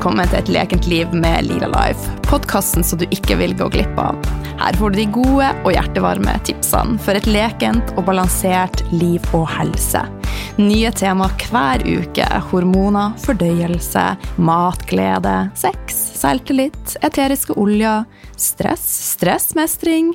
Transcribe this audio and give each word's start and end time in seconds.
velkommen 0.00 0.30
til 0.32 0.38
Et 0.38 0.50
lekent 0.54 0.86
liv 0.88 1.10
med 1.12 1.44
Lila 1.44 1.66
Life. 1.68 2.08
Podkasten 2.24 2.80
så 2.80 2.96
du 2.96 3.02
ikke 3.12 3.34
vil 3.36 3.52
gå 3.52 3.66
glipp 3.68 3.98
av. 4.00 4.16
Her 4.56 4.78
får 4.80 4.94
du 4.94 4.96
de 4.96 5.04
gode 5.12 5.48
og 5.60 5.74
hjertevarme 5.74 6.38
tipsene 6.48 6.96
for 7.04 7.18
et 7.18 7.28
lekent 7.28 7.92
og 7.98 8.06
balansert 8.06 8.80
liv 8.94 9.20
og 9.36 9.44
helse. 9.52 10.00
Nye 10.56 10.88
tema 10.96 11.28
hver 11.42 11.84
uke. 11.84 12.24
Hormoner, 12.48 13.12
fordøyelse, 13.20 14.06
matglede, 14.40 15.36
sex, 15.60 16.00
selvtillit, 16.22 16.96
eteriske 17.04 17.60
oljer, 17.60 18.08
stress, 18.40 18.88
stressmestring 19.18 20.14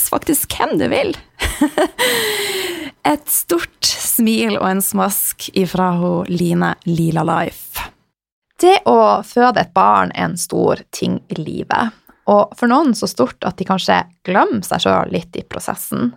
faktisk 0.11 0.57
hvem 0.57 0.77
du 0.81 0.87
vil. 0.91 1.15
Et 3.11 3.31
stort 3.33 3.87
smil 3.87 4.59
og 4.59 4.67
en 4.67 4.83
smask 4.85 5.47
ifra 5.57 5.91
hun 5.97 6.29
Line 6.29 6.75
Lila 6.85 7.23
Life. 7.25 7.87
Det 8.61 8.83
å 8.85 9.23
føde 9.25 9.63
et 9.63 9.71
barn 9.73 10.11
er 10.13 10.27
en 10.27 10.37
stor 10.37 10.83
ting 10.93 11.15
i 11.33 11.37
livet, 11.39 11.95
og 12.29 12.53
for 12.53 12.69
noen 12.69 12.93
så 12.93 13.09
stort 13.09 13.41
at 13.47 13.57
de 13.57 13.65
kanskje 13.65 14.03
glemmer 14.27 14.61
seg 14.67 14.83
sjøl 14.83 15.09
litt 15.15 15.39
i 15.39 15.41
prosessen. 15.49 16.11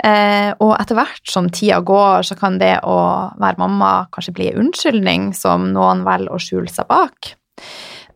Eh, 0.00 0.48
og 0.56 0.72
etter 0.78 0.96
hvert 0.96 1.28
som 1.28 1.50
tida 1.52 1.82
går, 1.84 2.24
så 2.24 2.36
kan 2.40 2.56
det 2.62 2.78
å 2.88 2.96
være 3.36 3.60
mamma 3.60 3.92
kanskje 4.14 4.36
bli 4.38 4.48
en 4.48 4.62
unnskyldning 4.64 5.30
som 5.36 5.68
noen 5.74 6.00
velger 6.06 6.32
å 6.32 6.40
skjule 6.40 6.72
seg 6.72 6.88
bak. 6.88 7.34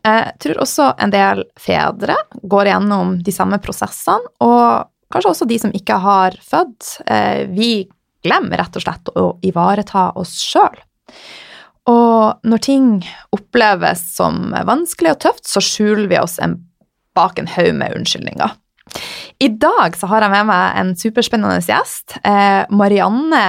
Jeg 0.05 0.35
tror 0.43 0.61
også 0.61 0.91
en 1.01 1.13
del 1.13 1.45
fedre 1.61 2.17
går 2.43 2.69
gjennom 2.69 3.17
de 3.25 3.33
samme 3.33 3.59
prosessene, 3.65 4.33
og 4.45 4.91
kanskje 5.13 5.31
også 5.31 5.49
de 5.49 5.59
som 5.63 5.73
ikke 5.77 5.97
har 6.03 6.37
født. 6.45 6.99
Eh, 7.07 7.47
vi 7.55 7.87
glemmer 8.25 8.61
rett 8.61 8.77
og 8.77 8.85
slett 8.85 9.13
å 9.17 9.25
ivareta 9.45 10.11
oss 10.21 10.37
sjøl. 10.45 10.77
Og 11.91 12.45
når 12.49 12.63
ting 12.65 12.91
oppleves 13.37 14.05
som 14.17 14.55
vanskelig 14.65 15.15
og 15.15 15.23
tøft, 15.27 15.49
så 15.49 15.61
skjuler 15.65 16.09
vi 16.09 16.21
oss 16.21 16.39
en, 16.43 16.57
bak 17.17 17.41
en 17.41 17.51
haug 17.57 17.75
med 17.77 17.97
unnskyldninger. 17.99 18.55
I 19.43 19.49
dag 19.61 19.97
så 19.99 20.09
har 20.11 20.25
jeg 20.25 20.33
med 20.33 20.49
meg 20.49 20.81
en 20.81 20.93
superspennende 20.99 21.61
gjest. 21.65 22.17
Eh, 22.23 22.65
Marianne 22.73 23.45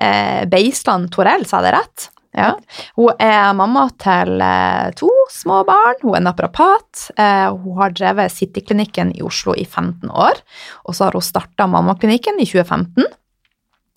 eh, 0.00 0.42
Beisland 0.50 1.10
Torell, 1.14 1.46
sa 1.46 1.60
det 1.64 1.74
rett? 1.76 2.08
Ja. 2.36 2.50
Hun 2.98 3.16
er 3.22 3.54
mamma 3.56 3.86
til 4.00 4.42
eh, 4.44 4.90
to 4.98 5.08
små 5.32 5.62
barn. 5.68 5.96
Hun 6.02 6.18
er 6.18 6.26
naprapat. 6.26 7.06
Eh, 7.16 7.48
hun 7.52 7.78
har 7.80 7.94
drevet 7.96 8.34
Cityklinikken 8.34 9.14
i 9.16 9.24
Oslo 9.24 9.56
i 9.56 9.64
15 9.64 10.10
år. 10.12 10.42
Og 10.84 10.96
så 10.96 11.08
har 11.08 11.16
hun 11.16 11.24
starta 11.24 11.68
Mammaklinikken 11.70 12.36
i 12.42 12.48
2015, 12.48 13.08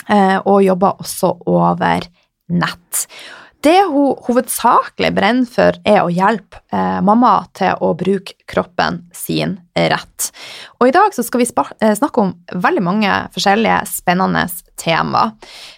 eh, 0.07 0.39
og 0.39 0.63
jobber 0.63 1.03
også 1.03 1.35
over 1.51 2.07
nett. 2.49 3.05
Det 3.59 3.75
hun 3.91 4.15
hovedsakelig 4.23 5.11
brenner 5.11 5.47
for, 5.51 5.75
er 5.83 5.99
å 6.05 6.11
hjelpe 6.13 6.61
eh, 6.71 6.99
mamma 7.03 7.41
til 7.57 7.75
å 7.83 7.91
bruke 7.99 8.37
kroppen 8.47 9.01
sin 9.11 9.57
rett. 9.75 10.29
Og 10.79 10.87
i 10.87 10.95
dag 10.95 11.11
skal 11.11 11.43
vi 11.43 11.49
snakke 11.49 12.23
om 12.23 12.37
veldig 12.55 12.83
mange 12.87 13.17
forskjellige 13.35 13.81
spennende 13.91 14.45
tema. 14.79 15.33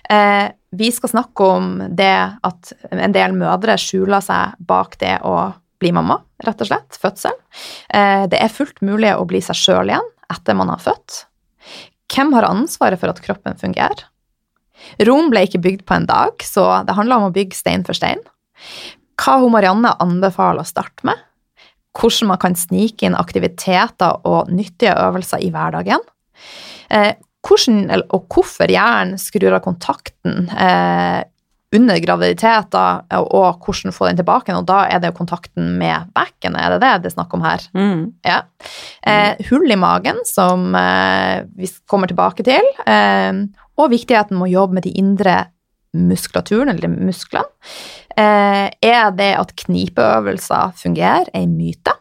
Eh, 0.06 0.54
vi 0.72 0.92
skal 0.92 1.12
snakke 1.12 1.44
om 1.44 1.72
det 1.90 2.16
at 2.48 2.74
en 2.92 3.16
del 3.16 3.36
mødre 3.36 3.76
skjuler 3.80 4.24
seg 4.24 4.56
bak 4.60 4.96
det 5.02 5.18
å 5.28 5.52
bli 5.82 5.92
mamma, 5.96 6.20
rett 6.46 6.62
og 6.62 6.70
slett. 6.70 6.98
Fødsel. 7.02 7.36
Eh, 7.90 8.28
det 8.32 8.40
er 8.40 8.54
fullt 8.54 8.80
mulig 8.86 9.12
å 9.18 9.26
bli 9.28 9.42
seg 9.44 9.58
sjøl 9.58 9.92
igjen 9.92 10.08
etter 10.32 10.56
man 10.56 10.72
har 10.72 10.82
født. 10.84 11.26
Hvem 12.12 12.32
har 12.38 12.48
ansvaret 12.48 13.02
for 13.02 13.12
at 13.12 13.22
kroppen 13.24 13.58
fungerer? 13.60 14.06
Rom 15.08 15.30
ble 15.32 15.44
ikke 15.46 15.62
bygd 15.62 15.84
på 15.88 15.96
en 15.98 16.08
dag, 16.10 16.42
så 16.44 16.84
det 16.88 16.96
handler 16.98 17.20
om 17.20 17.30
å 17.30 17.36
bygge 17.36 17.58
stein 17.58 17.84
for 17.88 17.98
stein. 17.98 18.22
Hva 19.22 19.38
hun 19.42 19.54
Marianne 19.54 19.94
anbefaler 20.02 20.64
å 20.64 20.70
starte 20.70 21.06
med? 21.08 21.20
Hvordan 21.98 22.32
man 22.32 22.40
kan 22.42 22.56
snike 22.56 23.06
inn 23.06 23.18
aktiviteter 23.20 24.24
og 24.28 24.50
nyttige 24.54 24.96
øvelser 24.96 25.44
i 25.44 25.52
hverdagen. 25.54 26.02
Hvordan 27.48 28.04
og 28.14 28.28
hvorfor 28.30 28.70
hjernen 28.70 29.18
skrur 29.22 29.56
av 29.58 29.64
kontakten 29.66 30.50
eh, 30.54 31.22
under 31.72 32.00
graviditet, 32.04 32.76
og 32.76 33.64
hvordan 33.64 33.96
få 33.96 34.10
den 34.10 34.20
tilbake. 34.20 34.54
Og 34.58 34.68
da 34.68 34.84
er 34.92 35.00
det 35.00 35.12
jo 35.12 35.20
kontakten 35.22 35.78
med 35.80 36.12
bekken, 36.16 36.58
er 36.60 36.76
det 36.76 36.82
det 36.84 36.92
det 37.04 37.12
er 37.12 37.16
snakk 37.16 37.36
om 37.38 37.46
her? 37.46 37.64
Mm. 37.78 38.04
Ja. 38.28 38.42
Eh, 39.08 39.40
hull 39.50 39.72
i 39.72 39.80
magen, 39.80 40.20
som 40.28 40.76
eh, 40.76 41.48
vi 41.56 41.72
kommer 41.90 42.12
tilbake 42.12 42.44
til, 42.48 42.68
eh, 42.86 43.32
og 43.80 43.94
viktigheten 43.94 44.38
med 44.38 44.50
å 44.50 44.54
jobbe 44.58 44.80
med 44.80 44.88
de 44.88 44.94
indre 45.00 45.38
muskulaturen, 45.96 46.74
eller 46.76 46.92
musklene. 46.92 47.48
Eh, 48.20 48.68
er 48.84 49.16
det 49.16 49.32
at 49.40 49.56
knipeøvelser 49.64 50.76
fungerer, 50.80 51.32
ei 51.36 51.48
myte? 51.48 51.96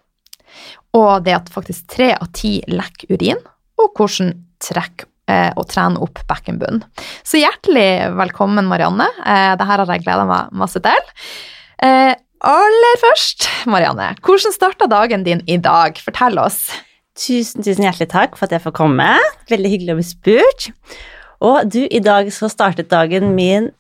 Og 0.99 1.22
det 1.22 1.37
at 1.37 1.53
faktisk 1.55 1.87
tre 1.95 2.11
av 2.17 2.33
ti 2.34 2.57
lekker 2.67 3.15
urin, 3.15 3.39
og 3.78 3.95
hvordan 3.95 4.34
trekk 4.61 5.07
og 5.56 5.68
trene 5.70 6.00
opp 6.02 6.22
bekkenbunnen. 6.30 6.82
Så 7.26 7.41
hjertelig 7.41 8.10
velkommen, 8.18 8.68
Marianne. 8.70 9.08
Eh, 9.24 9.52
Dette 9.54 9.68
har 9.68 9.84
jeg 9.86 10.04
gleda 10.04 10.26
meg 10.28 10.52
masse 10.62 10.82
til. 10.84 11.10
Eh, 11.84 12.12
aller 12.50 13.00
først, 13.02 13.48
Marianne, 13.70 14.12
hvordan 14.24 14.54
starta 14.56 14.88
dagen 14.91 15.26
din 15.26 15.42
i 15.46 15.58
dag? 15.60 15.98
Fortell 16.00 16.41
oss. 16.41 16.68
Tusen, 17.20 17.64
tusen 17.66 17.84
hjertelig 17.84 18.08
takk 18.12 18.36
for 18.38 18.48
at 18.48 18.54
jeg 18.56 18.64
får 18.64 18.76
komme. 18.76 19.08
Veldig 19.50 19.72
hyggelig 19.74 19.94
å 19.94 20.00
bli 20.00 20.08
spurt. 20.08 20.70
Og 21.44 21.68
du, 21.72 21.82
i 21.88 22.00
dag 22.04 22.28
så 22.32 22.48
startet 22.52 22.91
dagen 22.92 23.34
min 23.36 23.70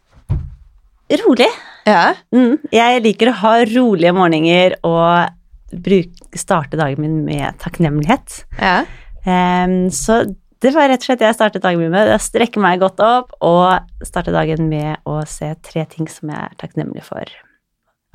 rolig. 1.22 1.48
Ja. 1.88 2.14
Mm, 2.34 2.58
jeg 2.72 3.04
liker 3.04 3.30
å 3.30 3.38
ha 3.40 3.54
rolige 3.68 4.12
morgener 4.16 4.76
og 4.86 5.36
bruke, 5.70 6.38
starte 6.38 6.78
dagen 6.80 7.02
min 7.04 7.20
med 7.26 7.58
takknemlighet. 7.62 8.42
Ja. 8.60 8.82
Um, 9.24 9.90
så 9.92 10.22
det 10.60 10.72
var 10.74 10.90
rett 10.90 11.00
og 11.00 11.08
slett 11.08 11.20
det 11.22 11.28
jeg 11.30 11.38
startet 11.38 11.64
dagen 11.64 11.80
min 11.80 11.92
med. 11.92 12.08
Det 12.10 12.18
strekke 12.20 12.60
meg 12.60 12.82
godt 12.82 13.00
opp 13.04 13.32
og 13.44 14.04
starte 14.04 14.34
dagen 14.34 14.68
med 14.68 15.00
å 15.08 15.20
se 15.28 15.54
tre 15.64 15.86
ting 15.88 16.08
som 16.10 16.32
jeg 16.32 16.40
er 16.40 16.56
takknemlig 16.60 17.04
for. 17.06 17.30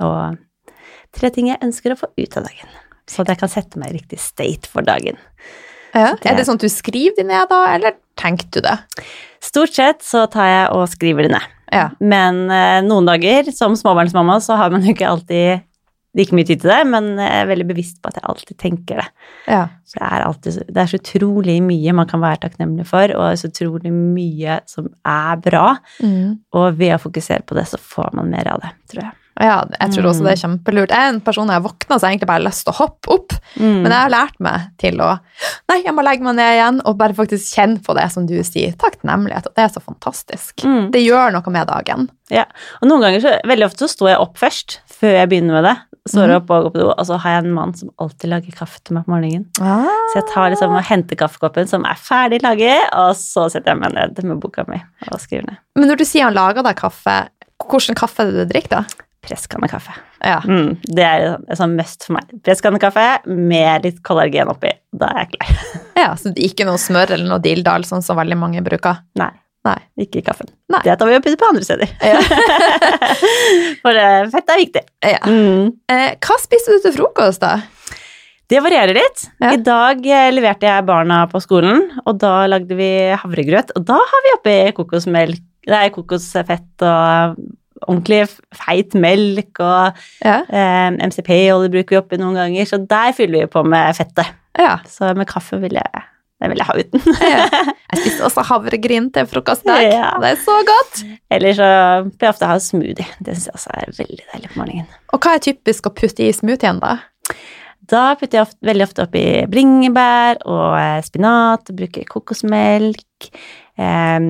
Og 0.06 0.36
tre 1.16 1.30
ting 1.34 1.50
jeg 1.50 1.62
ønsker 1.64 1.94
å 1.94 1.98
få 1.98 2.10
ut 2.14 2.38
av 2.38 2.46
dagen. 2.46 2.76
Så 3.10 3.22
at 3.22 3.32
jeg 3.32 3.40
kan 3.42 3.50
sette 3.50 3.80
meg 3.80 3.90
i 3.90 3.98
riktig 3.98 4.20
state 4.22 4.70
for 4.70 4.86
dagen. 4.86 5.18
Ja. 5.96 6.12
Det, 6.14 6.28
er 6.28 6.38
det 6.38 6.46
sånn 6.46 6.58
at 6.60 6.66
du 6.66 6.70
skriver 6.70 7.16
det 7.18 7.26
ned 7.30 7.48
da, 7.50 7.60
eller 7.72 7.96
tenker 8.20 8.48
du 8.52 8.60
det? 8.64 8.76
Stort 9.42 9.74
sett 9.74 10.04
så 10.04 10.26
tar 10.30 10.50
jeg 10.50 10.64
og 10.76 10.86
skriver 10.92 11.26
det 11.26 11.36
ned. 11.36 11.52
Ja. 11.72 11.88
Men 11.98 12.44
eh, 12.52 12.78
noen 12.86 13.08
dager, 13.08 13.48
som 13.54 13.74
småbarnsmamma, 13.78 14.38
så 14.44 14.58
har 14.60 14.70
man 14.74 14.84
jo 14.86 14.94
ikke 14.94 15.08
alltid 15.08 15.64
ikke 16.24 16.38
mye 16.38 16.48
tid 16.48 16.62
til 16.62 16.72
det, 16.72 16.80
men 16.88 17.10
jeg 17.20 17.42
er 17.42 17.50
veldig 17.50 17.66
bevisst 17.68 17.98
på 18.00 18.08
at 18.08 18.16
jeg 18.20 18.26
alltid 18.30 18.58
tenker 18.62 19.02
det. 19.02 19.06
Ja. 19.50 19.66
Så 19.84 19.98
det, 19.98 20.06
er 20.06 20.24
alltid, 20.24 20.58
det 20.70 20.82
er 20.82 20.90
så 20.92 21.00
utrolig 21.02 21.58
mye 21.64 21.96
man 21.98 22.08
kan 22.10 22.24
være 22.24 22.40
takknemlig 22.46 22.88
for, 22.88 23.12
og 23.18 23.28
er 23.28 23.38
så 23.40 23.52
utrolig 23.52 23.92
mye 23.92 24.60
som 24.70 24.88
er 25.02 25.44
bra. 25.44 25.68
Mm. 26.00 26.40
Og 26.56 26.80
ved 26.80 26.96
å 26.96 27.02
fokusere 27.02 27.44
på 27.46 27.58
det, 27.58 27.68
så 27.68 27.80
får 27.80 28.16
man 28.16 28.32
mer 28.32 28.48
av 28.54 28.64
det, 28.64 28.72
tror 28.92 29.08
jeg. 29.08 29.14
Ja, 29.36 29.56
jeg 29.68 29.92
tror 29.92 30.08
også 30.08 30.24
det 30.24 30.30
er 30.32 30.40
kjempelurt. 30.40 30.92
Jeg 30.94 31.08
er 31.08 31.12
en 31.12 31.18
person 31.24 31.50
jeg 31.52 31.64
våkner 31.66 31.98
så 31.98 32.08
jeg 32.08 32.16
egentlig 32.16 32.28
bare 32.30 32.40
har 32.40 32.46
lyst 32.46 32.62
til 32.64 32.72
å 32.72 32.76
hoppe 32.78 33.10
opp. 33.12 33.34
Mm. 33.60 33.82
Men 33.84 33.92
jeg 33.92 33.98
har 33.98 34.12
lært 34.14 34.38
meg 34.42 34.70
til 34.80 35.02
å 35.04 35.10
Nei, 35.68 35.82
jeg 35.84 35.92
må 35.92 36.04
legge 36.06 36.24
meg 36.24 36.38
ned 36.38 36.54
igjen 36.54 36.78
og 36.88 36.96
bare 36.96 37.16
faktisk 37.16 37.58
kjenne 37.58 37.82
på 37.84 37.92
det 37.98 38.06
som 38.14 38.24
du 38.28 38.36
sier. 38.46 38.72
Takknemlighet. 38.80 39.50
Det 39.52 39.66
er 39.66 39.74
så 39.74 39.82
fantastisk. 39.84 40.64
Mm. 40.64 40.88
Det 40.94 41.02
gjør 41.04 41.34
noe 41.34 41.52
med 41.52 41.68
dagen. 41.68 42.08
Ja, 42.32 42.46
og 42.80 42.88
noen 42.88 43.04
ganger 43.04 43.22
så, 43.26 43.34
veldig 43.46 43.68
ofte 43.68 43.84
så 43.84 43.92
står 43.92 44.14
jeg 44.14 44.22
opp 44.24 44.40
først, 44.40 44.78
før 44.88 45.18
jeg 45.20 45.30
begynner 45.32 45.58
med 45.58 45.68
det. 45.68 45.76
Står 46.08 46.26
Mhm. 46.28 46.36
opp 46.36 46.50
og 46.50 46.62
går 46.66 46.72
på 46.74 46.78
do, 46.82 46.88
og 46.90 47.06
så 47.06 47.18
har 47.18 47.30
jeg 47.36 47.44
en 47.44 47.54
mann 47.54 47.74
som 47.74 47.90
alltid 47.98 48.30
lager 48.30 48.52
kaffe 48.56 48.80
til 48.84 48.94
meg 48.94 49.04
på 49.06 49.12
morgenen. 49.14 49.46
Ah. 49.60 49.86
Så 50.12 50.20
jeg 50.20 50.26
tar 50.32 50.50
liksom 50.50 50.76
og 50.76 50.84
henter 50.84 51.16
kaffekoppen 51.16 51.66
som 51.68 51.84
er 51.84 51.94
ferdig 51.98 52.42
laget, 52.42 52.88
og 52.92 53.14
så 53.16 53.48
setter 53.50 53.72
jeg 53.74 53.80
meg 53.80 53.92
ned 53.94 54.24
med 54.24 54.40
boka 54.40 54.64
mi 54.68 54.80
og 55.12 55.18
skriver 55.20 55.46
ned. 55.50 55.56
Men 55.76 55.88
når 55.88 55.96
du 55.98 56.04
sier 56.04 56.24
han 56.24 56.34
lager 56.34 56.62
deg 56.62 56.76
kaffe, 56.76 57.28
hvilken 57.66 57.94
kaffe 57.96 58.20
er 58.22 58.30
det 58.32 58.46
du 58.48 58.52
drikker 58.54 58.68
da? 58.68 58.84
Presskannekaffe. 59.26 59.90
Ja. 60.22 60.38
Mm, 60.46 60.76
det 60.86 61.02
er 61.02 61.24
et 61.50 61.58
sånn 61.58 61.74
must 61.76 62.04
for 62.06 62.12
meg. 62.14 62.28
Presskannekaffe 62.46 63.26
med 63.26 63.82
litt 63.82 64.02
kollagen 64.06 64.46
oppi. 64.52 64.70
Da 64.94 65.06
er 65.10 65.24
jeg 65.24 65.32
klar. 65.34 65.80
ja, 65.96 66.12
så 66.14 66.30
det 66.32 66.44
er 66.44 66.48
ikke 66.52 66.66
noe 66.68 66.78
smør 66.78 67.10
eller 67.16 67.26
noe 67.32 67.42
dildal, 67.42 67.82
sånn 67.82 68.04
som 68.06 68.16
veldig 68.16 68.38
mange 68.38 68.62
bruker? 68.62 69.00
Nei, 69.18 69.30
Nei. 69.66 69.76
ikke 70.06 70.20
i 70.20 70.24
kaffen. 70.26 70.48
Nei. 70.70 70.80
Det 70.86 70.94
tar 71.00 71.08
vi 71.10 71.16
og 71.18 71.24
putter 71.24 71.40
på 71.42 71.48
andre 71.50 71.66
steder. 71.66 71.90
Ja. 72.06 72.20
For 73.82 73.96
eh, 73.98 74.28
fett 74.32 74.52
er 74.54 74.60
viktig. 74.62 74.84
ja. 75.06 75.18
Mm. 75.26 75.72
Eh, 75.90 76.12
hva 76.22 76.36
spiser 76.42 76.76
du 76.78 76.84
til 76.86 76.94
frokost 76.96 77.42
da? 77.44 77.56
Det 78.46 78.60
varierer 78.62 78.94
litt. 78.94 79.24
Ja. 79.42 79.50
I 79.56 79.60
dag 79.66 80.04
eh, 80.06 80.28
leverte 80.34 80.68
jeg 80.68 80.86
barna 80.86 81.24
på 81.30 81.40
skolen, 81.42 81.88
og 82.06 82.18
da 82.22 82.44
lagde 82.50 82.76
vi 82.78 82.90
havregrøt. 83.18 83.72
Og 83.78 83.86
da 83.88 83.96
har 83.98 84.22
vi 84.26 84.34
oppi 84.36 84.56
kokosmelk, 84.76 85.42
nei, 85.72 85.86
kokosfett 85.94 86.86
og 86.86 87.40
ordentlig 87.86 88.22
feit 88.56 88.94
melk, 88.96 89.58
og 89.60 89.98
Ja. 90.24 90.38
eh, 90.48 90.94
MCP-olje 91.10 91.72
bruker 91.74 91.96
vi 91.96 92.02
oppi 92.04 92.20
noen 92.22 92.38
ganger, 92.38 92.70
så 92.70 92.78
der 92.86 93.10
fyller 93.18 93.44
vi 93.44 93.50
på 93.52 93.64
med 93.66 93.98
fettet. 93.98 94.30
Ja. 94.56 94.78
Så 94.88 95.10
med 95.18 95.26
kaffe 95.28 95.58
vil 95.60 95.74
jeg, 95.76 96.05
det 96.36 96.50
vil 96.52 96.60
jeg 96.60 96.68
ha 96.68 96.74
uten. 96.76 97.04
Jeg 97.86 98.00
spiste 98.02 98.24
også 98.26 98.42
havregryn 98.48 99.06
til 99.14 99.28
frokost 99.30 99.62
i 99.64 99.70
dag. 99.70 99.84
Ja. 99.86 100.08
Det 100.20 100.32
er 100.34 100.40
så 100.42 100.56
godt. 100.68 100.98
Eller 101.32 101.54
så 101.56 101.68
pleier 102.10 102.26
jeg 102.26 102.32
ofte 102.34 102.44
å 102.44 102.50
ha 102.50 102.56
smoothie. 102.60 103.06
Det 103.22 103.36
syns 103.36 103.46
jeg 103.46 103.54
også 103.56 103.70
er 103.78 103.92
veldig 103.96 104.24
deilig 104.32 104.50
på 104.50 104.58
morgenen. 104.58 104.88
Og 105.14 105.22
hva 105.22 105.36
er 105.36 105.44
typisk 105.46 105.86
å 105.88 105.92
putte 105.94 106.26
i 106.26 106.34
smoothien 106.34 106.82
da? 106.82 106.96
Da 107.86 108.02
putter 108.18 108.40
jeg 108.40 108.48
ofte, 108.48 108.58
veldig 108.66 108.86
ofte 108.88 109.06
oppi 109.06 109.24
bringebær 109.52 110.42
og 110.50 110.76
eh, 110.80 110.98
spinat, 111.06 111.70
bruker 111.78 112.04
kokosmelk, 112.10 113.30
eh, 113.78 114.28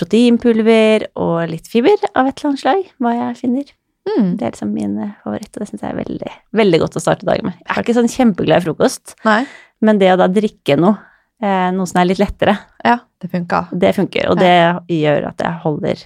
proteinpulver 0.00 1.08
og 1.20 1.38
litt 1.52 1.70
fiber 1.70 2.00
av 2.14 2.30
et 2.30 2.38
eller 2.38 2.50
annet 2.50 2.64
slag, 2.64 2.92
hva 3.04 3.14
jeg 3.18 3.40
finner. 3.44 3.72
Mm. 4.08 4.34
Det 4.36 4.44
er 4.44 4.52
liksom 4.56 4.72
min 4.74 4.96
eh, 5.00 5.16
favoritt, 5.24 5.52
og 5.54 5.62
det 5.62 5.70
syns 5.70 5.84
jeg 5.84 5.92
er 5.92 6.00
veldig, 6.00 6.36
veldig 6.60 6.80
godt 6.82 6.98
å 6.98 7.02
starte 7.04 7.28
dagen 7.28 7.48
med. 7.48 7.60
Jeg 7.62 7.76
er 7.76 7.84
ikke 7.84 7.96
sånn 8.00 8.12
kjempeglad 8.12 8.64
i 8.64 8.66
frokost, 8.66 9.14
Nei. 9.28 9.42
men 9.84 10.00
det 10.00 10.10
å 10.12 10.18
da 10.20 10.28
drikke 10.32 10.76
noe, 10.80 10.98
noe 11.76 11.86
som 11.90 12.00
er 12.00 12.08
litt 12.10 12.20
lettere, 12.22 12.56
Ja, 12.84 12.98
det 13.20 13.30
funker. 13.32 13.68
det 13.72 13.94
funker, 13.96 14.30
og 14.32 14.38
det 14.40 14.52
gjør 14.92 15.28
at 15.30 15.42
jeg 15.44 15.60
holder, 15.64 16.04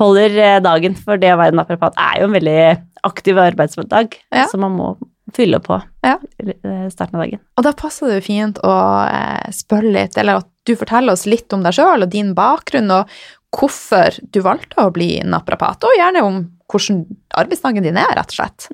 holder 0.00 0.36
eh, 0.38 0.58
dagen, 0.64 0.94
for 0.96 1.16
det 1.20 1.32
å 1.34 1.38
være 1.40 1.56
naprapat 1.58 1.96
er 2.00 2.20
jo 2.22 2.28
en 2.30 2.36
veldig 2.38 2.58
aktiv 3.04 3.40
arbeidsdag, 3.42 4.14
Ja. 4.32 4.46
så 4.46 4.58
man 4.62 4.76
må 4.78 4.92
fylle 5.32 5.58
på 5.64 5.78
Ja. 6.04 6.16
eh, 6.40 6.88
starten 6.92 7.14
av 7.16 7.24
dagen. 7.24 7.40
Og 7.56 7.64
da 7.64 7.72
passer 7.72 8.08
det 8.08 8.18
jo 8.22 8.26
fint 8.32 8.58
å 8.62 8.74
eh, 9.08 9.50
spørre 9.50 9.92
litt, 9.92 10.16
eller 10.18 10.42
at 10.42 10.48
du 10.66 10.74
forteller 10.76 11.12
oss 11.12 11.26
litt 11.26 11.52
om 11.52 11.62
deg 11.64 11.72
sjøl 11.74 12.02
og 12.06 12.10
din 12.10 12.34
bakgrunn, 12.34 12.90
og 12.90 13.08
hvorfor 13.52 14.18
du 14.32 14.40
valgte 14.40 14.76
å 14.80 14.92
bli 14.92 15.20
naprapat, 15.24 15.84
og 15.84 15.96
gjerne 15.98 16.22
om 16.24 16.42
hvordan 16.72 17.02
arbeidsdagen 17.36 17.82
din 17.84 17.98
er, 18.00 18.14
rett 18.16 18.30
og 18.32 18.38
slett. 18.38 18.68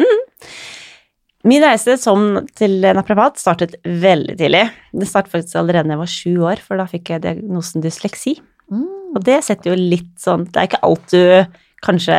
Min 1.49 1.65
reise 1.65 1.97
som 2.01 2.43
til 2.59 2.83
naprapat 2.83 3.41
startet 3.41 3.79
veldig 3.85 4.37
tidlig. 4.39 4.67
Det 4.93 5.09
startet 5.09 5.33
faktisk 5.33 5.59
allerede 5.61 5.89
da 5.89 5.97
jeg 5.97 6.03
var 6.03 6.13
sju 6.13 6.33
år, 6.51 6.63
for 6.65 6.81
da 6.81 6.89
fikk 6.91 7.15
jeg 7.15 7.25
diagnosen 7.25 7.85
dysleksi. 7.85 8.37
Mm. 8.73 9.15
Og 9.17 9.23
det 9.25 9.39
setter 9.47 9.73
jo 9.73 9.79
litt 9.81 10.11
sånn 10.21 10.43
Det 10.45 10.61
er 10.61 10.67
ikke 10.69 10.83
alt 10.85 11.15
du 11.15 11.57
kanskje 11.85 12.19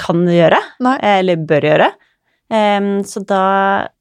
kan 0.00 0.24
gjøre, 0.26 0.58
Nei. 0.82 0.96
eller 1.20 1.44
bør 1.46 1.68
gjøre. 1.68 1.90
Um, 2.50 3.04
så 3.06 3.22
da 3.24 3.44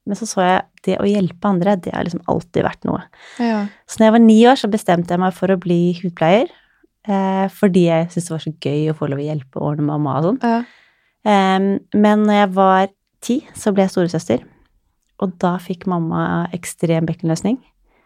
Men 0.03 0.17
så 0.19 0.27
så 0.27 0.41
jeg 0.43 0.61
det 0.83 0.97
å 0.99 1.07
hjelpe 1.07 1.47
andre, 1.47 1.77
det 1.79 1.93
har 1.95 2.03
liksom 2.03 2.25
alltid 2.27 2.65
vært 2.65 2.83
noe. 2.83 2.99
Ja. 3.39 3.61
Så 3.87 4.01
når 4.01 4.09
jeg 4.09 4.13
var 4.15 4.21
ni 4.25 4.35
år, 4.51 4.59
så 4.59 4.67
bestemte 4.67 5.15
jeg 5.15 5.21
meg 5.21 5.35
for 5.37 5.53
å 5.53 5.59
bli 5.63 5.93
hudpleier. 6.01 6.49
Eh, 7.07 7.45
fordi 7.55 7.85
jeg 7.87 8.09
syntes 8.11 8.27
det 8.27 8.33
var 8.33 8.43
så 8.43 8.53
gøy 8.65 8.91
å 8.91 8.95
få 8.99 9.07
lov 9.11 9.21
å 9.21 9.23
hjelpe 9.23 9.61
og 9.61 9.69
ordne 9.69 9.87
mamma 9.87 10.17
og 10.19 10.27
sånn. 10.27 10.41
Ja. 10.43 10.57
Um, 11.23 11.69
men 11.95 12.25
når 12.27 12.39
jeg 12.41 12.51
var 12.57 12.91
ti, 13.23 13.37
så 13.55 13.71
ble 13.71 13.85
jeg 13.85 13.93
storesøster. 13.93 14.43
Og 15.23 15.37
da 15.41 15.55
fikk 15.61 15.87
mamma 15.89 16.49
ekstrem 16.55 17.07
bekkenløsning, 17.07 17.59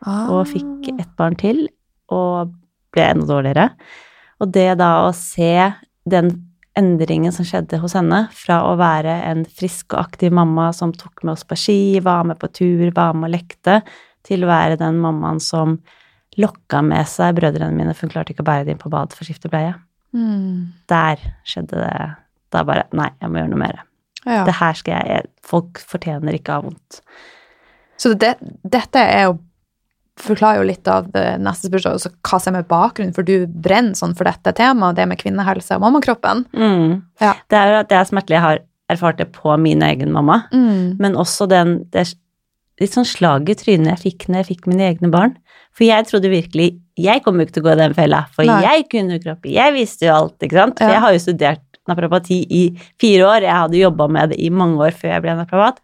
og 0.05 0.43
fikk 0.51 0.91
et 0.93 1.09
barn 1.17 1.37
til, 1.39 1.65
og 2.13 2.53
ble 2.93 3.07
enda 3.11 3.27
dårligere. 3.29 3.71
Og 4.43 4.51
det 4.53 4.69
da 4.79 4.91
å 5.07 5.13
se 5.17 5.71
den 6.07 6.35
endringen 6.77 7.33
som 7.33 7.47
skjedde 7.47 7.79
hos 7.81 7.95
henne, 7.97 8.27
fra 8.37 8.61
å 8.69 8.75
være 8.77 9.15
en 9.31 9.43
frisk 9.49 9.95
og 9.95 10.03
aktiv 10.03 10.35
mamma 10.35 10.69
som 10.75 10.93
tok 10.93 11.23
med 11.25 11.33
oss 11.33 11.45
på 11.47 11.57
ski, 11.57 11.79
var 12.05 12.27
med 12.29 12.37
på 12.41 12.51
tur, 12.53 12.85
var 12.93 13.17
med 13.17 13.31
og 13.31 13.33
lekte, 13.33 13.79
til 14.27 14.43
å 14.43 14.51
være 14.51 14.77
den 14.79 14.99
mammaen 15.01 15.41
som 15.41 15.79
lokka 16.37 16.83
med 16.85 17.09
seg 17.09 17.37
brødrene 17.39 17.73
mine, 17.73 17.95
for 17.95 18.05
hun 18.05 18.13
klarte 18.13 18.35
ikke 18.35 18.45
å 18.45 18.51
bære 18.51 18.69
dem 18.69 18.79
på 18.81 18.91
bad 18.93 19.15
for 19.15 19.25
å 19.25 19.29
skiftebleie. 19.29 19.73
Mm. 20.13 20.77
Der 20.89 21.21
skjedde 21.45 21.81
det 21.81 21.97
Da 22.53 22.61
bare 22.63 22.85
Nei, 22.95 23.09
jeg 23.19 23.27
må 23.27 23.41
gjøre 23.41 23.51
noe 23.51 23.59
mer. 23.59 23.81
Ja. 24.27 24.43
Det 24.47 24.57
her 24.59 24.77
skal 24.77 25.07
jeg 25.07 25.25
Folk 25.47 25.79
fortjener 25.79 26.35
ikke 26.35 26.51
å 26.51 26.59
ha 26.59 26.65
vondt. 26.67 27.01
Så 27.97 28.11
det, 28.19 28.33
dette 28.67 28.99
er 28.99 29.29
jo 29.29 29.37
forklarer 30.17 30.61
jo 30.63 30.67
litt 30.67 30.87
av 30.89 31.07
det 31.13 31.25
neste 31.45 31.69
spørsmål, 31.69 31.97
altså 31.99 32.09
hva 32.25 32.39
som 32.41 32.55
er 32.57 32.65
bakgrunnen, 32.67 33.13
for 33.15 33.27
du 33.27 33.45
brenner 33.47 33.93
sånn 33.97 34.15
for 34.17 34.25
dette 34.27 34.53
temaet, 34.57 34.97
det 34.97 35.05
med 35.09 35.19
kvinnehelse 35.21 35.77
og 35.77 35.83
mammakroppen. 35.85 36.41
Mm. 36.57 36.95
Ja. 37.21 37.35
Det 37.47 37.59
er 37.59 37.73
jo 37.73 37.81
at 37.83 37.91
det 37.91 37.99
er 37.99 38.09
smertelig. 38.09 38.37
Jeg 38.39 38.45
har 38.47 38.63
erfart 38.89 39.19
det 39.21 39.27
på 39.35 39.53
min 39.61 39.83
egen 39.85 40.11
mamma. 40.15 40.41
Mm. 40.51 40.97
Men 41.01 41.17
også 41.19 41.47
den 41.51 41.77
det 41.93 42.07
litt 42.81 42.93
sånn 42.93 43.07
slag 43.09 43.49
i 43.49 43.55
trynet 43.57 43.93
jeg 43.95 44.03
fikk 44.05 44.27
når 44.29 44.41
jeg 44.43 44.49
fikk 44.55 44.67
mine 44.71 44.89
egne 44.89 45.09
barn. 45.13 45.37
For 45.77 45.85
jeg 45.85 46.09
trodde 46.09 46.33
virkelig 46.33 46.71
Jeg 46.97 47.21
kommer 47.21 47.43
jo 47.43 47.45
ikke 47.45 47.59
til 47.59 47.61
å 47.61 47.67
gå 47.67 47.73
i 47.75 47.77
den 47.83 47.93
fella, 47.93 48.23
for 48.33 48.47
Nei. 48.49 48.61
jeg 48.65 48.85
kunne 48.89 49.17
jo 49.19 49.21
kropp. 49.21 49.43
Jeg 49.45 49.73
visste 49.75 50.07
jo 50.07 50.15
alt, 50.15 50.33
ikke 50.41 50.57
sant. 50.57 50.79
For 50.79 50.89
Ja. 50.89 50.95
jeg 50.95 51.01
har 51.03 51.13
jo 51.13 51.19
studert 51.21 51.66
naprapati 51.87 52.39
i 52.49 52.63
fire 53.01 53.25
år. 53.27 53.41
Jeg 53.47 53.55
hadde 53.61 53.81
jobba 53.81 54.07
med 54.11 54.29
det 54.33 54.39
i 54.43 54.49
mange 54.53 54.77
år 54.87 54.95
før 54.97 55.13
jeg 55.15 55.23
ble 55.25 55.35
naprapat. 55.39 55.81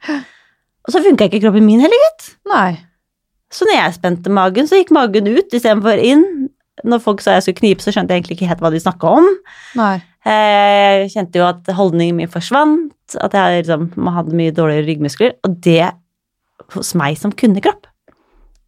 Og 0.83 0.91
så 0.91 1.01
funka 1.05 1.29
ikke 1.29 1.39
kroppen 1.45 1.65
min 1.65 1.79
heller, 1.83 2.01
gitt. 2.07 2.33
Nei. 2.51 2.73
Så 3.53 3.67
når 3.69 3.77
jeg 3.77 3.93
spente 3.99 4.31
magen, 4.33 4.67
så 4.67 4.79
gikk 4.79 4.91
magen 4.95 5.27
ut 5.29 5.53
istedenfor 5.53 5.99
inn. 6.01 6.23
Når 6.83 6.99
folk 7.05 7.21
sa 7.21 7.35
jeg 7.37 7.43
skulle 7.45 7.59
knipe, 7.61 7.83
så 7.85 7.93
skjønte 7.93 8.11
jeg 8.15 8.23
egentlig 8.23 8.35
ikke 8.39 8.49
helt 8.49 8.63
hva 8.65 8.71
de 8.73 8.81
snakka 8.81 9.11
om. 9.19 9.27
Nei. 9.77 9.95
Eh, 10.25 11.03
Jeg 11.03 11.11
kjente 11.13 11.39
jo 11.39 11.45
at 11.45 11.67
holdningen 11.77 12.15
min 12.17 12.31
forsvant, 12.31 12.91
at 13.21 13.33
jeg 13.37 13.61
liksom, 13.63 13.91
man 13.99 14.15
hadde 14.17 14.35
mye 14.39 14.51
dårligere 14.55 14.87
ryggmuskler, 14.87 15.35
og 15.45 15.59
det 15.63 15.91
hos 16.73 16.93
meg 16.97 17.17
som 17.19 17.31
kunne 17.35 17.61
kropp. 17.61 17.85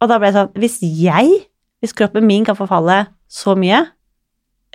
Og 0.00 0.08
da 0.10 0.18
ble 0.20 0.28
det 0.30 0.36
sånn 0.36 0.50
Hvis 0.60 0.78
jeg, 0.84 1.46
hvis 1.80 1.94
kroppen 1.96 2.26
min 2.28 2.44
kan 2.44 2.54
forfalle 2.58 3.06
så 3.28 3.54
mye, 3.58 3.82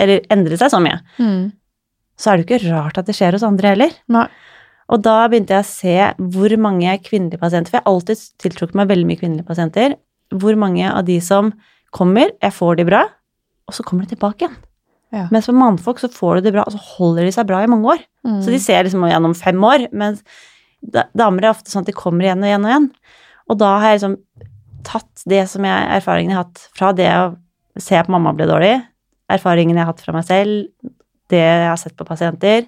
eller 0.02 0.24
endre 0.34 0.58
seg 0.58 0.72
så 0.74 0.80
mye, 0.84 1.00
Mm. 1.22 1.52
Så 2.20 2.32
er 2.32 2.38
det 2.38 2.46
jo 2.46 2.50
ikke 2.50 2.72
rart 2.72 3.00
at 3.00 3.10
det 3.10 3.16
skjer 3.18 3.38
hos 3.38 3.46
andre 3.48 3.74
heller. 3.74 3.94
Nei. 4.12 4.28
Og 4.92 5.04
da 5.06 5.22
begynte 5.32 5.56
jeg 5.56 5.64
å 5.64 5.70
se 5.70 5.96
hvor 6.36 6.56
mange 6.60 6.96
kvinnelige 7.06 7.40
pasienter, 7.42 7.72
for 7.72 7.80
jeg 7.80 7.86
har 7.86 7.94
alltid 7.94 8.26
tiltrukket 8.44 8.78
meg 8.78 8.90
veldig 8.92 9.08
mye 9.08 9.22
kvinnelige 9.22 9.48
pasienter, 9.48 9.96
hvor 10.32 10.58
mange 10.60 10.88
av 10.88 11.06
de 11.08 11.18
som 11.24 11.54
kommer, 11.96 12.34
jeg 12.40 12.56
får 12.56 12.80
de 12.80 12.88
bra, 12.88 13.06
og 13.68 13.76
så 13.76 13.86
kommer 13.88 14.06
de 14.06 14.16
tilbake 14.16 14.46
igjen. 14.46 14.60
Ja. 15.12 15.26
Mens 15.32 15.48
for 15.50 15.56
mannfolk 15.56 16.00
så 16.00 16.08
får 16.12 16.40
du 16.40 16.48
det 16.48 16.54
bra, 16.56 16.64
og 16.68 16.76
så 16.76 16.80
holder 16.96 17.28
de 17.28 17.34
seg 17.36 17.48
bra 17.50 17.60
i 17.64 17.70
mange 17.72 17.96
år. 17.96 18.04
Mm. 18.28 18.40
Så 18.44 18.54
de 18.54 18.60
ser 18.64 18.86
liksom 18.88 19.04
gjennom 19.10 19.36
fem 19.36 19.60
år, 19.68 19.90
mens 19.92 20.24
damer 20.82 21.46
er 21.46 21.52
ofte 21.52 21.72
sånn 21.72 21.84
at 21.86 21.92
de 21.92 21.96
kommer 21.96 22.26
igjen 22.26 22.44
og 22.44 22.48
igjen 22.48 22.68
og 22.68 22.72
igjen. 22.72 22.88
Og 23.52 23.60
da 23.60 23.74
har 23.82 23.92
jeg 23.92 24.00
liksom 24.00 24.16
tatt 24.88 25.26
det 25.30 25.44
som 25.52 25.68
jeg, 25.68 25.90
erfaringen 26.00 26.34
jeg 26.34 26.40
har 26.40 26.48
hatt 26.48 26.64
fra 26.78 26.94
det 26.96 27.10
å 27.12 27.28
se 27.82 28.00
at 28.00 28.10
mamma 28.12 28.34
ble 28.36 28.48
dårlig, 28.50 28.74
erfaringen 29.32 29.78
jeg 29.78 29.86
har 29.86 29.92
hatt 29.92 30.04
fra 30.04 30.16
meg 30.16 30.26
selv, 30.28 30.72
det 31.32 31.42
jeg 31.42 31.70
har 31.70 31.80
sett 31.80 31.98
på 31.98 32.08
pasienter, 32.08 32.68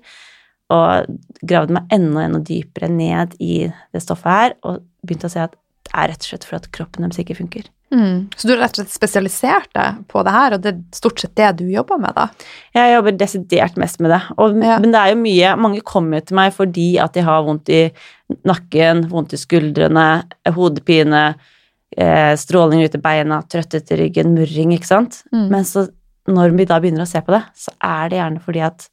og 0.73 1.19
gravd 1.45 1.75
meg 1.75 1.93
enda, 1.93 2.25
enda 2.25 2.41
dypere 2.43 2.89
ned 2.89 3.35
i 3.43 3.67
det 3.67 4.01
stoffet 4.03 4.31
her, 4.31 4.57
og 4.65 4.81
begynt 5.05 5.27
å 5.27 5.31
se 5.31 5.43
at 5.43 5.55
det 5.83 5.91
er 5.99 6.13
rett 6.13 6.23
og 6.23 6.29
slett 6.29 6.45
fordi 6.47 6.61
at 6.61 6.73
kroppen 6.73 7.03
deres 7.05 7.19
ikke 7.21 7.37
funker. 7.37 7.67
Mm. 7.93 8.29
Så 8.35 8.47
du 8.47 8.55
har 8.55 8.63
rett 8.63 8.73
og 8.73 8.81
slett 8.81 8.93
spesialisert 8.95 9.69
deg 9.75 9.99
på 10.09 10.23
det 10.25 10.33
her, 10.33 10.55
og 10.55 10.63
det 10.63 10.71
er 10.71 10.81
stort 10.95 11.21
sett 11.21 11.35
det 11.37 11.51
du 11.59 11.65
jobber 11.69 11.99
med, 12.01 12.15
da? 12.17 12.27
Jeg 12.73 12.95
jobber 12.95 13.17
desidert 13.19 13.77
mest 13.77 14.01
med 14.01 14.15
det. 14.15 14.21
Og, 14.37 14.57
Ja. 14.63 14.79
Men 14.79 14.91
det 14.91 14.99
er 14.99 15.09
jo 15.11 15.21
mye 15.21 15.55
Mange 15.59 15.81
kommer 15.81 16.17
jo 16.17 16.25
til 16.25 16.35
meg 16.39 16.53
fordi 16.53 16.97
at 16.99 17.13
de 17.13 17.21
har 17.21 17.43
vondt 17.43 17.69
i 17.69 17.83
nakken, 18.47 19.07
vondt 19.11 19.33
i 19.33 19.37
skuldrene, 19.37 20.23
hodepine, 20.55 21.35
eh, 21.95 22.33
stråling 22.35 22.81
ut 22.83 22.95
i 22.95 23.03
beina, 23.03 23.41
trøtthet 23.43 23.91
i 23.91 23.99
ryggen, 23.99 24.33
murring, 24.33 24.73
ikke 24.73 24.89
sant. 24.89 25.23
Mm. 25.31 25.49
Men 25.51 25.63
så 25.63 25.87
når 26.29 26.55
vi 26.55 26.67
da 26.69 26.79
begynner 26.79 27.03
å 27.03 27.09
se 27.09 27.21
på 27.23 27.33
det, 27.35 27.41
så 27.57 27.73
er 27.83 28.11
det 28.11 28.19
gjerne 28.19 28.43
fordi 28.43 28.63
at 28.63 28.87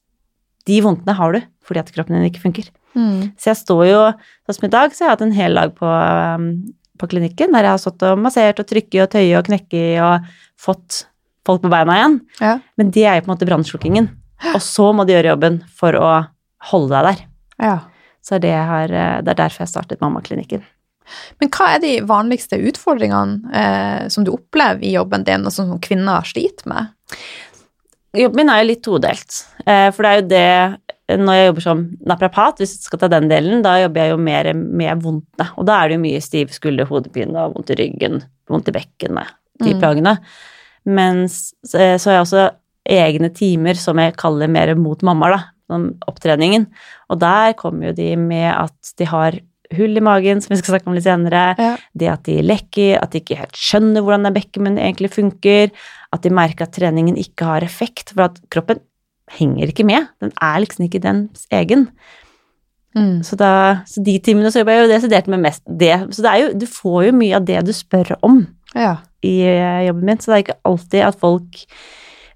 de 0.68 0.80
vondtene 0.84 1.14
har 1.16 1.34
du 1.34 1.40
fordi 1.66 1.82
at 1.82 1.92
kroppen 1.94 2.18
din 2.18 2.26
ikke 2.26 2.42
funker. 2.42 2.70
Mm. 2.98 3.30
Så 3.38 3.52
jeg 3.52 3.60
står 3.60 3.84
jo 3.86 3.98
Sånn 4.48 4.56
som 4.56 4.66
i 4.66 4.72
dag, 4.72 4.94
så 4.94 5.04
har 5.04 5.12
jeg 5.12 5.14
hatt 5.14 5.26
en 5.28 5.36
hel 5.36 5.60
dag 5.60 5.74
på, 5.76 5.86
um, 5.86 6.48
på 6.98 7.08
klinikken 7.12 7.54
der 7.54 7.68
jeg 7.68 7.76
har 7.76 7.82
stått 7.82 8.02
og 8.08 8.18
massert 8.18 8.58
og 8.58 8.66
trykket 8.66 9.04
og 9.04 9.12
tøyet 9.12 9.38
og 9.38 9.46
knekket 9.46 10.00
og 10.02 10.32
fått 10.58 11.04
folk 11.46 11.62
på 11.62 11.70
beina 11.70 12.00
igjen. 12.00 12.18
Ja. 12.42 12.56
Men 12.80 12.90
det 12.94 13.06
er 13.06 13.20
jo 13.20 13.26
på 13.26 13.30
en 13.30 13.34
måte 13.36 13.48
brannslukkingen. 13.48 14.10
Og 14.56 14.60
så 14.64 14.88
må 14.96 15.06
de 15.06 15.14
gjøre 15.14 15.34
jobben 15.34 15.60
for 15.76 15.96
å 15.96 16.10
holde 16.72 16.92
deg 16.96 17.08
der. 17.10 17.24
ja. 17.68 17.78
Så 18.20 18.36
det, 18.36 18.52
har, 18.52 18.92
eh, 18.92 19.22
det 19.24 19.32
er 19.32 19.38
derfor 19.38 19.64
jeg 19.64 19.70
startet 19.70 20.02
mammaklinikken. 20.04 20.60
Men 21.40 21.50
hva 21.54 21.74
er 21.74 21.82
de 21.84 21.92
vanligste 22.08 22.58
utfordringene 22.70 23.52
eh, 23.54 24.08
som 24.12 24.26
du 24.26 24.32
opplever 24.34 24.84
i 24.84 24.94
jobben 24.96 25.24
din, 25.26 25.46
og 25.46 25.52
som 25.54 25.72
kvinner 25.82 26.26
sliter 26.28 26.68
med? 26.70 26.92
Jobben 28.16 28.40
min 28.42 28.50
er 28.50 28.62
jo 28.62 28.68
litt 28.72 28.82
todelt. 28.82 29.42
Eh, 29.66 29.88
for 29.94 30.02
det 30.02 30.10
er 30.10 30.20
jo 30.20 30.30
det 30.30 31.18
når 31.20 31.34
jeg 31.34 31.46
jobber 31.48 31.64
som 31.64 31.80
naprapat, 32.06 32.60
hvis 32.62 32.76
jeg 32.76 32.86
skal 32.86 33.00
ta 33.02 33.08
den 33.10 33.26
delen, 33.30 33.64
da 33.66 33.72
jobber 33.80 34.04
jeg 34.04 34.12
jo 34.12 34.18
mer 34.22 34.50
med 34.54 35.02
vondtene. 35.02 35.48
Og 35.58 35.66
da 35.66 35.80
er 35.80 35.90
det 35.90 35.96
jo 35.98 36.02
mye 36.04 36.22
stiv 36.22 36.52
skulder, 36.54 36.86
hodepine 36.86 37.34
og 37.48 37.56
vondt 37.56 37.72
i 37.74 37.78
ryggen, 37.80 38.20
vondt 38.50 38.70
i 38.70 38.74
bekkenet, 38.76 39.32
de 39.58 39.74
Mm. 39.74 39.80
plagene. 39.82 40.12
Mens 40.86 41.52
eh, 41.74 41.96
så 41.98 42.10
har 42.10 42.14
jeg 42.20 42.26
også 42.26 42.44
egne 42.90 43.30
timer 43.34 43.74
som 43.74 43.98
jeg 43.98 44.16
kaller 44.16 44.48
mer 44.48 44.74
mot 44.78 45.02
mammaer, 45.02 45.34
da, 45.36 45.42
som 45.70 45.88
opptreningen. 46.08 46.66
Og 47.10 47.18
der 47.20 47.52
kommer 47.58 47.90
jo 47.90 47.92
de 47.98 48.16
med 48.16 48.54
at 48.54 48.94
de 48.98 49.04
har 49.10 49.38
hull 49.76 49.96
i 49.96 50.02
magen, 50.02 50.40
som 50.42 50.54
vi 50.54 50.58
skal 50.60 50.74
snakke 50.76 50.90
om 50.90 50.96
litt 50.96 51.06
senere. 51.06 51.42
Ja. 51.58 51.72
Det 51.94 52.08
at 52.12 52.24
de 52.26 52.38
lekker, 52.42 52.96
at 53.00 53.12
de 53.12 53.20
ikke 53.22 53.38
helt 53.38 53.58
skjønner 53.58 54.02
hvordan 54.04 54.26
den 54.28 54.36
bekkemunnen 54.36 54.80
egentlig 54.82 55.12
funker. 55.14 55.70
At 56.14 56.24
de 56.26 56.32
merker 56.34 56.66
at 56.66 56.74
treningen 56.74 57.18
ikke 57.20 57.46
har 57.46 57.66
effekt, 57.66 58.14
for 58.14 58.26
at 58.26 58.40
kroppen 58.50 58.82
henger 59.36 59.70
ikke 59.70 59.86
med. 59.86 60.08
Den 60.22 60.32
er 60.42 60.58
liksom 60.64 60.88
ikke 60.88 61.02
dens 61.04 61.46
egen. 61.54 61.86
Mm. 62.98 63.20
Så, 63.22 63.36
da, 63.38 63.50
så 63.86 64.02
de 64.02 64.16
timene 64.18 64.50
så 64.50 64.64
jobber 64.64 64.74
jeg 64.74 64.82
jo 64.88 64.90
desidert 64.96 65.28
med 65.30 65.44
mest 65.44 65.62
det. 65.66 65.94
Så 66.10 66.24
det 66.26 66.32
er 66.32 66.40
jo, 66.42 66.48
du 66.58 66.66
får 66.66 67.04
jo 67.06 67.12
mye 67.20 67.38
av 67.38 67.46
det 67.46 67.60
du 67.68 67.72
spør 67.76 68.16
om 68.26 68.42
Ja. 68.74 68.96
i 69.22 69.36
eh, 69.46 69.86
jobben 69.86 70.08
min, 70.10 70.18
så 70.18 70.32
det 70.32 70.36
er 70.36 70.44
ikke 70.48 70.60
alltid 70.66 71.06
at 71.06 71.20
folk 71.22 71.62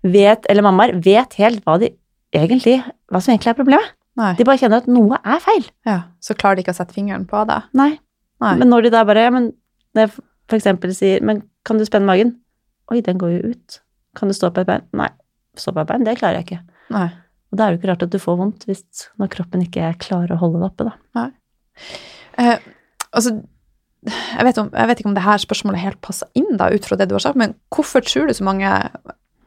vet, 0.05 0.47
eller 0.53 0.67
mammaer, 0.67 0.95
vet 1.03 1.35
helt 1.41 1.64
hva 1.67 1.79
de 1.83 1.91
egentlig, 2.35 2.79
hva 3.11 3.21
som 3.23 3.35
egentlig 3.35 3.50
er 3.55 3.59
problemet. 3.59 3.95
Nei. 4.21 4.30
De 4.38 4.47
bare 4.47 4.61
kjenner 4.61 4.83
at 4.83 4.90
noe 4.90 5.18
er 5.25 5.42
feil. 5.42 5.66
ja. 5.88 5.99
Så 6.23 6.37
klarer 6.38 6.56
de 6.56 6.64
ikke 6.64 6.75
å 6.75 6.78
sette 6.78 6.94
fingeren 6.94 7.26
på 7.28 7.40
det. 7.49 7.59
Nei. 7.76 7.90
Nei. 8.42 8.54
Men 8.61 8.71
når 8.71 8.87
de 8.87 8.94
da 8.94 9.02
bare, 9.06 9.26
ja, 9.26 9.33
men 9.35 9.50
når 9.97 10.06
jeg 10.06 10.14
for 10.14 10.59
eksempel 10.59 10.92
sier, 10.94 11.23
men 11.25 11.42
kan 11.66 11.80
du 11.80 11.85
spenne 11.88 12.09
magen? 12.09 12.37
Oi, 12.92 13.00
den 13.04 13.18
går 13.21 13.35
jo 13.35 13.52
ut. 13.54 13.80
Kan 14.18 14.30
du 14.30 14.37
stå 14.37 14.50
på 14.54 14.62
et 14.62 14.68
bein? 14.68 14.85
Nei, 14.97 15.09
stå 15.59 15.73
på 15.75 15.83
et 15.83 15.90
bein, 15.90 16.04
det 16.06 16.18
klarer 16.21 16.40
jeg 16.40 16.49
ikke. 16.49 16.61
Nei. 16.94 17.09
Og 17.52 17.59
da 17.59 17.66
er 17.66 17.73
det 17.73 17.78
jo 17.78 17.83
ikke 17.83 17.90
rart 17.92 18.04
at 18.06 18.12
du 18.12 18.21
får 18.21 18.38
vondt 18.40 18.66
hvis, 18.68 18.85
når 19.21 19.30
kroppen 19.33 19.64
ikke 19.64 19.92
klarer 20.02 20.35
å 20.35 20.38
holde 20.40 20.61
det 20.61 20.68
oppe, 20.68 20.88
da. 20.90 21.26
Eh, 22.42 22.59
altså, 23.14 23.37
jeg 24.04 24.47
vet, 24.49 24.59
om, 24.61 24.71
jeg 24.75 24.90
vet 24.90 25.00
ikke 25.00 25.11
om 25.12 25.16
det 25.16 25.25
her 25.25 25.42
spørsmålet 25.42 25.83
helt 25.85 26.00
passer 26.04 26.28
inn 26.38 26.59
da, 26.61 26.68
ut 26.75 26.87
fra 26.87 26.99
det 26.99 27.09
du 27.09 27.14
har 27.16 27.23
sagt, 27.25 27.38
men 27.40 27.54
hvorfor 27.75 28.04
tror 28.04 28.28
du 28.28 28.35
så 28.37 28.47
mange 28.47 28.71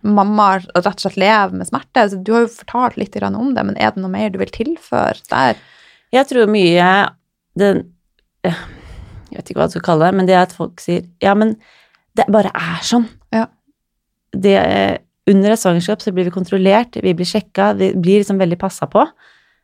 mammaer 0.07 0.65
rett 0.75 0.87
og 0.87 1.03
slett 1.03 1.19
lever 1.19 1.55
med 1.57 1.69
smerte? 1.69 2.05
Så 2.11 2.19
du 2.23 2.33
har 2.35 2.45
jo 2.45 2.53
fortalt 2.53 2.97
litt 2.99 3.17
om 3.23 3.53
det, 3.55 3.65
men 3.65 3.77
er 3.77 3.91
det 3.93 4.03
noe 4.03 4.13
mer 4.13 4.29
du 4.33 4.39
vil 4.41 4.53
tilføre 4.53 5.19
der? 5.31 5.59
Jeg 6.15 6.29
tror 6.29 6.47
mye 6.51 6.91
den 7.57 7.83
eh, 8.47 8.59
Jeg 9.31 9.39
vet 9.41 9.49
ikke 9.51 9.59
hva 9.59 9.67
jeg 9.67 9.75
skal 9.75 9.87
kalle 9.89 10.07
det, 10.07 10.17
men 10.19 10.29
det 10.29 10.37
at 10.39 10.55
folk 10.55 10.79
sier 10.79 11.03
ja, 11.23 11.33
men 11.35 11.57
det 12.17 12.25
bare 12.33 12.49
er 12.55 12.79
sånn. 12.85 13.05
Ja. 13.35 13.45
Det, 14.33 14.55
eh, 14.57 14.97
under 15.29 15.53
et 15.53 15.61
svangerskap 15.61 16.01
så 16.01 16.13
blir 16.15 16.29
vi 16.29 16.33
kontrollert, 16.33 16.97
vi 17.03 17.13
blir 17.13 17.27
sjekka, 17.27 17.73
vi 17.77 17.91
blir 17.93 18.23
liksom 18.23 18.39
veldig 18.39 18.57
passa 18.61 18.87
på. 18.89 19.03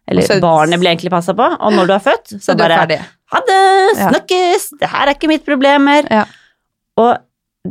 Eller 0.07 0.21
så- 0.27 0.39
barnet 0.43 0.79
blir 0.79 0.91
egentlig 0.91 1.11
passa 1.13 1.33
på, 1.33 1.45
og 1.59 1.73
når 1.73 1.87
du 1.87 1.93
er 1.93 1.99
født, 1.99 2.27
så, 2.27 2.39
Så 2.39 2.57
du 2.57 2.63
er 2.63 2.67
bare 2.67 2.79
ferdig? 2.83 2.99
Ha 3.31 3.39
det! 3.47 3.97
Ja. 3.97 4.09
Snakkes! 4.11 4.69
Det 4.79 4.89
her 4.89 5.07
er 5.07 5.13
ikke 5.15 5.27
mitt 5.31 5.45
problem 5.45 5.85
mer. 5.85 6.03
Ja. 6.11 6.25
Og 6.97 7.17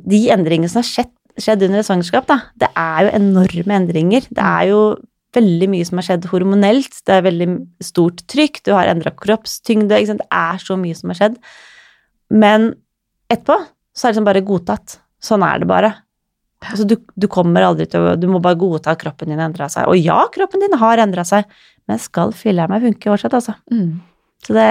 de 0.09 0.31
endringene 0.33 0.71
som 0.71 0.81
har 0.81 0.89
skjedd, 0.89 1.13
skjedd 1.41 1.65
under 1.67 1.81
et 1.81 1.89
svangerskap, 1.89 2.29
da, 2.29 2.39
det 2.61 2.69
er 2.79 3.07
jo 3.07 3.17
enorme 3.19 3.79
endringer. 3.79 4.27
Det 4.29 4.45
er 4.45 4.69
jo 4.73 4.83
veldig 5.33 5.69
mye 5.73 5.89
som 5.89 6.01
har 6.01 6.09
skjedd 6.11 6.29
hormonelt. 6.33 6.99
Det 7.07 7.17
er 7.17 7.27
veldig 7.27 7.49
stort 7.85 8.23
trykk, 8.31 8.63
du 8.67 8.73
har 8.77 8.91
endra 8.91 9.15
kroppstyngde. 9.17 9.99
Ikke 9.99 10.13
sant? 10.13 10.25
Det 10.25 10.41
er 10.43 10.63
så 10.63 10.77
mye 10.81 10.99
som 10.99 11.13
har 11.13 11.21
skjedd. 11.21 11.39
Men 12.33 12.73
etterpå 13.33 13.59
så 13.93 14.07
er 14.07 14.13
det 14.13 14.17
liksom 14.17 14.29
bare 14.29 14.45
godtatt. 14.49 14.99
Sånn 15.23 15.45
er 15.47 15.63
det 15.63 15.69
bare. 15.71 15.93
Altså, 16.63 16.87
du, 16.87 16.97
du 17.19 17.27
kommer 17.31 17.65
aldri 17.67 17.89
til 17.91 18.05
å 18.05 18.15
Du 18.19 18.29
må 18.31 18.39
bare 18.43 18.59
godta 18.59 18.93
at 18.95 19.01
kroppen 19.01 19.33
din 19.33 19.41
har 19.41 19.49
endra 19.49 19.69
seg. 19.73 19.89
Og 19.91 19.99
ja, 19.99 20.21
kroppen 20.35 20.63
din 20.63 20.79
har 20.79 21.03
endra 21.03 21.25
seg, 21.27 21.49
men 21.91 22.01
skal 22.03 22.35
filler'n 22.37 22.71
meg 22.71 22.85
funke 22.87 23.11
fortsatt, 23.11 23.35
altså. 23.41 23.57
Mm. 23.73 23.97
Så 24.47 24.55
det 24.57 24.69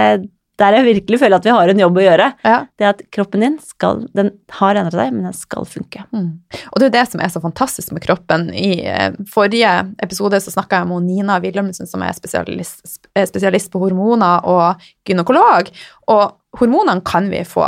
der 0.61 0.77
jeg 0.77 0.87
virkelig 0.87 1.19
føler 1.23 1.41
at 1.41 1.47
vi 1.47 1.53
har 1.55 1.71
en 1.71 1.81
jobb 1.81 1.99
å 1.99 2.05
gjøre. 2.05 2.27
Ja. 2.47 2.57
Det 2.79 2.87
at 2.87 3.03
kroppen 3.13 3.43
din 3.43 3.57
skal, 3.65 4.05
den 4.17 4.31
har 4.59 4.79
endret 4.79 4.97
seg, 4.97 5.13
men 5.15 5.27
den 5.27 5.37
skal 5.37 5.67
funke. 5.69 6.05
Mm. 6.13 6.29
Og 6.69 6.79
det 6.81 6.89
er 6.89 6.95
det 6.99 7.05
som 7.11 7.23
er 7.23 7.33
så 7.33 7.41
fantastisk 7.43 7.93
med 7.95 8.05
kroppen. 8.05 8.49
I 8.53 8.71
eh, 8.87 9.17
forrige 9.33 9.73
episode 10.05 10.41
så 10.43 10.53
snakka 10.53 10.81
jeg 10.81 10.91
med 10.91 11.07
Nina 11.09 11.39
Wilhelmsen, 11.43 11.89
som 11.89 12.05
er 12.05 12.15
spesialist, 12.17 12.83
eh, 13.15 13.27
spesialist 13.29 13.71
på 13.73 13.81
hormoner 13.83 14.47
og 14.49 14.89
gynekolog. 15.07 15.71
Og 16.13 16.59
hormonene 16.61 17.03
kan 17.07 17.29
vi 17.31 17.43
få 17.47 17.67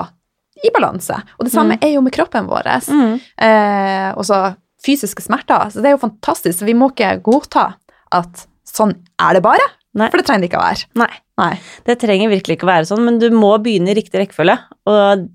i 0.63 0.71
balanse. 0.73 1.15
Og 1.39 1.47
det 1.47 1.53
samme 1.53 1.79
er 1.81 1.95
jo 1.95 2.03
med 2.05 2.13
kroppen 2.15 2.47
vår. 2.47 2.69
Eh, 2.69 4.09
og 4.13 4.23
så 4.27 4.45
fysiske 4.83 5.23
smerter. 5.25 5.71
Så 5.71 5.81
det 5.81 5.91
er 5.91 5.97
jo 5.97 6.03
fantastisk. 6.03 6.59
Så 6.59 6.67
vi 6.67 6.75
må 6.77 6.91
ikke 6.93 7.15
godta 7.25 7.73
at 8.13 8.45
sånn 8.67 8.95
er 9.21 9.38
det 9.38 9.43
bare. 9.45 9.65
Nei. 9.95 10.07
For 10.09 10.17
det 10.17 10.25
trenger 10.25 10.41
det 10.41 10.50
ikke 10.51 10.62
å 10.62 10.65
være. 10.65 10.85
Nei, 10.97 11.09
Nei. 11.38 11.51
det 11.85 11.95
trenger 12.01 12.29
virkelig 12.31 12.55
ikke 12.57 12.65
å 12.65 12.71
være 12.71 12.88
sånn, 12.89 13.03
men 13.05 13.19
du 13.21 13.27
må 13.29 13.51
begynne 13.62 13.91
i 13.93 13.97
riktig 14.00 14.19
rekkefølge. 14.23 14.55
Og, 14.89 15.27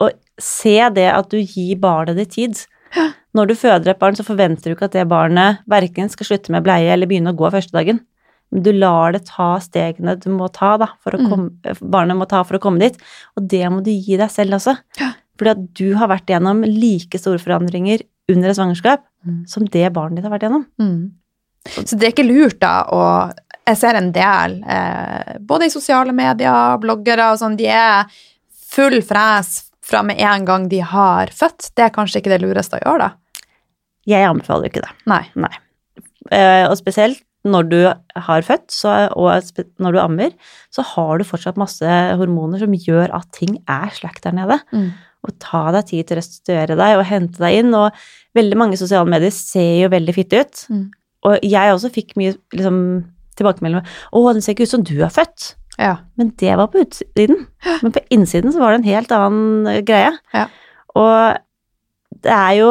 og 0.00 0.10
se 0.40 0.76
det 0.96 1.08
at 1.12 1.28
du 1.30 1.36
gir 1.42 1.76
barnet 1.82 2.16
ditt 2.16 2.32
tid. 2.36 2.62
Når 3.36 3.50
du 3.50 3.54
føder 3.58 3.90
et 3.92 3.98
barn, 4.00 4.16
så 4.16 4.24
forventer 4.24 4.70
du 4.70 4.74
ikke 4.76 4.88
at 4.88 4.94
det 4.96 5.04
barnet 5.10 5.58
verken 5.68 6.08
skal 6.08 6.24
slutte 6.30 6.52
med 6.54 6.64
bleie 6.64 6.88
eller 6.94 7.06
begynne 7.10 7.34
å 7.34 7.36
gå 7.36 7.50
første 7.52 7.76
dagen. 7.76 8.00
Men 8.54 8.62
du 8.62 8.70
lar 8.72 9.12
det 9.12 9.24
ta 9.28 9.56
stegene 9.60 10.14
du 10.22 10.30
må 10.32 10.46
ta, 10.54 10.76
da, 10.80 10.86
for 11.02 11.12
å 11.12 11.20
Mm. 11.20 11.28
komme, 11.28 11.74
barnet 11.82 12.16
må 12.16 12.28
ta 12.30 12.42
for 12.46 12.56
å 12.56 12.60
komme 12.62 12.78
dit. 12.80 12.96
Og 13.36 13.48
det 13.48 13.64
må 13.68 13.82
du 13.84 13.90
gi 13.90 14.16
deg 14.16 14.30
selv 14.30 14.54
også. 14.56 14.78
Ja. 15.00 15.12
Fordi 15.36 15.50
at 15.50 15.74
du 15.74 15.94
har 15.98 16.08
vært 16.08 16.30
gjennom 16.32 16.62
like 16.64 17.18
store 17.20 17.38
forandringer 17.42 18.00
under 18.30 18.48
et 18.48 18.56
svangerskap 18.56 19.02
Mm. 19.26 19.46
som 19.48 19.64
det 19.66 19.92
barnet 19.92 20.16
ditt 20.16 20.24
har 20.24 20.38
vært 20.38 20.46
gjennom. 20.48 20.64
Mm. 20.80 21.10
Så 21.84 21.98
det 21.98 22.04
er 22.06 22.12
ikke 22.14 22.28
lurt 22.30 22.60
da 22.60 22.84
å 22.86 23.32
Jeg 23.66 23.78
ser 23.80 23.98
en 23.98 24.12
del, 24.14 24.60
eh, 24.70 25.36
både 25.42 25.66
i 25.66 25.72
sosiale 25.72 26.14
medier, 26.14 26.78
bloggere 26.82 27.32
og 27.32 27.40
sånn, 27.40 27.56
de 27.58 27.66
er 27.66 28.06
full 28.70 29.00
fres 29.02 29.64
fra 29.86 30.02
med 30.06 30.20
en 30.22 30.44
gang 30.46 30.68
de 30.70 30.82
har 30.86 31.30
født. 31.34 31.72
Det 31.74 31.86
er 31.86 31.94
kanskje 31.94 32.22
ikke 32.22 32.34
det 32.34 32.42
lureste 32.44 32.78
å 32.78 32.82
gjøre, 32.82 33.08
da. 33.08 33.46
Jeg 34.06 34.28
anbefaler 34.28 34.70
ikke 34.70 34.84
det. 34.84 34.92
Nei. 35.10 35.24
Eh, 36.30 36.66
og 36.66 36.76
spesielt 36.78 37.22
når 37.46 37.66
du 37.70 37.80
har 38.26 38.46
født, 38.46 38.70
så, 38.74 38.94
og 39.14 39.62
når 39.82 39.94
du 39.94 40.00
ammer, 40.02 40.32
så 40.74 40.82
har 40.94 41.18
du 41.18 41.26
fortsatt 41.26 41.58
masse 41.60 41.96
hormoner 42.18 42.62
som 42.62 42.74
gjør 42.74 43.12
at 43.14 43.28
ting 43.36 43.60
er 43.70 43.92
slack 43.94 44.18
der 44.24 44.34
nede. 44.34 44.58
Mm. 44.74 44.88
Og 45.26 45.34
ta 45.42 45.68
deg 45.74 45.90
tid 45.90 46.08
til 46.08 46.16
å 46.16 46.20
restituere 46.20 46.78
deg 46.78 46.98
og 46.98 47.06
hente 47.06 47.42
deg 47.42 47.60
inn. 47.60 47.74
Og 47.74 47.94
veldig 48.38 48.58
mange 48.58 48.78
sosiale 48.80 49.08
medier 49.10 49.34
ser 49.34 49.82
jo 49.84 49.92
veldig 49.94 50.14
fitte 50.16 50.42
ut. 50.42 50.64
Mm. 50.70 50.86
Og 51.26 51.46
jeg 51.46 51.74
også 51.74 51.92
fikk 51.94 52.14
mye 52.18 52.34
liksom, 52.54 52.80
tilbakemeldinger. 53.36 53.86
'Å, 54.12 54.32
den 54.32 54.42
ser 54.44 54.54
ikke 54.56 54.66
ut 54.68 54.74
som 54.74 54.84
du 54.86 54.94
er 55.02 55.12
født'. 55.12 55.54
Ja. 55.78 55.96
Men 56.16 56.30
det 56.40 56.54
var 56.56 56.68
på 56.72 56.80
utsiden. 56.84 57.46
Men 57.82 57.92
på 57.92 58.00
innsiden 58.10 58.52
så 58.52 58.58
var 58.62 58.72
det 58.72 58.80
en 58.84 58.90
helt 58.94 59.12
annen 59.12 59.66
eh, 59.66 59.82
greie. 59.84 60.12
Ja. 60.34 60.46
Og 60.96 61.36
det 62.24 62.32
er 62.32 62.54
jo 62.60 62.70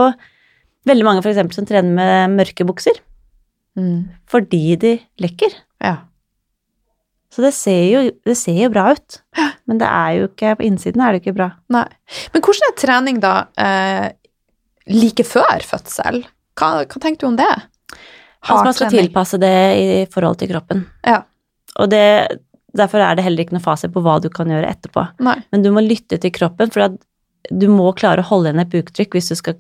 veldig 0.90 1.06
mange 1.06 1.22
for 1.22 1.30
eksempel 1.34 1.54
som 1.58 1.66
trener 1.70 1.94
med 1.94 2.36
mørke 2.40 2.66
bukser 2.66 2.98
Mm. 3.76 4.08
fordi 4.32 4.76
de 4.80 5.00
lekker. 5.20 5.52
ja. 5.84 5.98
Så 7.30 7.42
det 7.44 7.52
ser 7.54 7.82
jo, 7.92 8.12
det 8.24 8.38
ser 8.40 8.56
jo 8.64 8.70
bra 8.72 8.94
ut. 8.96 9.18
Men 9.68 9.78
det 9.82 9.88
er 9.92 10.12
jo 10.22 10.28
ikke, 10.30 10.54
på 10.56 10.64
innsiden 10.64 11.02
er 11.04 11.12
det 11.12 11.20
ikke 11.22 11.34
bra. 11.36 11.50
Nei. 11.70 11.84
Men 12.32 12.42
hvordan 12.46 12.70
er 12.70 12.78
trening 12.80 13.20
da 13.20 13.32
eh, 13.60 14.14
like 14.88 15.26
før 15.28 15.60
fødsel? 15.68 16.22
Hva, 16.56 16.70
hva 16.88 17.02
tenker 17.04 17.26
du 17.26 17.28
om 17.28 17.36
det? 17.36 17.50
Altså 18.54 18.66
man 18.68 18.74
skal 18.78 18.90
trening. 18.92 19.08
tilpasse 19.10 19.40
det 19.42 19.54
i 19.82 20.06
forhold 20.14 20.38
til 20.42 20.52
kroppen. 20.54 20.86
Ja. 21.08 21.22
Og 21.82 21.90
det, 21.92 22.04
derfor 22.78 23.02
er 23.04 23.16
det 23.18 23.26
heller 23.26 23.44
ikke 23.46 23.56
noe 23.58 23.64
fasit 23.66 23.92
på 23.96 24.04
hva 24.06 24.20
du 24.22 24.30
kan 24.30 24.48
gjøre 24.52 24.70
etterpå. 24.70 25.08
Nei. 25.26 25.38
Men 25.52 25.64
du 25.66 25.72
må 25.76 25.82
lytte 25.86 26.20
til 26.22 26.32
kroppen, 26.36 26.70
for 26.72 26.86
at 26.90 27.00
du 27.52 27.68
må 27.70 27.92
klare 27.98 28.22
å 28.24 28.30
holde 28.30 28.50
igjen 28.52 28.62
et 28.64 28.72
buktrykk 28.74 29.18
hvis 29.18 29.32
du 29.34 29.36
skal 29.40 29.58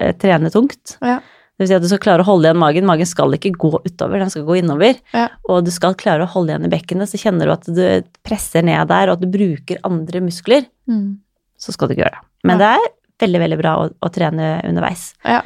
eh, 0.00 0.12
trene 0.20 0.50
tungt. 0.54 0.96
Ja. 1.02 1.20
Det 1.54 1.62
vil 1.62 1.68
si 1.70 1.74
at 1.76 1.82
du 1.84 1.88
skal 1.90 2.02
klare 2.02 2.24
å 2.24 2.26
holde 2.26 2.48
igjen 2.48 2.58
magen. 2.58 2.86
Magen 2.86 3.06
skal 3.06 3.30
ikke 3.36 3.52
gå 3.54 3.70
utover, 3.86 4.18
den 4.18 4.30
skal 4.32 4.42
gå 4.48 4.56
innover. 4.58 4.96
Ja. 5.14 5.28
Og 5.46 5.62
du 5.66 5.70
skal 5.70 5.94
klare 5.94 6.26
å 6.26 6.30
holde 6.32 6.50
igjen 6.50 6.66
i 6.66 6.70
bekkenet, 6.72 7.10
så 7.12 7.20
kjenner 7.22 7.46
du 7.46 7.54
at 7.54 7.68
du 7.70 7.82
presser 8.26 8.66
ned 8.66 8.88
der, 8.90 9.08
og 9.12 9.18
at 9.18 9.22
du 9.22 9.30
bruker 9.30 9.78
andre 9.86 10.20
muskler, 10.26 10.66
Mm. 10.90 11.20
så 11.56 11.72
skal 11.72 11.88
du 11.88 11.94
ikke 11.94 12.02
gjøre 12.04 12.18
det. 12.18 12.24
Men 12.50 12.58
det 12.60 12.66
er 12.74 12.82
veldig, 13.22 13.38
veldig 13.40 13.56
bra 13.62 13.70
å, 13.80 13.84
å 14.04 14.08
trene 14.12 14.48
underveis. 14.68 15.14
Ja. 15.24 15.38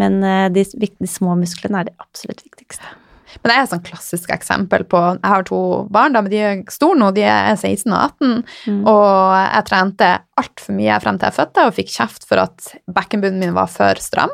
Men 0.00 0.20
eh, 0.26 0.50
de, 0.54 0.64
de 0.74 1.10
små 1.10 1.36
musklene 1.38 1.82
er 1.82 1.90
det 1.90 1.96
absolutt 2.02 2.44
viktigste. 2.44 2.92
Men 3.40 3.50
det 3.50 3.54
er 3.54 3.64
et 3.64 3.72
sånn 3.72 3.84
klassisk 3.86 4.30
eksempel 4.34 4.84
på 4.86 5.00
Jeg 5.16 5.26
har 5.26 5.46
to 5.48 5.60
barn, 5.92 6.14
da, 6.14 6.22
men 6.22 6.32
de 6.32 6.40
er 6.42 6.62
store 6.72 6.98
nå. 7.00 7.10
De 7.16 7.24
er 7.26 7.56
16 7.56 7.90
og 7.90 7.98
18. 7.98 8.36
Mm. 8.70 8.78
Og 8.90 9.08
jeg 9.40 9.66
trente 9.70 10.12
altfor 10.40 10.78
mye 10.78 11.00
frem 11.02 11.18
til 11.18 11.30
jeg 11.30 11.38
fødte 11.40 11.66
og 11.66 11.76
fikk 11.80 11.92
kjeft 11.96 12.28
for 12.28 12.44
at 12.44 12.70
bekkenbunnen 12.94 13.42
min 13.42 13.56
var 13.56 13.70
for 13.72 14.00
stram. 14.02 14.32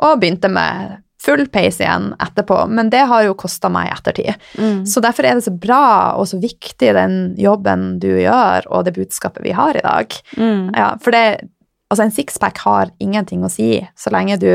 Og 0.00 0.20
begynte 0.22 0.48
med 0.52 1.00
full 1.20 1.42
pace 1.52 1.82
igjen 1.82 2.14
etterpå, 2.22 2.62
men 2.72 2.88
det 2.92 3.02
har 3.10 3.26
jo 3.26 3.36
kosta 3.38 3.68
meg 3.72 3.90
i 3.90 3.92
ettertid. 3.92 4.44
Mm. 4.56 4.84
Så 4.88 5.02
derfor 5.04 5.26
er 5.28 5.36
det 5.36 5.44
så 5.44 5.52
bra 5.52 5.84
og 6.16 6.30
så 6.30 6.40
viktig 6.40 6.94
den 6.96 7.18
jobben 7.40 7.98
du 8.00 8.08
gjør, 8.22 8.70
og 8.72 8.86
det 8.86 8.96
budskapet 8.96 9.44
vi 9.44 9.52
har 9.56 9.76
i 9.76 9.84
dag. 9.84 10.16
Mm. 10.40 10.70
Ja, 10.72 10.94
for 11.02 11.12
det, 11.12 11.50
altså 11.92 12.06
en 12.06 12.14
sixpack 12.16 12.62
har 12.64 12.94
ingenting 13.04 13.44
å 13.44 13.52
si 13.52 13.74
så 14.00 14.14
lenge 14.14 14.40
du 14.40 14.48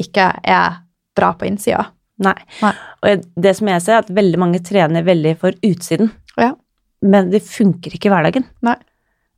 ikke 0.00 0.28
er 0.48 0.78
bra 1.16 1.32
på 1.36 1.46
innsida. 1.48 1.88
Nei. 2.22 2.36
Nei. 2.62 2.72
Og 3.02 3.24
det 3.42 3.52
som 3.58 3.68
jeg 3.68 3.82
ser, 3.82 3.98
er 3.98 4.04
at 4.04 4.12
veldig 4.14 4.38
mange 4.40 4.60
trener 4.64 5.02
veldig 5.06 5.34
for 5.40 5.56
utsiden. 5.66 6.12
Ja. 6.38 6.52
Men 7.02 7.30
det 7.32 7.42
funker 7.44 7.92
ikke 7.96 8.08
i 8.08 8.12
hverdagen. 8.14 8.46
Nei. 8.62 8.76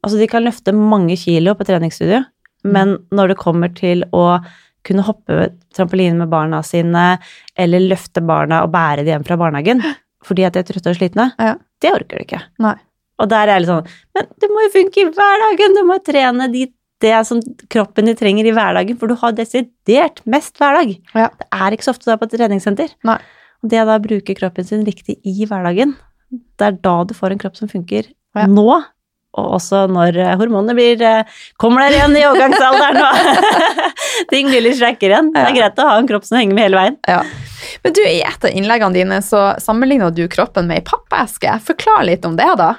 Altså, 0.05 0.19
de 0.21 0.29
kan 0.29 0.45
løfte 0.45 0.75
mange 0.77 1.17
kilo 1.17 1.55
på 1.57 1.65
treningsstudio, 1.65 2.21
men 2.69 2.99
når 3.15 3.33
det 3.33 3.39
kommer 3.41 3.73
til 3.77 4.05
å 4.13 4.39
kunne 4.85 5.05
hoppe 5.07 5.47
trampoline 5.73 6.19
med 6.21 6.29
barna 6.29 6.61
sine, 6.63 7.19
eller 7.57 7.81
løfte 7.89 8.21
barna 8.21 8.63
og 8.67 8.73
bære 8.75 9.01
dem 9.07 9.15
hjem 9.15 9.25
fra 9.25 9.39
barnehagen 9.41 9.81
fordi 10.29 10.45
at 10.45 10.53
de 10.57 10.61
er 10.61 10.67
trøtte 10.69 10.93
og 10.93 10.99
slitne, 10.99 11.31
Ja. 11.41 11.55
det 11.81 11.93
orker 11.93 12.21
de 12.21 12.27
ikke. 12.29 12.43
Nei. 12.61 12.75
Og 13.23 13.29
der 13.31 13.49
er 13.49 13.61
litt 13.63 13.71
sånn 13.71 13.87
Men 14.17 14.27
det 14.43 14.49
må 14.51 14.65
jo 14.65 14.71
funke 14.75 15.01
i 15.05 15.09
hverdagen! 15.15 15.77
Du 15.79 15.83
må 15.89 15.97
trene 16.05 16.49
de, 16.53 16.65
det 17.03 17.15
som 17.27 17.41
kroppen 17.73 18.07
din 18.09 18.17
trenger 18.17 18.47
i 18.47 18.53
hverdagen, 18.55 18.97
for 19.01 19.11
du 19.11 19.17
har 19.21 19.35
desidert 19.37 20.21
mest 20.31 20.57
hverdag. 20.61 20.95
Ja. 21.15 21.29
Det 21.41 21.49
er 21.53 21.75
ikke 21.77 21.87
så 21.89 21.95
ofte 21.95 22.07
du 22.09 22.13
er 22.15 22.21
på 22.21 22.29
et 22.29 22.37
treningssenter. 22.39 22.95
Nei. 23.05 23.19
Og 23.65 23.71
det 23.73 23.81
å 23.83 23.87
da 23.89 23.99
bruke 24.03 24.37
kroppen 24.39 24.65
sin 24.69 24.85
riktig 24.87 25.19
i 25.27 25.45
hverdagen, 25.49 25.95
det 26.31 26.67
er 26.69 26.77
da 26.85 26.97
du 27.09 27.15
får 27.17 27.35
en 27.35 27.41
kropp 27.43 27.57
som 27.61 27.69
funker 27.71 28.11
Ja. 28.37 28.47
nå. 28.51 28.67
Og 29.35 29.57
også 29.57 29.89
når 29.91 30.17
eh, 30.23 30.37
hormonene 30.39 30.75
blir 30.79 31.01
eh, 31.03 31.25
Kommer 31.59 31.83
der 31.83 31.97
igjen 31.97 32.13
i 32.15 32.23
overgangsalderen 32.23 33.01
og 33.03 33.73
ting 34.31 34.47
blir 34.47 34.63
litt 34.63 34.79
slakkere 34.79 35.11
igjen. 35.17 35.33
Det 35.35 35.43
er 35.43 35.57
greit 35.57 35.81
å 35.83 35.87
ha 35.89 35.97
en 35.99 36.07
kropp 36.07 36.27
som 36.29 36.39
henger 36.39 36.55
med 36.55 36.69
hele 36.69 36.79
veien. 36.79 36.99
Ja. 37.11 37.21
Men 37.83 37.97
du, 37.99 38.01
i 38.07 38.21
et 38.23 38.47
av 38.47 38.55
innleggene 38.55 38.95
dine 38.95 39.19
så 39.27 39.41
sammenligna 39.63 40.13
du 40.15 40.23
kroppen 40.31 40.69
med 40.71 40.79
ei 40.83 40.87
pappeske. 40.87 41.57
Forklar 41.67 42.07
litt 42.07 42.27
om 42.29 42.37
det, 42.39 42.47
da. 42.61 42.77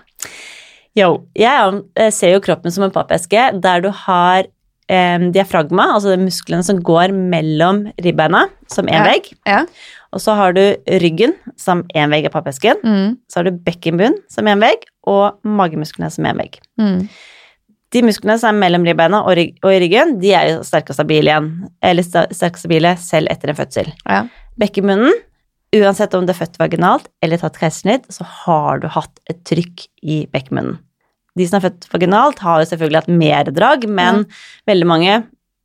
Jo, 0.95 1.25
jeg 1.35 2.11
ser 2.15 2.35
jo 2.35 2.43
kroppen 2.43 2.71
som 2.71 2.85
en 2.87 2.93
pappeske 2.95 3.49
der 3.59 3.81
du 3.83 3.89
har 4.05 4.45
eh, 4.87 5.25
diafragma, 5.35 5.89
altså 5.95 6.13
de 6.13 6.21
musklene 6.23 6.63
som 6.63 6.79
går 6.85 7.11
mellom 7.11 7.85
ribbeina, 7.99 8.45
som 8.71 8.85
én 8.87 8.93
Ja. 8.99 9.03
vegg. 9.03 9.31
Ja. 9.45 9.65
Og 10.13 10.21
så 10.23 10.35
har 10.37 10.53
du 10.55 10.61
ryggen 11.03 11.33
som 11.59 11.83
én 11.95 12.09
vegg 12.13 12.27
av 12.29 12.31
pappesken. 12.37 12.77
Mm. 12.85 13.17
Så 13.27 13.39
har 13.41 13.49
du 13.49 13.57
bekkenbunnen 13.65 14.21
som 14.31 14.45
én 14.47 14.61
vegg, 14.63 14.85
og 15.05 15.39
magemusklene 15.43 16.09
som 16.11 16.23
én 16.25 16.37
vegg. 16.39 16.59
Mm. 16.79 17.09
De 17.91 18.01
musklene 18.01 18.39
som 18.39 18.55
er 18.55 18.59
mellom 18.69 18.85
ribbeina 18.87 19.19
og, 19.25 19.35
rygg, 19.35 19.57
og 19.63 19.71
i 19.73 19.79
ryggen, 19.83 20.15
de 20.21 20.31
er 20.33 20.47
jo 20.53 20.63
sterke 20.63 20.91
og 20.91 20.97
stabile 20.97 21.31
igjen. 21.33 21.51
Eller 21.83 22.03
sterke 22.03 22.55
og 22.55 22.63
stabile 22.63 22.95
selv 22.97 23.27
etter 23.31 23.51
en 23.51 23.59
fødsel. 23.59 23.91
Ja. 24.07 24.23
Bekkenbunnen, 24.59 25.13
uansett 25.75 26.13
om 26.15 26.25
du 26.25 26.31
er 26.31 26.39
født 26.39 26.57
vaginalt 26.61 27.09
eller 27.23 27.37
tatt 27.41 27.57
keisersnitt, 27.59 28.07
så 28.13 28.23
har 28.45 28.79
du 28.79 28.87
hatt 28.87 29.19
et 29.29 29.43
trykk 29.47 29.87
i 30.03 30.25
bekkenbunnen. 30.31 30.77
De 31.35 31.47
som 31.47 31.59
er 31.59 31.65
født 31.67 31.87
vaginalt, 31.91 32.43
har 32.43 32.61
jo 32.61 32.67
selvfølgelig 32.69 33.01
hatt 33.01 33.15
mer 33.23 33.49
drag, 33.55 33.87
men 33.91 34.23
veldig 34.69 34.87
mange 34.87 35.17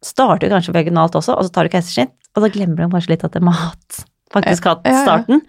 starter 0.05 0.49
jo 0.49 0.55
kanskje 0.55 0.75
vaginalt 0.75 1.19
også, 1.19 1.37
og 1.37 1.47
så 1.47 1.55
tar 1.55 1.69
du 1.69 1.75
keisersnitt, 1.75 2.15
og 2.35 2.45
da 2.45 2.51
glemmer 2.53 2.83
de 2.83 2.89
kanskje 2.95 3.15
litt 3.15 3.27
at 3.27 3.37
de 3.37 3.43
har 3.47 3.61
hatt, 3.61 4.01
faktisk 4.35 4.67
hatt 4.71 4.89
starten. 4.89 5.45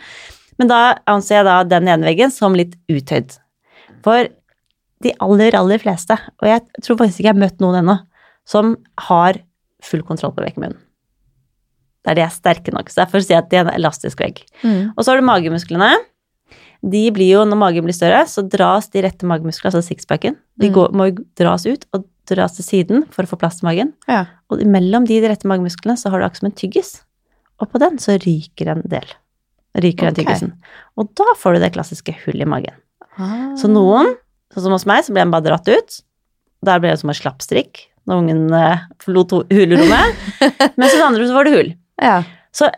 Men 0.61 0.69
da 0.69 0.81
anser 1.09 1.39
jeg 1.39 1.47
da 1.47 1.57
den 1.65 1.89
ene 1.89 2.05
veggen 2.05 2.33
som 2.33 2.53
litt 2.57 2.75
uthøyd. 2.91 3.33
For 4.05 4.29
de 5.01 5.13
aller, 5.23 5.57
aller 5.57 5.81
fleste, 5.81 6.17
og 6.41 6.49
jeg 6.49 6.61
tror 6.83 6.99
faktisk 6.99 7.21
ikke 7.21 7.31
jeg 7.31 7.33
har 7.33 7.41
møtt 7.41 7.63
noen 7.63 7.79
ennå, 7.81 7.97
som 8.45 8.75
har 9.07 9.39
full 9.85 10.03
kontroll 10.05 10.33
på 10.35 10.43
bekkenbunnen. 10.43 10.77
Der 12.05 12.17
de 12.17 12.23
er 12.25 12.33
sterke 12.33 12.73
nok. 12.73 12.89
Så 12.89 13.03
derfor 13.03 13.21
sier 13.21 13.37
jeg 13.37 13.43
at 13.43 13.49
det 13.51 13.59
er 13.59 13.67
en 13.67 13.75
elastisk 13.75 14.21
vegg. 14.23 14.41
Mm. 14.65 14.93
Og 14.95 15.03
så 15.03 15.11
har 15.11 15.21
du 15.21 15.25
magemusklene. 15.27 15.89
De 16.81 17.11
blir 17.13 17.29
jo, 17.35 17.43
når 17.45 17.57
magen 17.61 17.85
blir 17.85 17.93
større, 17.93 18.23
så 18.25 18.41
dras 18.49 18.87
de 18.89 19.03
rette 19.05 19.27
magemusklene, 19.29 19.69
altså 19.69 19.83
sixpacken, 19.85 20.35
de 20.57 20.69
Mm. 20.69 20.73
går, 20.73 20.91
må 20.97 21.05
jo 21.11 21.23
dras 21.37 21.65
ut 21.69 21.85
og 21.93 22.07
dras 22.25 22.55
til 22.57 22.65
siden 22.65 23.03
for 23.13 23.23
å 23.23 23.29
få 23.29 23.37
plass 23.37 23.59
til 23.59 23.67
magen. 23.67 23.93
Ja. 24.09 24.25
Og 24.49 24.63
mellom 24.65 25.05
de 25.05 25.19
rette 25.21 25.45
magemusklene 25.45 25.93
så 25.97 26.09
har 26.09 26.19
du 26.19 26.25
akkurat 26.25 26.39
som 26.41 26.47
en 26.49 26.57
tyggis. 26.57 27.03
Og 27.59 27.69
på 27.71 27.77
den 27.79 27.97
så 28.01 28.17
ryker 28.17 28.71
en 28.71 28.81
del. 28.89 29.05
Ryker 29.77 30.09
den 30.09 30.15
Ok. 30.15 30.25
tyggisen. 30.25 30.53
Og 30.97 31.13
da 31.15 31.23
får 31.37 31.53
du 31.53 31.59
det 31.59 31.73
klassiske 31.73 32.15
hullet 32.25 32.41
i 32.41 32.49
magen. 32.49 32.73
Ah. 33.17 33.53
Så 33.55 33.69
noen, 33.69 34.15
sånn 34.53 34.63
som 34.63 34.71
hos 34.71 34.85
meg, 34.85 35.03
så 35.05 35.13
ble 35.13 35.21
den 35.21 35.31
bare 35.31 35.43
dratt 35.43 35.67
ut. 35.69 36.01
Der 36.63 36.79
ble 36.79 36.89
det 36.89 36.99
som 36.99 37.09
en 37.09 37.15
slappstrikk 37.15 37.85
når 38.07 38.23
ungen 38.23 38.53
eh, 38.53 38.77
forlot 38.99 39.29
ho- 39.29 39.45
hulrommet. 39.51 40.15
Mens 40.77 40.93
hos 40.93 41.01
andre 41.01 41.27
så 41.27 41.33
får 41.37 41.45
du 41.45 41.51
hull. 41.55 41.73
Ja. 42.01 42.23
Så 42.51 42.71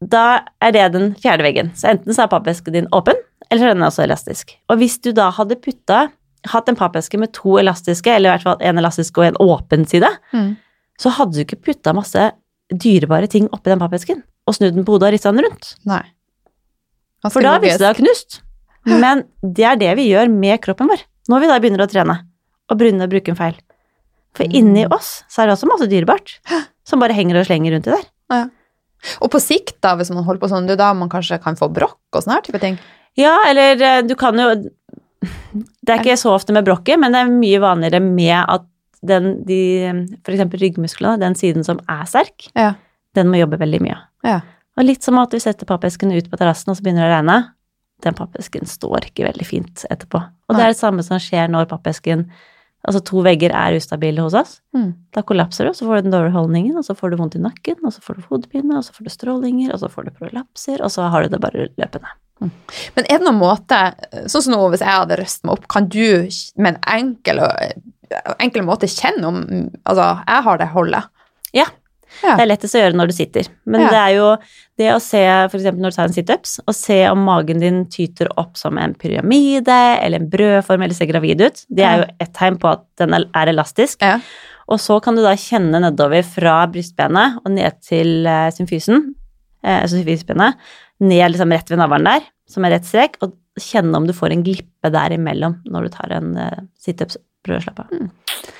da 0.00 0.42
er 0.62 0.70
det 0.72 0.92
den 0.92 1.14
fjerde 1.18 1.42
veggen. 1.42 1.72
Så 1.74 1.88
enten 1.90 2.14
så 2.14 2.22
er 2.24 2.28
pappesken 2.28 2.72
din 2.72 2.86
åpen, 2.92 3.14
eller 3.50 3.60
så 3.62 3.68
er 3.70 3.74
den 3.74 3.82
også 3.86 4.04
elastisk. 4.04 4.56
Og 4.68 4.78
hvis 4.78 4.98
du 5.02 5.12
da 5.16 5.30
hadde 5.30 5.56
putta 5.60 6.08
hatt 6.52 6.68
en 6.68 6.76
pappeske 6.78 7.18
med 7.18 7.32
to 7.32 7.56
elastiske, 7.58 8.06
eller 8.14 8.30
i 8.30 8.36
hvert 8.36 8.42
fall 8.46 8.60
en 8.60 8.78
elastisk 8.78 9.18
og 9.18 9.24
en 9.24 9.38
åpen 9.42 9.86
side, 9.88 10.08
Mm. 10.32 10.56
så 11.00 11.10
hadde 11.16 11.32
du 11.34 11.40
ikke 11.44 11.62
putta 11.62 11.92
masse 11.94 12.30
dyrebare 12.72 13.28
ting 13.28 13.48
oppi 13.52 13.70
den 13.70 13.78
pappesken 13.80 14.22
og 14.46 14.54
snudd 14.54 14.74
den 14.74 14.84
på 14.84 14.92
hodet 14.96 15.08
og 15.08 15.12
rista 15.16 15.32
den 15.32 15.44
rundt. 15.44 15.74
Nei. 15.86 16.02
For 17.32 17.42
da 17.42 17.58
ville 17.58 17.78
det 17.78 17.86
ha 17.88 17.94
knust. 17.98 18.40
Men 18.88 19.24
det 19.42 19.64
er 19.64 19.76
det 19.76 19.96
vi 19.98 20.08
gjør 20.12 20.30
med 20.32 20.60
kroppen 20.64 20.88
vår 20.88 21.02
når 21.28 21.40
vi 21.42 21.48
da 21.50 21.58
begynner 21.60 21.82
å 21.84 21.88
trene 21.90 22.14
og 22.70 22.78
begynner 22.78 23.08
å 23.08 23.10
bruke 23.12 23.28
en 23.34 23.36
feil. 23.36 23.56
For 24.36 24.44
Mm. 24.44 24.54
inni 24.54 24.84
oss 24.86 25.24
så 25.28 25.42
er 25.42 25.46
det 25.48 25.56
også 25.56 25.66
masse 25.68 25.88
dyrebart 25.90 26.38
som 26.84 27.00
bare 27.00 27.12
henger 27.16 27.40
og 27.40 27.46
slenger 27.46 27.72
rundt 27.74 27.88
i 27.88 27.96
der. 27.96 28.50
Og 29.22 29.30
på 29.30 29.40
sikt, 29.40 29.80
da, 29.80 29.94
hvis 29.96 30.10
man 30.10 30.24
holder 30.24 30.40
på 30.40 30.48
sånn, 30.50 30.66
da 30.76 30.92
man 30.94 31.08
kanskje 31.08 31.40
kan 31.42 31.54
få 31.56 31.68
brokk 31.72 31.98
og 32.14 32.22
sånne 32.22 32.34
her 32.38 32.42
type 32.42 32.60
ting. 32.60 32.78
Ja, 33.18 33.34
eller 33.48 33.80
eh, 33.82 34.02
du 34.06 34.14
kan 34.18 34.38
jo 34.38 34.48
Det 35.18 35.90
er 35.90 36.02
ikke 36.02 36.18
så 36.20 36.30
ofte 36.36 36.54
med 36.54 36.66
brokket, 36.68 37.00
men 37.00 37.14
det 37.14 37.24
er 37.24 37.32
mye 37.32 37.58
vanligere 37.62 38.00
med 38.04 38.36
at 38.38 38.66
den, 39.02 39.44
de, 39.46 39.58
for 40.26 40.34
eksempel 40.34 40.60
ryggmusklene, 40.62 41.18
den 41.22 41.34
siden 41.38 41.64
som 41.66 41.80
er 41.90 42.04
sterk, 42.06 42.48
Ja. 42.58 42.72
den 43.14 43.30
må 43.30 43.38
jobbe 43.40 43.58
veldig 43.58 43.80
mye. 43.82 43.96
Ja. 44.26 44.40
Og 44.78 44.84
litt 44.86 45.02
som 45.06 45.18
at 45.18 45.32
vi 45.34 45.40
setter 45.42 45.66
pappesken 45.66 46.12
ut 46.14 46.28
på 46.30 46.38
terrassen, 46.38 46.70
og 46.70 46.78
så 46.78 46.84
begynner 46.86 47.06
det 47.06 47.10
å 47.10 47.16
regne. 47.16 47.38
Den 48.04 48.14
pappesken 48.14 48.66
står 48.70 49.08
ikke 49.08 49.26
veldig 49.26 49.46
fint 49.46 49.84
etterpå. 49.90 50.20
Og 50.22 50.54
det 50.54 50.62
er 50.64 50.72
det 50.74 50.78
samme 50.78 51.02
som 51.06 51.18
skjer 51.22 51.50
når 51.50 51.66
pappesken 51.70 52.28
Altså 52.86 53.00
to 53.02 53.24
vegger 53.26 53.50
er 53.50 53.74
ustabile 53.74 54.22
hos 54.22 54.36
oss. 54.38 54.52
Mm. 54.76 54.92
Da 55.12 55.24
kollapser 55.26 55.66
du, 55.66 55.72
og 55.72 55.76
så 55.76 55.84
får 55.88 55.98
du 55.98 56.06
den 56.06 56.12
dårlige 56.14 56.36
holdningen, 56.36 56.76
og 56.78 56.84
så 56.86 56.94
får 56.94 57.10
du 57.10 57.16
vondt 57.18 57.34
i 57.34 57.40
nakken, 57.42 57.80
og 57.82 57.90
så 57.92 58.04
får 58.04 58.20
du 58.20 58.28
hodepine, 58.30 58.76
og 58.78 58.84
så 58.86 58.94
får 58.94 59.08
du 59.08 59.10
strålinger, 59.10 59.72
og 59.74 59.80
så 59.82 59.90
får 59.90 60.06
du 60.06 60.10
prolapser, 60.14 60.78
og 60.86 60.92
så 60.94 61.08
har 61.10 61.26
du 61.26 61.34
det 61.34 61.40
bare 61.42 61.66
løpende. 61.74 62.12
Men 62.40 63.04
er 63.08 63.18
det 63.18 63.24
noen 63.26 63.40
måte, 63.40 63.78
sånn 64.30 64.44
som 64.44 64.54
nå 64.54 64.60
hvis 64.70 64.84
jeg 64.84 64.94
hadde 64.94 65.18
røst 65.18 65.44
meg 65.44 65.56
opp, 65.56 65.66
kan 65.72 65.88
du 65.90 66.28
med 66.56 66.76
en 66.76 66.80
enkel, 66.94 67.42
enkel 68.38 68.66
måte 68.66 68.88
kjenne 68.90 69.26
om 69.26 69.42
Altså, 69.84 70.06
jeg 70.22 70.46
har 70.46 70.60
det 70.62 70.70
holdet. 70.74 71.08
Ja. 71.56 71.66
Ja. 72.22 72.34
Det 72.38 72.42
er 72.42 72.48
lettest 72.48 72.74
å 72.74 72.80
gjøre 72.80 72.96
når 72.96 73.10
du 73.10 73.14
sitter. 73.18 73.48
Men 73.68 73.82
Ja. 73.82 73.88
det 73.92 73.98
er 74.00 74.12
jo 74.16 74.28
det 74.78 74.88
å 74.94 75.00
se, 75.02 75.20
eksempel 75.20 75.82
når 75.82 75.92
du 75.92 75.96
tar 75.96 76.08
en 76.08 76.16
situps, 76.16 76.54
og 76.66 76.74
se 76.74 76.96
om 77.10 77.18
magen 77.26 77.60
din 77.60 77.84
tyter 77.86 78.30
opp 78.40 78.56
som 78.56 78.78
en 78.78 78.94
pyramide 78.94 79.76
eller 80.02 80.22
en 80.22 80.30
brødform 80.30 80.82
eller 80.82 80.94
ser 80.94 81.10
gravid 81.10 81.42
ut, 81.42 81.64
det 81.68 81.84
er 81.84 81.98
jo 81.98 82.04
et 82.20 82.32
tegn 82.32 82.56
på 82.58 82.70
at 82.70 82.84
den 82.98 83.12
er 83.14 83.46
elastisk. 83.52 84.00
Ja. 84.00 84.20
Og 84.68 84.80
så 84.80 85.00
kan 85.02 85.16
du 85.16 85.22
da 85.22 85.34
kjenne 85.36 85.80
nedover 85.80 86.22
fra 86.24 86.66
brystbenet 86.70 87.38
og 87.44 87.52
ned 87.52 87.78
til 87.82 88.26
eh, 88.26 88.50
symfysen, 88.56 89.14
eh, 89.64 89.82
altså 89.82 90.00
symfysbenet, 90.00 90.56
ned 91.04 91.34
liksom 91.34 91.52
rett 91.54 91.70
ved 91.70 91.80
navlen 91.80 92.08
der, 92.08 92.26
som 92.50 92.66
er 92.66 92.76
rett 92.76 92.88
strek, 92.88 93.18
og 93.24 93.36
kjenne 93.58 93.98
om 93.98 94.06
du 94.06 94.14
får 94.16 94.34
en 94.34 94.44
glippe 94.46 94.90
der 94.94 95.14
imellom 95.14 95.58
når 95.68 95.86
du 95.86 95.94
tar 95.94 96.14
en 96.18 96.34
uh, 96.38 96.64
situps. 96.80 97.18
Prøv 97.46 97.60
å 97.60 97.62
slappe 97.62 97.84
av. 97.84 98.08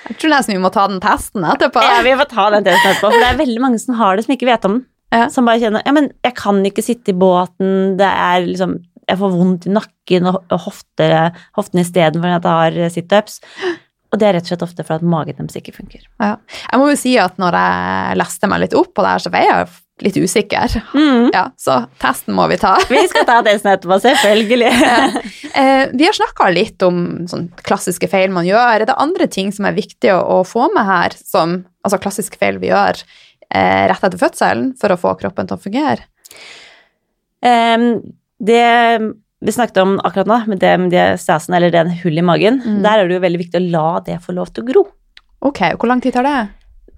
Jeg 0.06 0.20
tror 0.20 0.30
nesten 0.30 0.54
vi 0.54 0.60
må 0.62 0.70
ta 0.72 0.84
den 0.90 1.00
testen 1.02 1.42
etterpå. 1.44 1.82
Ja, 1.82 1.98
vi 2.06 2.12
får 2.20 2.28
ta 2.30 2.44
den 2.54 2.66
testen 2.66 2.92
etterpå, 2.92 3.10
for 3.10 3.24
det 3.24 3.30
er 3.32 3.40
veldig 3.40 3.64
mange 3.64 3.80
som 3.82 3.98
har 3.98 4.16
det, 4.16 4.24
som 4.26 4.34
ikke 4.36 4.48
vet 4.48 4.68
om 4.68 4.76
den. 4.78 4.86
Ja. 5.14 5.24
Som 5.32 5.48
bare 5.48 5.60
kjenner 5.62 5.80
ja, 5.86 5.92
men 5.96 6.10
jeg 6.20 6.34
kan 6.36 6.60
ikke 6.68 6.84
sitte 6.84 7.14
i 7.14 7.16
båten, 7.16 7.96
det 7.96 8.08
er 8.08 8.42
liksom 8.44 8.74
Jeg 9.08 9.16
får 9.16 9.30
vondt 9.32 9.64
i 9.64 9.70
nakken 9.72 10.26
og, 10.28 10.42
hofte, 10.66 11.06
hoftene 11.56 11.80
istedenfor 11.80 12.34
at 12.34 12.44
jeg 12.44 12.58
har 12.60 12.92
situps. 12.92 13.38
Og 14.12 14.20
det 14.20 14.26
er 14.28 14.34
rett 14.36 14.44
og 14.44 14.52
slett 14.52 14.64
ofte 14.66 14.84
for 14.84 14.98
at 14.98 15.04
magen 15.04 15.38
deres 15.38 15.56
ikke 15.56 15.72
funker. 15.78 16.02
Ja. 16.20 16.34
Jeg 16.66 16.80
må 16.80 16.90
jo 16.90 16.98
si 17.00 17.14
at 17.20 17.40
når 17.40 17.56
jeg 17.56 18.18
leste 18.20 18.50
meg 18.52 18.66
litt 18.66 18.76
opp 18.76 18.92
på 18.92 19.04
det 19.04 19.14
her, 19.14 19.24
så 19.24 19.32
veier 19.32 19.48
jeg 19.48 19.70
litt 20.04 20.16
usikker. 20.16 20.74
Mm. 20.94 21.28
Ja, 21.34 21.44
så 21.58 21.80
testen 22.02 22.36
må 22.36 22.46
vi 22.50 22.58
ta. 22.60 22.74
Vi 22.92 23.00
skal 23.10 23.26
ta 23.28 23.38
testen 23.46 23.72
etterpå, 23.74 24.00
selvfølgelig. 24.04 24.72
Eh, 25.58 25.88
vi 25.90 26.04
har 26.06 26.14
snakka 26.14 26.46
litt 26.52 26.82
om 26.86 26.98
sånn 27.26 27.48
klassiske 27.66 28.06
feil 28.12 28.30
man 28.30 28.46
gjør. 28.46 28.76
Er 28.76 28.84
det 28.86 28.94
andre 29.00 29.26
ting 29.32 29.48
som 29.50 29.64
er 29.66 29.74
viktig 29.74 30.12
å, 30.12 30.44
få 30.46 30.68
med 30.70 30.86
her, 30.86 31.16
som 31.18 31.56
altså 31.82 31.98
klassiske 31.98 32.38
feil 32.38 32.60
vi 32.62 32.68
gjør 32.68 33.00
eh, 33.00 33.88
rett 33.90 34.04
etter 34.06 34.20
fødselen 34.20 34.68
for 34.78 34.94
å 34.94 34.98
få 35.00 35.16
kroppen 35.18 35.48
til 35.50 35.56
å 35.58 35.62
fungere? 35.64 36.04
Um, 37.42 37.88
det 38.38 38.62
vi 39.40 39.52
snakket 39.56 39.80
om 39.82 39.96
akkurat 40.02 40.30
nå, 40.30 40.38
med 40.52 40.62
det 40.62 40.72
med 40.82 40.96
stasen, 41.18 41.54
eller 41.54 41.74
den 41.74 41.90
hullet 42.04 42.22
i 42.22 42.26
magen, 42.26 42.62
Mm. 42.62 42.82
der 42.82 42.98
er 42.98 43.08
det 43.08 43.14
jo 43.18 43.24
veldig 43.26 43.42
viktig 43.42 43.60
å 43.60 43.70
la 43.70 44.00
det 44.06 44.20
få 44.22 44.34
lov 44.34 44.52
til 44.52 44.62
å 44.64 44.66
gro. 44.66 44.86
Ok, 45.40 45.60
hvor 45.78 45.86
lang 45.86 46.00
tid 46.02 46.14
tar 46.14 46.26
det? 46.26 46.48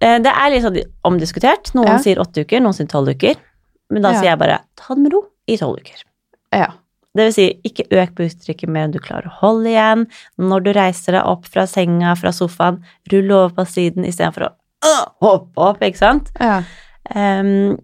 Eh, 0.01 0.19
Det 0.19 0.33
er 0.33 0.51
litt 0.51 0.63
sånn 0.65 0.79
omdiskutert. 1.05 1.73
Noen 1.75 1.87
Ja. 1.95 1.99
sier 1.99 2.17
åtte 2.23 2.45
uker, 2.45 2.61
noen 2.61 2.73
sier 2.75 2.87
tolv 2.89 3.09
uker. 3.15 3.37
Men 3.91 4.03
da 4.03 4.13
Ja. 4.13 4.21
sier 4.21 4.31
jeg 4.31 4.39
bare 4.39 4.61
ta 4.77 4.95
det 4.95 5.03
med 5.03 5.13
ro 5.13 5.25
i 5.49 5.57
tolv 5.57 5.79
uker. 5.81 6.05
Ja. 6.53 6.73
Det 7.15 7.25
vil 7.27 7.33
si, 7.33 7.61
ikke 7.65 7.89
øk 7.91 8.15
pusttrykket 8.15 8.69
mer 8.69 8.85
enn 8.85 8.93
du 8.93 9.01
klarer 9.01 9.27
å 9.27 9.39
holde 9.41 9.67
igjen. 9.67 10.07
Når 10.39 10.63
du 10.63 10.73
reiser 10.73 11.13
deg 11.13 11.25
opp 11.27 11.45
fra 11.45 11.63
senga, 11.67 12.15
fra 12.17 12.31
sofaen, 12.31 12.83
rull 13.13 13.33
over 13.33 13.51
på 13.51 13.67
siden 13.67 14.05
istedenfor 14.07 14.47
å 14.47 14.53
øh, 14.85 15.07
hoppe 15.21 15.57
opp, 15.59 15.81
ikke 15.81 15.99
sant? 15.99 16.31
ja. 16.41 16.63
Um, 17.15 17.77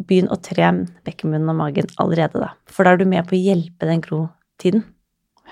begynn 0.00 0.28
å 0.30 0.36
trene 0.40 0.86
bekkenbunnen 1.04 1.50
og 1.50 1.56
magen 1.56 1.88
allerede 1.98 2.38
da, 2.38 2.50
for 2.70 2.84
da 2.84 2.92
er 2.92 3.00
du 3.00 3.04
med 3.04 3.26
på 3.26 3.34
å 3.34 3.42
hjelpe 3.42 3.80
den 3.88 4.00
grotiden. 4.00 4.84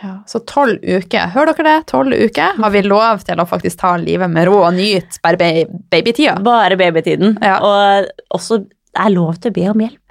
Ja, 0.03 0.15
så 0.29 0.41
tolv 0.45 0.83
uker. 0.85 1.31
Hører 1.33 1.55
dere 1.57 1.65
det? 1.71 1.87
Tolv 1.89 2.13
uker 2.13 2.59
har 2.61 2.71
vi 2.75 2.83
lov 2.85 3.23
til 3.25 3.41
å 3.41 3.47
faktisk 3.49 3.79
ta 3.81 3.95
livet 3.97 4.29
med 4.31 4.47
ro 4.49 4.59
og 4.67 4.75
nyte 4.77 5.21
bare 5.25 5.39
ba- 5.41 5.79
babytida. 5.95 6.35
Bare 6.45 6.77
babytiden. 6.77 7.39
Ja. 7.43 7.59
Og 7.65 8.11
også, 8.37 8.59
det 8.69 9.01
er 9.07 9.15
lov 9.15 9.39
til 9.41 9.51
å 9.51 9.55
be 9.57 9.67
om 9.73 9.81
hjelp. 9.87 10.03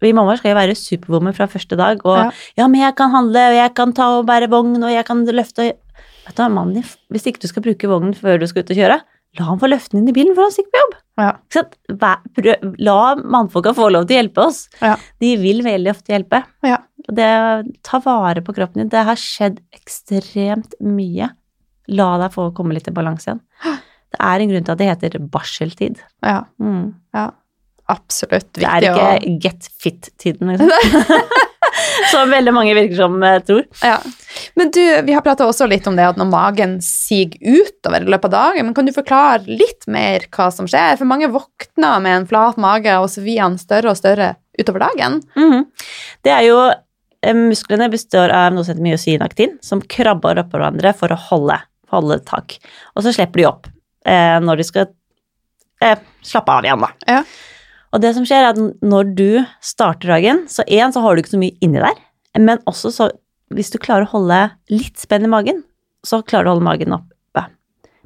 Vi 0.00 0.14
mammaer 0.16 0.38
skal 0.40 0.54
jo 0.54 0.56
være 0.56 0.76
superwoman 0.78 1.34
fra 1.36 1.44
første 1.50 1.76
dag, 1.76 2.00
og 2.08 2.16
Ja. 2.16 2.30
ja. 2.56 2.66
men 2.68 2.80
jeg 2.80 2.94
kan 2.96 3.10
handle, 3.12 3.42
og 3.50 3.56
jeg 3.58 3.74
kan 3.74 3.92
ta 3.92 4.06
og 4.18 4.26
bære 4.30 4.48
vogn, 4.48 4.78
og 4.82 4.90
jeg 4.94 5.04
kan 5.04 5.26
løfte 5.26 5.72
Vet 6.26 6.36
du 6.36 6.42
hva, 6.42 6.48
mannen 6.52 6.74
din, 6.78 6.84
hvis 7.10 7.26
ikke 7.26 7.40
du 7.42 7.48
skal 7.48 7.62
bruke 7.64 7.88
vognen 7.90 8.14
før 8.14 8.38
du 8.38 8.46
skal 8.46 8.62
ut 8.62 8.70
og 8.70 8.76
kjøre, 8.76 9.00
la 9.38 9.44
han 9.48 9.58
få 9.58 9.68
løfte 9.68 9.90
den 9.96 10.02
inn 10.04 10.08
i 10.12 10.12
bilen, 10.14 10.34
for 10.36 10.42
han 10.46 10.52
stikker 10.54 10.70
på 10.70 10.80
jobb. 10.84 10.94
Ja. 11.18 11.32
La 12.78 13.14
mannfolka 13.16 13.72
få 13.76 13.88
lov 13.92 14.06
til 14.08 14.16
å 14.16 14.20
hjelpe 14.22 14.44
oss. 14.46 14.60
Ja. 14.82 14.94
De 15.20 15.32
vil 15.40 15.62
veldig 15.64 15.90
ofte 15.92 16.12
hjelpe. 16.14 16.42
Ja. 16.66 16.78
Det, 17.08 17.28
ta 17.86 17.98
vare 18.04 18.42
på 18.44 18.52
kroppen 18.56 18.82
din. 18.82 18.88
Det 18.92 19.04
har 19.06 19.16
skjedd 19.20 19.60
ekstremt 19.76 20.74
mye. 20.84 21.30
La 21.90 22.10
deg 22.22 22.32
få 22.34 22.50
komme 22.54 22.74
litt 22.76 22.88
i 22.90 22.94
balanse 22.94 23.30
igjen. 23.32 23.40
Det 24.10 24.18
er 24.26 24.42
en 24.42 24.50
grunn 24.50 24.64
til 24.66 24.72
at 24.74 24.78
det 24.80 24.88
heter 24.90 25.18
barseltid. 25.30 26.00
Ja, 26.26 26.40
Mm. 26.60 26.94
ja. 27.14 27.30
Absolutt 27.90 28.52
Det 28.54 28.62
er 28.68 28.84
ikke 28.86 29.38
get 29.42 29.68
fit-tiden, 29.82 30.52
liksom. 30.52 30.70
Som 32.10 32.30
veldig 32.32 32.52
mange 32.54 32.74
virker 32.76 32.96
som 32.98 33.16
eh, 33.22 33.38
tror. 33.46 33.64
ja. 33.82 33.96
Men 34.58 34.70
du, 34.74 34.80
vi 35.06 35.12
har 35.14 35.22
prata 35.24 35.46
også 35.46 35.66
litt 35.70 35.86
om 35.86 35.96
det 35.98 36.04
at 36.08 36.18
når 36.18 36.28
magen 36.30 36.76
siger 36.84 37.34
utover 37.42 38.02
i 38.04 38.10
løpet 38.10 38.30
av 38.30 38.34
dagen, 38.34 38.66
men 38.68 38.74
kan 38.76 38.86
du 38.88 38.92
forklare 38.94 39.42
litt 39.46 39.86
mer 39.90 40.24
hva 40.34 40.48
som 40.54 40.66
skjer? 40.70 40.96
For 40.98 41.06
mange 41.08 41.28
våkner 41.32 42.00
med 42.02 42.16
en 42.20 42.26
flat 42.30 42.58
mage, 42.62 42.94
og 42.98 43.08
så 43.12 43.22
blir 43.24 43.40
den 43.42 43.58
større 43.62 43.92
og 43.92 43.98
større 44.00 44.32
utover 44.58 44.82
dagen. 44.88 45.20
Mhm. 45.38 45.66
Det 46.26 46.32
er 46.34 46.46
jo 46.48 46.58
Musklene 47.20 47.90
består 47.92 48.32
av 48.32 48.54
noe 48.54 48.64
som 48.64 48.72
heter 48.72 48.84
myosinaktin, 48.84 49.58
som 49.64 49.82
krabber 49.82 50.40
oppå 50.40 50.56
hverandre 50.56 50.94
for 50.96 51.12
å 51.12 51.18
holde, 51.28 51.58
holde 51.92 52.16
tak. 52.24 52.56
Og 52.94 53.04
så 53.04 53.12
slipper 53.12 53.42
de 53.42 53.48
opp 53.50 53.68
eh, 54.08 54.38
når 54.40 54.62
de 54.62 54.66
skal 54.68 54.86
eh, 55.84 56.00
slappe 56.24 56.54
av 56.54 56.64
igjen, 56.64 56.86
da. 56.86 56.92
Ja. 57.10 57.24
Og 57.90 58.00
det 58.04 58.14
som 58.16 58.24
skjer, 58.24 58.46
er 58.46 58.54
at 58.54 58.84
når 58.86 59.12
du 59.18 59.28
starter 59.64 60.14
dagen, 60.14 60.46
så 60.48 60.64
én, 60.64 60.94
så 60.94 61.02
har 61.04 61.12
du 61.12 61.22
ikke 61.22 61.34
så 61.34 61.42
mye 61.42 61.58
inni 61.60 61.82
der, 61.82 61.98
men 62.38 62.62
også 62.70 62.92
så 62.94 63.10
hvis 63.50 63.72
du 63.74 63.80
klarer 63.82 64.06
å 64.06 64.12
holde 64.12 64.38
litt 64.70 65.00
spenn 65.02 65.26
i 65.26 65.30
magen, 65.30 65.64
så 66.06 66.22
klarer 66.22 66.46
du 66.46 66.52
å 66.52 66.54
holde 66.54 66.68
magen 66.68 66.94
oppe. 66.94 67.44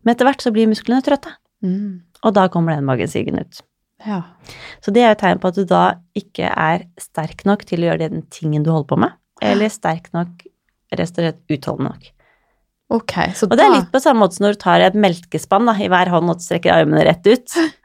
Men 0.03 0.15
etter 0.15 0.27
hvert 0.27 0.43
så 0.43 0.53
blir 0.55 0.71
musklene 0.71 1.05
trøtte, 1.05 1.37
og 2.25 2.35
da 2.37 2.49
kommer 2.53 2.75
den 2.75 2.89
magen 2.89 3.39
ut. 3.39 3.61
Ja. 4.07 4.23
Så 4.85 4.93
det 4.95 5.03
er 5.03 5.13
jo 5.13 5.17
et 5.19 5.23
tegn 5.25 5.41
på 5.43 5.49
at 5.53 5.59
du 5.61 5.65
da 5.69 5.83
ikke 6.19 6.49
er 6.51 6.85
sterk 7.01 7.45
nok 7.49 7.65
til 7.69 7.85
å 7.85 7.89
gjøre 7.91 8.09
den 8.11 8.27
tingen 8.35 8.65
du 8.67 8.71
holder 8.73 8.91
på 8.91 8.99
med, 9.05 9.15
eller 9.43 9.73
sterk 9.73 10.11
nok, 10.17 10.45
rett 10.95 11.09
og 11.11 11.23
slett 11.25 11.41
utholdende 11.57 11.93
nok. 11.95 12.11
Ok, 12.95 13.15
så 13.35 13.49
Og 13.49 13.57
det 13.57 13.65
er 13.65 13.73
litt 13.79 13.89
på 13.91 14.01
samme 14.03 14.21
måte 14.23 14.37
som 14.37 14.45
når 14.45 14.59
du 14.59 14.61
tar 14.61 14.83
et 14.85 14.95
melkespann 14.95 15.65
da, 15.67 15.73
i 15.81 15.89
hver 15.89 16.11
hånd 16.13 16.31
og 16.31 16.43
strekker 16.45 16.75
armene 16.75 17.05
rett 17.09 17.25
ut. 17.27 17.49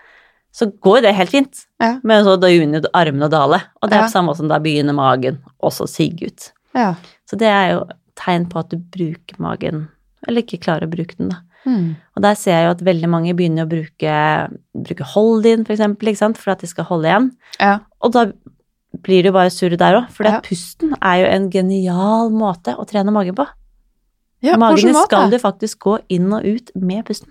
Så 0.60 0.66
går 0.82 1.04
det 1.06 1.12
helt 1.14 1.30
fint, 1.30 1.60
Ja. 1.80 2.00
men 2.04 2.24
så 2.26 2.32
da 2.42 2.48
begynner 2.50 2.82
armene 2.98 3.28
å 3.28 3.32
dale. 3.32 3.60
Og 3.80 3.90
det 3.92 4.00
er 4.00 4.08
på 4.08 4.12
samme 4.12 4.32
måte 4.32 4.42
som 4.42 4.48
da 4.50 4.58
begynner 4.60 4.96
magen 4.98 5.38
også 5.62 5.86
å 5.86 5.88
sigge 5.88 6.26
ut. 6.32 6.48
Ja. 6.74 6.96
Så 7.30 7.38
det 7.38 7.48
er 7.54 7.68
jo 7.76 7.84
tegn 8.18 8.48
på 8.50 8.58
at 8.60 8.72
du 8.74 8.78
bruker 8.82 9.38
magen, 9.40 9.84
eller 10.28 10.42
ikke 10.42 10.58
klarer 10.66 10.90
å 10.90 10.92
bruke 10.92 11.16
den, 11.20 11.30
da. 11.30 11.38
Mm. 11.65 11.95
Og 12.15 12.22
der 12.24 12.38
ser 12.39 12.52
jeg 12.56 12.65
jo 12.67 12.72
at 12.72 12.86
veldig 12.88 13.10
mange 13.12 13.34
begynner 13.36 13.65
å 13.65 13.69
bruke, 13.69 14.13
bruke 14.88 15.04
hold-in, 15.13 15.65
for 15.67 15.76
eksempel, 15.76 16.08
ikke 16.12 16.22
sant, 16.24 16.38
for 16.39 16.52
at 16.54 16.62
de 16.63 16.67
skal 16.72 16.88
holde 16.89 17.10
igjen. 17.12 17.32
ja. 17.60 17.80
Og 18.02 18.13
da 18.15 18.26
blir 19.04 19.22
det 19.24 19.30
jo 19.30 19.36
bare 19.36 19.52
surr 19.54 19.76
der 19.78 19.98
òg, 20.00 20.10
for 20.12 20.24
Ja. 20.26 20.39
pusten 20.41 20.95
er 21.02 21.17
jo 21.19 21.26
en 21.28 21.50
genial 21.52 22.30
måte 22.32 22.74
å 22.76 22.88
trene 22.88 23.12
magen 23.12 23.36
på. 23.36 23.45
Ja, 24.41 24.56
Magen 24.58 24.95
skal 24.95 25.30
du 25.30 25.38
faktisk 25.38 25.80
gå 25.80 25.98
inn 26.10 26.32
og 26.34 26.45
ut 26.45 26.72
med 26.76 27.04
pusten, 27.06 27.28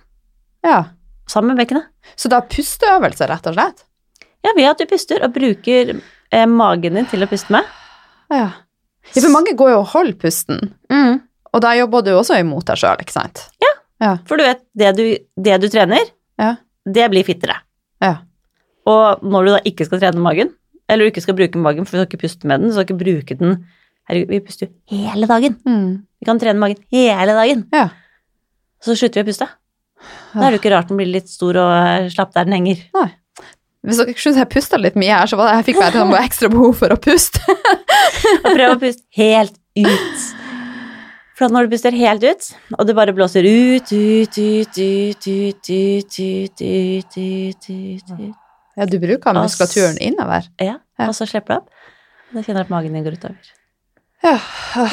Ja. 0.62 0.84
sammen 1.26 1.56
med 1.56 1.66
bekkenet. 1.66 1.86
Så 2.16 2.28
da 2.28 2.40
pusteøvelse, 2.42 3.26
rett 3.28 3.46
og 3.46 3.54
slett? 3.54 3.84
Ja, 4.44 4.52
ved 4.54 4.68
at 4.70 4.78
du 4.78 4.86
puster 4.86 5.22
og 5.24 5.32
bruker 5.34 6.00
eh, 6.30 6.46
magen 6.46 6.94
din 6.94 7.06
til 7.06 7.22
å 7.24 7.26
puste 7.26 7.50
med. 7.50 7.64
Ja. 8.30 8.52
ja. 9.14 9.20
For 9.22 9.30
mange 9.32 9.56
går 9.56 9.70
jo 9.72 9.78
og 9.80 9.86
holder 9.86 10.12
pusten, 10.20 10.74
og 11.52 11.60
da 11.62 11.72
jobber 11.74 12.02
du 12.04 12.10
også 12.12 12.38
imot 12.38 12.66
deg 12.66 12.76
sjøl, 12.76 13.00
ikke 13.00 13.12
sant? 13.12 13.48
For 14.28 14.38
du 14.38 14.44
vet, 14.46 14.60
det 14.78 14.92
du, 14.98 15.04
det 15.42 15.58
du 15.62 15.68
trener, 15.72 16.04
Ja. 16.38 16.54
det 16.86 17.08
blir 17.10 17.26
fittere. 17.26 17.56
Ja. 18.02 18.18
Og 18.86 19.22
når 19.26 19.44
du 19.44 19.50
da 19.56 19.60
ikke 19.68 19.84
skal 19.88 20.00
trene 20.00 20.22
magen, 20.22 20.52
eller 20.88 21.04
du 21.04 21.10
ikke 21.12 21.24
skal 21.24 21.36
bruke 21.36 21.60
magen, 21.60 21.84
for 21.84 21.96
du 21.98 22.02
skal 22.04 22.08
ikke 22.08 22.22
puste 22.24 22.46
med 22.48 22.62
den, 22.62 22.70
så 22.70 22.80
skal 22.80 22.88
ikke 22.88 23.02
bruke 23.04 23.38
den 23.40 23.58
Herregud, 24.08 24.30
vi 24.32 24.38
puster 24.40 24.64
jo 24.70 24.96
hele 24.96 25.26
dagen. 25.28 25.56
Mm. 25.68 25.88
Vi 26.16 26.24
kan 26.24 26.38
trene 26.40 26.56
magen 26.62 26.78
hele 26.94 27.34
dagen. 27.36 27.66
Ja. 27.74 27.90
Så 28.80 28.94
slutter 28.96 29.20
vi 29.20 29.26
å 29.26 29.28
puste. 29.28 29.48
Da 30.32 30.46
er 30.46 30.54
det 30.54 30.56
jo 30.56 30.60
ikke 30.62 30.72
rart 30.72 30.88
den 30.88 30.96
blir 30.96 31.10
litt 31.12 31.28
stor 31.28 31.58
og 31.60 31.72
eh, 31.76 32.06
slapp 32.14 32.32
der 32.32 32.46
den 32.48 32.56
henger. 32.56 32.80
Hvis 33.84 34.00
dere 34.00 34.14
syns 34.16 34.38
jeg 34.40 34.48
pusta 34.48 34.80
litt 34.80 34.96
mye 34.96 35.12
her, 35.12 35.28
så 35.28 35.36
var 35.36 35.50
det 35.50 35.58
jeg 35.58 35.66
fikk 35.68 35.80
bare 35.82 36.00
sånn 36.00 36.14
ekstra 36.22 36.48
behov 36.54 36.72
for 36.80 36.94
å 36.94 36.98
puste. 37.04 37.42
Og 38.46 38.48
prøve 38.48 38.72
å 38.78 38.80
puste 38.80 39.04
helt 39.20 39.54
ut. 39.76 40.24
For 41.38 41.52
når 41.54 41.68
du 41.68 41.74
puster 41.76 41.94
helt 41.94 42.24
ut, 42.26 42.46
og 42.74 42.86
det 42.88 42.94
bare 42.98 43.12
blåser 43.14 43.46
ut, 43.46 43.92
ut, 43.94 44.38
ut, 44.38 44.78
ut, 44.78 45.28
ut, 45.28 45.68
ut, 45.68 46.18
ut, 46.18 46.62
ut, 46.64 47.18
ut, 47.18 47.68
ut, 47.70 48.10
ut. 48.18 48.34
Ja, 48.78 48.86
du 48.86 48.98
bruker 49.02 49.34
muskulaturen 49.38 49.98
innover. 50.02 50.48
Ja, 50.62 50.78
Ja. 50.98 51.06
og 51.08 51.14
så 51.14 51.26
slipper 51.30 51.54
du 51.54 51.60
opp. 51.60 51.70
Og 52.30 52.34
da 52.34 52.42
kjenner 52.42 52.64
du 52.64 52.66
at 52.66 52.70
magen 52.74 52.92
din 52.92 53.04
går 53.06 53.16
utover. 53.18 53.54
Ja. 54.22 54.32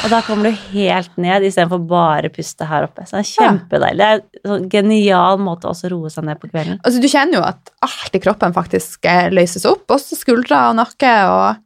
Og 0.04 0.08
da 0.10 0.20
kommer 0.22 0.46
du 0.52 0.58
helt 0.70 1.16
ned 1.18 1.42
istedenfor 1.42 1.82
bare 1.90 2.28
puste 2.30 2.64
her 2.70 2.86
oppe. 2.86 3.02
Så 3.08 3.18
det 3.18 3.24
er 3.24 3.32
kjempedeilig. 3.32 3.98
Det 3.98 4.06
er 4.06 4.20
en 4.22 4.50
sånn 4.52 4.68
genial 4.70 5.38
måte 5.42 5.66
også 5.66 5.88
å 5.88 5.90
roe 5.96 6.10
seg 6.14 6.24
ned 6.28 6.38
på 6.38 6.50
kvelden. 6.52 6.78
Altså, 6.86 7.00
du 7.02 7.08
kjenner 7.10 7.40
jo 7.40 7.42
at 7.42 7.72
alt 7.82 8.14
i 8.14 8.22
kroppen 8.22 8.54
faktisk 8.54 9.04
eh, 9.10 9.26
løses 9.34 9.66
opp, 9.66 9.82
også 9.90 10.14
skuldre 10.20 10.60
og 10.70 10.76
nakke 10.78 11.10
og 11.32 11.62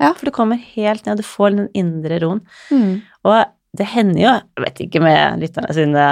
Ja. 0.00 0.12
For 0.16 0.24
du 0.24 0.30
kommer 0.32 0.56
helt 0.56 1.04
ned, 1.04 1.18
du 1.20 1.22
får 1.26 1.50
den 1.56 1.66
indre 1.76 2.20
roen. 2.22 2.40
mm. 2.70 3.02
Og 3.28 3.44
det 3.76 3.86
hender 3.92 4.20
jo, 4.20 4.34
jeg 4.56 4.64
vet 4.66 4.84
ikke 4.86 5.02
med 5.04 5.42
lytterne 5.44 5.74
sine 5.76 6.06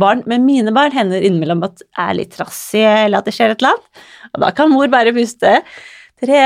barn, 0.00 0.22
men 0.28 0.44
mine 0.44 0.72
barn 0.76 0.92
hender 0.92 1.22
innimellom 1.24 1.64
at 1.64 1.78
det 1.80 1.88
er 2.02 2.16
litt 2.18 2.34
trassig, 2.36 2.84
eller 2.84 3.20
at 3.20 3.28
det 3.28 3.34
skjer 3.36 3.54
et 3.54 3.62
eller 3.62 3.74
annet. 3.74 4.04
Og 4.34 4.44
da 4.44 4.52
kan 4.56 4.72
mor 4.72 4.90
bare 4.92 5.14
puste. 5.16 5.54
Tre 6.20 6.40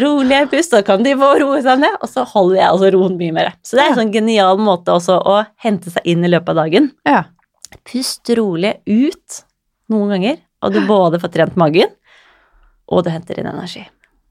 rolige 0.00 0.44
pust, 0.48 0.72
så 0.72 0.80
kan 0.84 1.04
de 1.04 1.12
få 1.20 1.34
roe 1.42 1.58
seg 1.64 1.82
ned, 1.82 1.98
og 2.00 2.08
så 2.08 2.24
holder 2.30 2.62
jeg 2.62 2.68
altså 2.70 2.92
roen 2.94 3.18
mye 3.20 3.34
mer. 3.36 3.50
Så 3.60 3.76
det 3.76 3.84
er 3.84 3.92
en 3.92 4.00
sånn 4.00 4.14
genial 4.14 4.60
måte 4.60 4.94
også 4.94 5.18
å 5.20 5.42
hente 5.64 5.92
seg 5.92 6.08
inn 6.08 6.24
i 6.24 6.32
løpet 6.32 6.54
av 6.54 6.62
dagen. 6.62 6.88
Ja. 7.08 7.26
Pust 7.88 8.32
rolig 8.38 8.78
ut 8.88 9.42
noen 9.92 10.16
ganger, 10.16 10.40
og 10.64 10.72
du 10.72 10.80
både 10.88 11.20
får 11.20 11.34
trent 11.36 11.60
magen, 11.60 11.92
og 12.88 13.04
du 13.04 13.12
henter 13.12 13.40
inn 13.40 13.50
energi. 13.50 13.84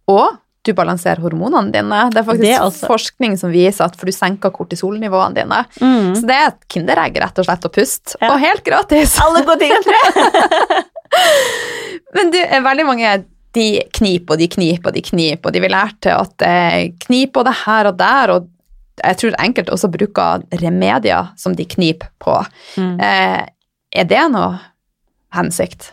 Og 0.09 0.33
du 0.67 0.73
balanserer 0.77 1.23
hormonene 1.23 1.71
dine. 1.73 2.01
Det 2.13 2.21
er 2.21 2.27
faktisk 2.27 2.43
Det 2.45 2.57
også. 2.61 2.89
forskning 2.91 3.37
som 3.39 3.53
viser 3.53 3.87
at 3.87 3.95
for 3.99 4.09
du 4.09 4.15
senker 4.15 4.53
kortisolnivåene 4.55 5.37
dine. 5.37 5.63
Så 5.79 6.27
det 6.27 6.35
er 6.35 6.51
et 6.51 6.67
kinderegg, 6.73 7.17
rett 7.23 7.41
og 7.41 7.47
slett, 7.47 7.65
å 7.67 7.73
puste. 7.73 8.19
Ja. 8.21 8.33
Og 8.33 8.43
helt 8.43 8.63
gratis. 8.67 9.15
Alle 9.25 9.45
gode 9.47 9.63
ting, 9.63 9.73
tror. 9.87 10.85
Men 12.17 12.31
du, 12.35 12.39
er 12.43 12.63
veldig 12.65 12.85
mange 12.87 13.15
de 13.57 13.67
kniper 13.97 14.35
og 14.35 14.41
de 14.41 14.49
kniper 14.51 14.91
og 14.91 14.95
de 14.97 15.03
kniper, 15.05 15.49
og 15.49 15.55
de 15.55 15.63
vil 15.63 15.73
lære 15.73 15.97
til 16.05 16.13
at 16.13 16.45
eh, 16.45 16.79
knip 17.07 17.33
både 17.37 17.53
her 17.63 17.89
og 17.89 17.97
der, 17.99 18.33
og 18.35 18.53
jeg 18.97 19.19
tror 19.21 19.37
enkelte 19.41 19.73
også 19.73 19.89
bruker 19.93 20.45
remedier 20.61 21.29
som 21.37 21.55
de 21.57 21.65
kniper 21.69 22.09
på. 22.23 22.37
Mm. 22.77 22.95
Eh, 23.01 23.43
er 24.01 24.09
det 24.09 24.23
noe 24.33 24.57
hensikt? 25.37 25.91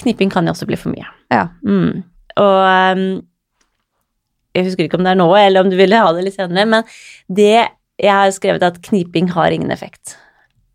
Kniping 0.00 0.32
kan 0.32 0.48
jo 0.48 0.54
også 0.54 0.68
bli 0.68 0.78
for 0.80 0.94
mye. 0.94 1.08
Ja. 1.32 1.46
Mm. 1.66 2.02
Og 2.40 2.96
um, 2.96 3.04
jeg 4.54 4.66
husker 4.66 4.84
ikke 4.86 4.98
om 5.00 5.04
det 5.06 5.12
er 5.14 5.20
nå, 5.20 5.28
eller 5.38 5.64
om 5.64 5.70
du 5.72 5.76
ville 5.78 5.96
ha 5.96 6.10
det 6.12 6.24
litt 6.26 6.36
senere, 6.36 6.66
men 6.68 6.84
det 7.28 7.68
jeg 8.02 8.10
har 8.12 8.30
skrevet 8.34 8.62
at 8.66 8.80
kniping 8.82 9.28
har 9.34 9.50
ingen 9.54 9.70
effekt. 9.70 10.16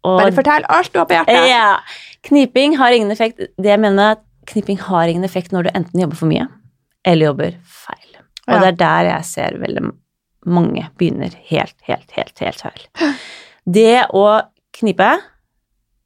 Og 0.08 0.22
Bare 0.22 0.32
fortell 0.36 0.66
alt 0.72 0.94
du 0.94 1.00
har 1.02 1.08
på 1.10 1.18
hjertet. 1.18 1.48
ja, 1.50 1.80
kniping 2.28 2.78
har 2.80 2.92
ingen 2.96 3.12
effekt. 3.12 3.38
Det 3.58 3.72
jeg 3.74 3.80
mener 3.84 4.04
er 4.04 4.18
at 4.18 4.24
kniping 4.48 4.78
har 4.80 5.08
ingen 5.12 5.26
effekt 5.28 5.52
når 5.52 5.68
du 5.68 5.72
enten 5.76 6.00
jobber 6.02 6.16
for 6.22 6.30
mye, 6.32 6.46
eller 7.06 7.32
jobber 7.32 7.58
feil. 7.64 8.22
Og 8.48 8.54
Ja. 8.54 8.60
det 8.62 8.68
er 8.68 8.78
der 8.80 9.10
jeg 9.10 9.26
ser 9.26 9.58
veldig 9.60 9.92
mange 10.48 10.86
begynner 10.98 11.34
helt, 11.50 11.76
helt, 11.84 12.12
helt, 12.16 12.40
helt 12.40 12.62
feil. 12.62 13.16
Det 13.68 14.06
å 14.16 14.42
knipe 14.78 15.10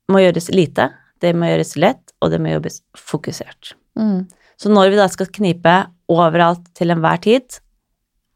må 0.10 0.24
gjøres 0.24 0.50
lite, 0.50 0.90
det 1.22 1.36
må 1.38 1.46
gjøres 1.52 1.76
lett, 1.78 2.12
og 2.22 2.32
det 2.32 2.40
må 2.42 2.50
jobbes 2.56 2.82
fokusert. 2.98 3.74
Mm. 4.00 4.26
Så 4.58 4.70
når 4.74 4.90
vi 4.90 4.98
da 4.98 5.06
skal 5.12 5.28
knipe 5.28 5.76
overalt 6.12 6.64
til 6.78 6.94
enhver 6.94 7.22
tid. 7.24 7.60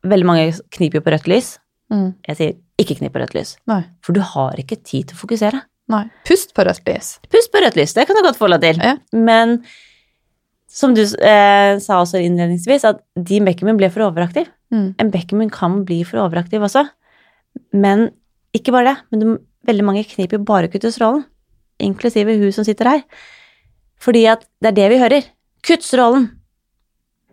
Veldig 0.05 0.27
mange 0.27 0.51
kniper 0.75 0.99
jo 0.99 1.05
på 1.05 1.13
rødt 1.15 1.29
lys. 1.31 1.55
Mm. 1.93 2.11
Jeg 2.27 2.39
sier 2.39 2.53
ikke 2.81 2.97
knip 2.99 3.13
på 3.15 3.21
rødt 3.21 3.35
lys, 3.37 3.55
Nei. 3.69 3.83
for 4.03 4.17
du 4.17 4.21
har 4.25 4.57
ikke 4.59 4.77
tid 4.81 5.09
til 5.09 5.17
å 5.17 5.21
fokusere. 5.21 5.61
Nei. 5.93 6.05
Pust 6.27 6.55
på 6.57 6.65
rødt 6.65 6.87
lys. 6.89 7.11
Pust 7.31 7.51
på 7.53 7.61
rødt 7.61 7.77
lys, 7.77 7.93
det 7.95 8.07
kan 8.09 8.17
du 8.17 8.23
godt 8.25 8.39
få 8.39 8.49
lov 8.49 8.63
til. 8.63 8.81
Ja. 8.81 8.95
Men 9.13 9.59
som 10.75 10.95
du 10.97 11.03
eh, 11.05 11.77
sa 11.79 12.01
også 12.01 12.19
innledningsvis, 12.19 12.87
at 12.89 13.03
din 13.15 13.45
bekkenmunn 13.47 13.79
ble 13.79 13.91
for 13.93 14.07
overaktiv. 14.09 14.49
Mm. 14.73 14.89
En 14.99 15.11
bekkenmunn 15.13 15.53
kan 15.53 15.83
bli 15.87 16.01
for 16.07 16.23
overaktiv 16.25 16.65
også. 16.65 16.83
Men 17.71 18.09
ikke 18.55 18.73
bare 18.75 18.89
det, 18.89 18.97
men 19.11 19.21
du, 19.21 19.37
veldig 19.69 19.85
mange 19.87 20.03
kniper 20.09 20.39
jo 20.39 20.47
bare 20.47 20.71
kutt 20.71 20.87
ut 20.87 20.95
strålen. 20.95 21.23
Inklusive 21.83 22.35
hun 22.39 22.51
som 22.55 22.67
sitter 22.67 22.91
her. 22.91 23.05
Fordi 24.03 24.25
at 24.31 24.43
det 24.63 24.73
er 24.73 24.79
det 24.81 24.89
vi 24.91 24.99
hører. 25.01 25.29
Kutt 25.65 25.85
strålen! 25.85 26.27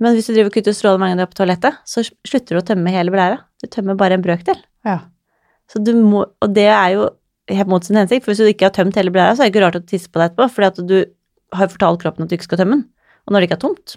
Men 0.02 0.16
hvis 0.16 0.28
du 0.28 0.34
driver 0.34 0.50
og 0.50 0.56
kutter 0.56 0.74
er 1.06 1.30
på 1.30 1.38
toalettet, 1.38 1.80
så 1.86 2.02
slutter 2.02 2.56
du 2.56 2.60
å 2.60 2.66
tømme 2.66 2.92
hele 2.94 3.14
blæra. 3.14 3.40
Du 3.62 3.68
tømmer 3.70 3.98
bare 3.98 4.18
en 4.18 4.24
brøkdel. 4.24 4.58
Ja. 4.86 4.98
Så 5.70 5.82
du 5.82 5.92
må, 5.94 6.24
og 6.42 6.54
det 6.56 6.68
er 6.68 6.88
jo 6.96 7.08
helt 7.52 7.70
mot 7.70 7.84
sin 7.86 7.98
hensikt, 8.00 8.24
for 8.24 8.32
hvis 8.32 8.42
du 8.42 8.50
ikke 8.50 8.68
har 8.68 8.74
tømt 8.74 8.98
hele 8.98 9.12
blæra, 9.14 9.36
så 9.36 9.44
er 9.44 9.48
det 9.50 9.54
ikke 9.54 9.64
rart 9.66 9.78
å 9.78 9.84
tisse 9.86 10.10
på 10.10 10.20
deg 10.20 10.32
etterpå, 10.32 10.48
fordi 10.56 10.70
at 10.72 10.80
du 10.88 10.96
har 11.56 11.70
fortalt 11.72 12.02
kroppen 12.02 12.26
at 12.26 12.32
du 12.32 12.36
ikke 12.36 12.48
skal 12.50 12.62
tømme 12.62 12.80
den. 12.80 12.86
Og 13.26 13.34
når 13.34 13.42
det 13.42 13.48
ikke 13.48 13.58
er 13.60 13.64
tomt, 13.66 13.94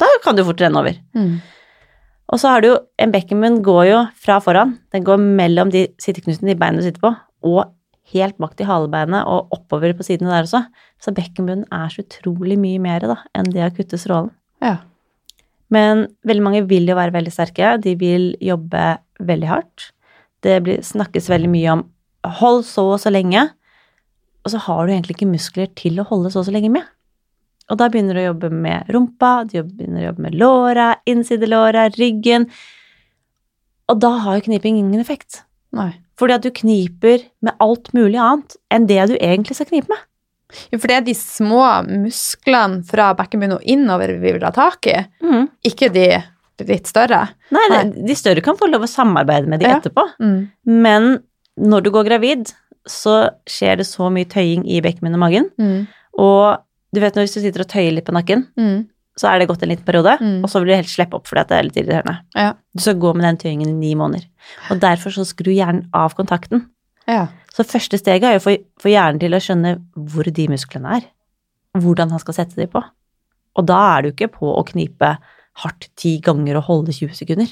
da 0.00 0.08
kan 0.24 0.36
du 0.36 0.42
fort 0.46 0.62
renne 0.64 0.80
over. 0.80 0.98
Mm. 1.14 1.36
Og 2.32 2.40
så 2.40 2.50
har 2.50 2.64
du 2.64 2.70
jo 2.70 2.76
En 2.98 3.12
bekkenmunn 3.12 3.60
går 3.62 3.84
jo 3.90 4.00
fra 4.16 4.38
foran. 4.42 4.78
Den 4.94 5.04
går 5.04 5.20
mellom 5.20 5.70
de 5.70 5.86
sitteknutene, 6.00 6.54
de 6.54 6.58
beina 6.58 6.80
du 6.80 6.86
sitter 6.86 7.02
på, 7.02 7.12
og 7.44 7.74
helt 8.14 8.38
bak 8.40 8.54
til 8.56 8.68
halebeinet 8.68 9.28
og 9.28 9.52
oppover 9.54 9.94
på 9.96 10.06
sidene 10.06 10.32
der 10.32 10.46
også. 10.46 10.64
Så 11.02 11.12
bekkenbunnen 11.14 11.66
er 11.72 11.92
så 11.92 12.04
utrolig 12.04 12.56
mye 12.60 12.80
mer 12.82 13.04
da, 13.04 13.18
enn 13.36 13.52
det 13.52 13.64
å 13.66 13.72
kutte 13.76 14.00
strålen. 14.00 14.32
Ja. 14.64 14.78
Men 15.72 16.06
veldig 16.26 16.44
mange 16.44 16.62
vil 16.68 16.88
jo 16.88 16.96
være 16.98 17.14
veldig 17.14 17.32
sterke. 17.32 17.76
De 17.82 17.94
vil 18.00 18.32
jobbe 18.42 18.84
veldig 19.24 19.48
hardt. 19.48 19.90
Det 20.44 20.58
blir, 20.64 20.82
snakkes 20.84 21.30
veldig 21.32 21.50
mye 21.50 21.76
om 21.78 21.84
hold 22.40 22.64
så 22.68 22.86
og 22.94 23.00
så 23.02 23.12
lenge, 23.12 23.46
og 24.44 24.52
så 24.52 24.60
har 24.66 24.84
du 24.84 24.92
egentlig 24.92 25.16
ikke 25.16 25.30
muskler 25.30 25.70
til 25.76 26.00
å 26.00 26.06
holde 26.08 26.32
så 26.32 26.42
og 26.42 26.48
så 26.48 26.54
lenge 26.54 26.72
med. 26.72 26.84
Og 27.72 27.78
da 27.80 27.88
begynner 27.88 28.16
du 28.16 28.20
å 28.20 28.26
jobbe 28.28 28.50
med 28.52 28.90
rumpa, 28.92 29.32
du 29.48 29.62
begynner 29.62 30.02
å 30.02 30.08
jobbe 30.10 30.24
med 30.26 30.36
låra, 30.36 30.88
innsidelåra, 31.08 31.86
ryggen. 31.96 32.44
Og 33.88 34.00
da 34.04 34.10
har 34.24 34.38
jo 34.38 34.46
kniping 34.50 34.80
ingen 34.80 35.00
effekt. 35.00 35.42
Nei. 35.74 35.94
Fordi 36.20 36.36
at 36.36 36.44
du 36.44 36.52
kniper 36.54 37.24
med 37.44 37.56
alt 37.64 37.88
mulig 37.96 38.20
annet 38.20 38.58
enn 38.72 38.84
det 38.90 39.00
du 39.10 39.16
egentlig 39.16 39.56
skal 39.56 39.70
knipe 39.72 39.90
med. 39.90 40.04
Jo, 40.72 40.78
for 40.78 40.86
det 40.90 40.96
er 40.96 41.06
de 41.08 41.14
små 41.18 41.62
musklene 41.88 42.82
fra 42.88 43.12
bekkenbunnen 43.18 43.56
og 43.58 43.66
innover 43.74 44.14
vi 44.22 44.32
vil 44.36 44.44
ha 44.46 44.50
tak 44.54 44.86
i, 44.90 44.96
mm. 45.24 45.48
ikke 45.70 45.90
de 45.94 46.08
litt 46.68 46.86
større. 46.86 47.22
Nei, 47.54 47.64
det, 47.72 48.06
de 48.06 48.14
større 48.18 48.40
kan 48.44 48.56
få 48.56 48.68
lov 48.70 48.84
å 48.86 48.90
samarbeide 48.90 49.48
med 49.50 49.60
de 49.60 49.66
Ja. 49.66 49.78
etterpå. 49.80 50.04
Mm. 50.22 50.50
Men 50.66 51.08
når 51.58 51.82
du 51.82 51.90
går 51.90 52.04
gravid, 52.06 52.52
så 52.86 53.30
skjer 53.48 53.78
det 53.80 53.86
så 53.88 54.10
mye 54.12 54.28
tøying 54.28 54.62
i 54.68 54.80
bekkenbunnen 54.84 55.18
og 55.18 55.24
magen. 55.24 55.50
Mm. 55.58 55.86
Og 56.18 56.58
du 56.94 57.00
vet 57.02 57.14
når 57.16 57.26
du 57.26 57.32
sitter 57.40 57.64
og 57.64 57.70
tøyer 57.72 57.92
litt 57.96 58.04
på 58.06 58.14
nakken, 58.14 58.46
Mm. 58.56 58.86
så 59.18 59.28
er 59.32 59.38
det 59.40 59.48
gått 59.48 59.62
en 59.62 59.68
liten 59.70 59.84
periode, 59.84 60.18
Mm. 60.20 60.44
og 60.44 60.50
så 60.50 60.60
vil 60.60 60.68
du 60.68 60.74
helt 60.74 60.88
slippe 60.88 61.14
opp 61.14 61.26
fordi 61.26 61.46
det 61.48 61.58
er 61.58 61.62
litt 61.64 61.76
irriterende. 61.82 62.18
Ja. 62.36 62.52
Du 62.76 62.80
skal 62.80 62.94
gå 62.94 63.14
med 63.14 63.22
den 63.24 63.36
tøyingen 63.38 63.68
i 63.68 63.72
ni 63.72 63.94
måneder. 63.94 64.24
Og 64.70 64.78
derfor 64.80 65.10
så 65.10 65.24
skru 65.26 65.50
hjernen 65.54 65.88
av 65.92 66.14
kontakten. 66.14 66.66
Ja. 67.10 67.28
Så 67.54 67.66
første 67.68 67.98
steget 68.00 68.26
er 68.26 68.36
jo 68.36 68.42
å 68.42 68.46
få, 68.48 68.56
få 68.82 68.90
hjernen 68.90 69.20
til 69.22 69.36
å 69.36 69.42
skjønne 69.42 69.76
hvor 70.10 70.26
de 70.26 70.46
musklene 70.50 70.98
er. 70.98 71.08
Hvordan 71.78 72.12
han 72.14 72.22
skal 72.22 72.38
sette 72.38 72.58
de 72.58 72.66
på. 72.70 72.82
Og 73.54 73.66
da 73.68 73.78
er 73.94 74.02
du 74.02 74.10
ikke 74.10 74.32
på 74.34 74.50
å 74.50 74.64
knipe 74.66 75.16
hardt 75.62 75.88
ti 76.00 76.16
ganger 76.22 76.58
og 76.58 76.68
holde 76.68 76.94
20 76.94 77.14
sekunder. 77.18 77.50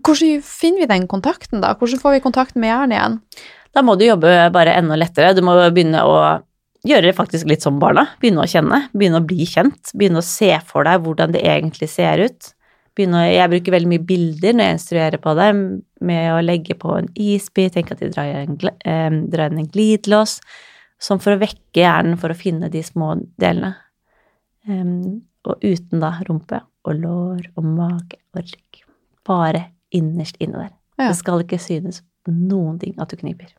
Hvordan 0.00 0.40
finner 0.44 0.84
vi 0.84 0.88
den 0.90 1.08
kontakten, 1.08 1.60
da? 1.64 1.74
Hvordan 1.78 2.00
får 2.00 2.16
vi 2.16 2.24
kontakten 2.24 2.62
med 2.62 2.72
hjernen 2.72 2.96
igjen? 2.96 3.18
Da 3.72 3.84
må 3.84 3.96
du 3.96 4.06
jobbe 4.06 4.32
bare 4.52 4.76
enda 4.76 4.96
lettere. 5.00 5.34
Du 5.36 5.42
må 5.44 5.54
begynne 5.72 6.02
å 6.04 6.16
gjøre 6.88 7.08
det 7.08 7.16
faktisk 7.16 7.48
litt 7.48 7.64
som 7.64 7.78
barna. 7.80 8.06
Begynne 8.20 8.44
å 8.44 8.48
kjenne, 8.48 8.82
begynne 8.92 9.20
å 9.20 9.26
bli 9.26 9.46
kjent. 9.48 9.92
Begynne 9.96 10.20
å 10.20 10.26
se 10.26 10.50
for 10.68 10.88
deg 10.88 11.04
hvordan 11.04 11.32
det 11.36 11.44
egentlig 11.44 11.88
ser 11.92 12.24
ut. 12.24 12.52
Å, 12.92 13.22
jeg 13.24 13.52
bruker 13.54 13.72
veldig 13.72 13.88
mye 13.88 14.04
bilder 14.04 14.56
når 14.56 14.68
jeg 14.68 14.78
instruerer 14.78 15.22
på 15.22 15.32
det, 15.38 15.48
med 16.04 16.32
å 16.34 16.42
legge 16.44 16.76
på 16.78 16.96
en 16.98 17.08
isbit, 17.14 17.74
tenke 17.76 17.94
at 17.96 18.02
de 18.02 18.10
drar 18.12 18.30
en, 18.42 18.58
gl- 18.60 18.74
eh, 18.84 19.10
drar 19.32 19.52
inn 19.52 19.62
en 19.62 19.70
glidelås, 19.72 20.38
som 21.02 21.18
for 21.22 21.34
å 21.34 21.40
vekke 21.40 21.82
hjernen 21.82 22.18
for 22.20 22.30
å 22.30 22.38
finne 22.38 22.70
de 22.70 22.82
små 22.86 23.14
delene. 23.42 23.74
Um, 24.68 25.22
og 25.42 25.58
uten 25.64 26.02
da 26.02 26.12
rumpe 26.28 26.60
og 26.86 27.00
lår 27.02 27.48
og 27.56 27.64
mage 27.66 28.20
og 28.36 28.44
rygg. 28.44 28.84
Bare 29.26 29.64
innerst 29.94 30.38
inne 30.42 30.68
der. 30.68 30.70
Ja. 31.00 31.08
Det 31.10 31.18
skal 31.18 31.42
ikke 31.42 31.58
synes 31.62 32.02
noen 32.30 32.78
ting 32.78 32.94
at 33.02 33.10
du 33.10 33.18
kniper. 33.18 33.50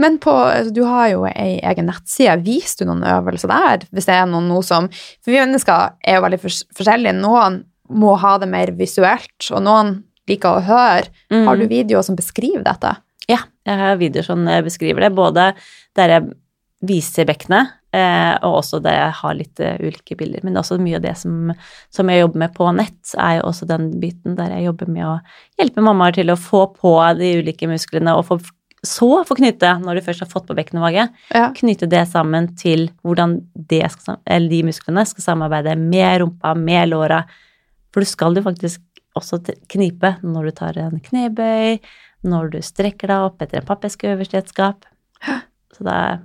Men 0.00 0.16
på, 0.22 0.32
altså, 0.32 0.72
du 0.72 0.80
har 0.88 1.10
jo 1.12 1.26
ei 1.28 1.58
egen 1.68 1.90
nettside. 1.90 2.38
Viser 2.46 2.80
du 2.86 2.88
noen 2.90 3.04
øvelser 3.04 3.52
der? 3.52 3.84
Hvis 3.92 4.08
det 4.08 4.16
er 4.16 4.28
noen 4.30 4.48
noe 4.48 4.64
som 4.64 4.88
For 4.88 5.28
vi 5.32 5.36
mennesker 5.42 5.98
er 6.00 6.16
jo 6.16 6.24
veldig 6.24 6.40
forskjellige. 6.44 7.18
Noen 7.20 7.62
må 7.88 8.14
ha 8.20 8.34
det 8.40 8.48
mer 8.52 8.72
visuelt, 8.76 9.36
og 9.52 9.62
noen 9.64 9.94
liker 10.28 10.58
å 10.58 10.64
høre. 10.64 11.08
Har 11.32 11.56
du 11.58 11.66
videoer 11.70 12.04
som 12.06 12.16
beskriver 12.18 12.64
dette? 12.66 12.94
Ja, 13.28 13.42
jeg 13.68 13.80
har 13.80 13.98
videoer 14.00 14.24
som 14.24 14.46
eh, 14.48 14.62
beskriver 14.64 15.04
det, 15.04 15.12
både 15.16 15.50
der 15.98 16.14
jeg 16.14 16.28
viser 16.88 17.26
bekkenet, 17.28 17.72
eh, 17.92 18.34
og 18.46 18.60
også 18.60 18.78
der 18.84 18.94
jeg 18.94 19.16
har 19.20 19.34
litt 19.36 19.60
eh, 19.60 19.80
ulike 19.82 20.16
bilder. 20.16 20.44
Men 20.46 20.60
også 20.60 20.78
mye 20.80 20.96
av 21.00 21.04
det 21.04 21.16
som, 21.20 21.50
som 21.92 22.12
jeg 22.12 22.22
jobber 22.22 22.44
med 22.44 22.54
på 22.56 22.68
nett, 22.76 23.14
er 23.18 23.40
jo 23.40 23.48
også 23.50 23.68
den 23.68 23.90
biten 24.00 24.38
der 24.38 24.54
jeg 24.56 24.68
jobber 24.68 24.92
med 24.94 25.08
å 25.08 25.16
hjelpe 25.60 25.84
mammaer 25.84 26.16
til 26.16 26.30
å 26.32 26.38
få 26.38 26.68
på 26.76 26.94
de 27.18 27.34
ulike 27.42 27.68
musklene, 27.68 28.14
og 28.16 28.28
få, 28.30 28.38
så 28.86 29.10
få 29.28 29.36
knytte, 29.40 29.74
når 29.82 29.98
du 29.98 30.06
først 30.06 30.24
har 30.24 30.30
fått 30.30 30.46
på 30.48 30.56
bekken 30.56 30.80
Ja. 31.34 31.50
knytte 31.52 31.90
det 31.90 32.06
sammen 32.08 32.54
til 32.56 32.88
hvordan 33.02 33.40
det 33.68 33.84
skal, 33.92 34.22
eller 34.24 34.48
de 34.48 34.62
musklene 34.70 35.04
skal 35.04 35.26
samarbeide 35.32 35.76
med 35.76 36.22
rumpa, 36.22 36.54
med 36.56 36.94
låra. 36.94 37.24
For 37.92 38.00
du 38.00 38.06
skal 38.06 38.36
jo 38.36 38.42
faktisk 38.44 38.80
også 39.20 39.40
knipe 39.70 40.14
når 40.22 40.48
du 40.48 40.54
tar 40.62 40.78
en 40.82 41.00
knebøy, 41.04 41.78
når 42.28 42.50
du 42.54 42.58
strekker 42.64 43.10
deg 43.12 43.26
opp 43.28 43.42
etter 43.44 43.60
en 43.60 43.68
pappeske 43.68 44.10
øverst 44.14 44.34
i 44.34 44.40
et 44.40 44.50
skap. 44.50 44.88
Så 45.76 45.84
det 45.86 45.94
er, 45.94 46.18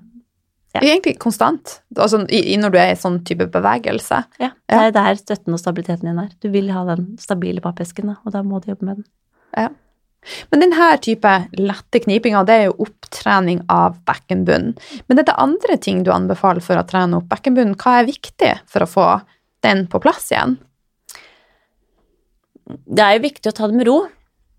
Ja. 0.74 0.82
Egentlig 0.82 1.20
konstant. 1.22 1.84
Altså, 1.94 2.24
i, 2.34 2.56
når 2.58 2.72
du 2.74 2.78
er 2.82 2.96
i 2.96 2.98
sånn 2.98 3.20
type 3.28 3.46
bevegelse. 3.54 4.24
ja, 4.42 4.48
det 4.72 4.80
er 4.88 4.96
der 4.96 5.20
støtten 5.20 5.54
og 5.54 5.60
stabiliteten 5.62 6.10
din 6.10 6.18
er. 6.18 6.32
Du 6.42 6.48
vil 6.50 6.72
ha 6.74 6.82
den 6.88 7.12
stabile 7.22 7.62
pappesken, 7.62 8.10
og 8.10 8.32
da 8.34 8.42
må 8.42 8.58
du 8.64 8.72
jobbe 8.72 8.88
med 8.88 9.04
den. 9.04 9.06
Men 10.50 10.64
denne 10.64 10.90
type 11.04 11.32
lette 11.60 12.02
knipinga, 12.04 12.44
det 12.48 12.56
er 12.56 12.66
jo 12.70 12.88
opptrening 12.88 13.62
av 13.70 14.00
bekkenbunnen. 14.08 14.74
Men 15.08 15.20
er 15.20 15.28
det 15.28 15.36
andre 15.38 15.78
ting 15.78 16.04
du 16.06 16.12
anbefaler 16.16 16.64
for 16.64 16.80
å 16.80 16.86
trene 16.88 17.20
opp 17.20 17.30
bekkenbunnen. 17.32 17.76
Hva 17.78 18.00
er 18.00 18.10
viktig 18.10 18.54
for 18.66 18.86
å 18.86 18.90
få 18.90 19.08
den 19.66 19.86
på 19.92 20.02
plass 20.04 20.32
igjen? 20.34 20.58
Det 22.86 23.04
er 23.06 23.18
jo 23.18 23.24
viktig 23.28 23.52
å 23.52 23.56
ta 23.58 23.68
det 23.68 23.76
med 23.80 23.88
ro, 23.88 24.08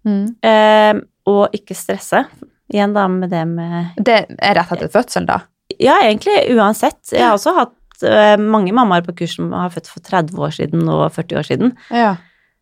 Mm. 0.04 0.36
eh, 0.44 1.00
og 1.26 1.54
ikke 1.56 1.72
stresse. 1.74 2.26
Igjen 2.72 2.92
da 2.92 3.06
med 3.08 3.30
det 3.30 3.46
med 3.48 3.94
Det 3.96 4.26
er 4.38 4.54
rett 4.58 4.72
etter 4.72 4.88
fødselen, 4.92 5.26
da? 5.26 5.38
Ja, 5.80 5.94
egentlig 6.02 6.50
uansett. 6.52 7.00
Jeg 7.12 7.22
har 7.24 7.34
også 7.38 7.54
hatt 7.56 8.02
eh, 8.04 8.36
mange 8.36 8.72
mammaer 8.76 9.00
på 9.06 9.14
kurs 9.16 9.36
som 9.36 9.50
har 9.52 9.70
født 9.70 9.88
for 9.88 10.00
30 10.04 10.36
år 10.36 10.52
siden 10.52 10.88
og 10.92 11.10
40 11.14 11.38
år 11.40 11.46
siden. 11.48 11.72
Ja. 11.90 12.16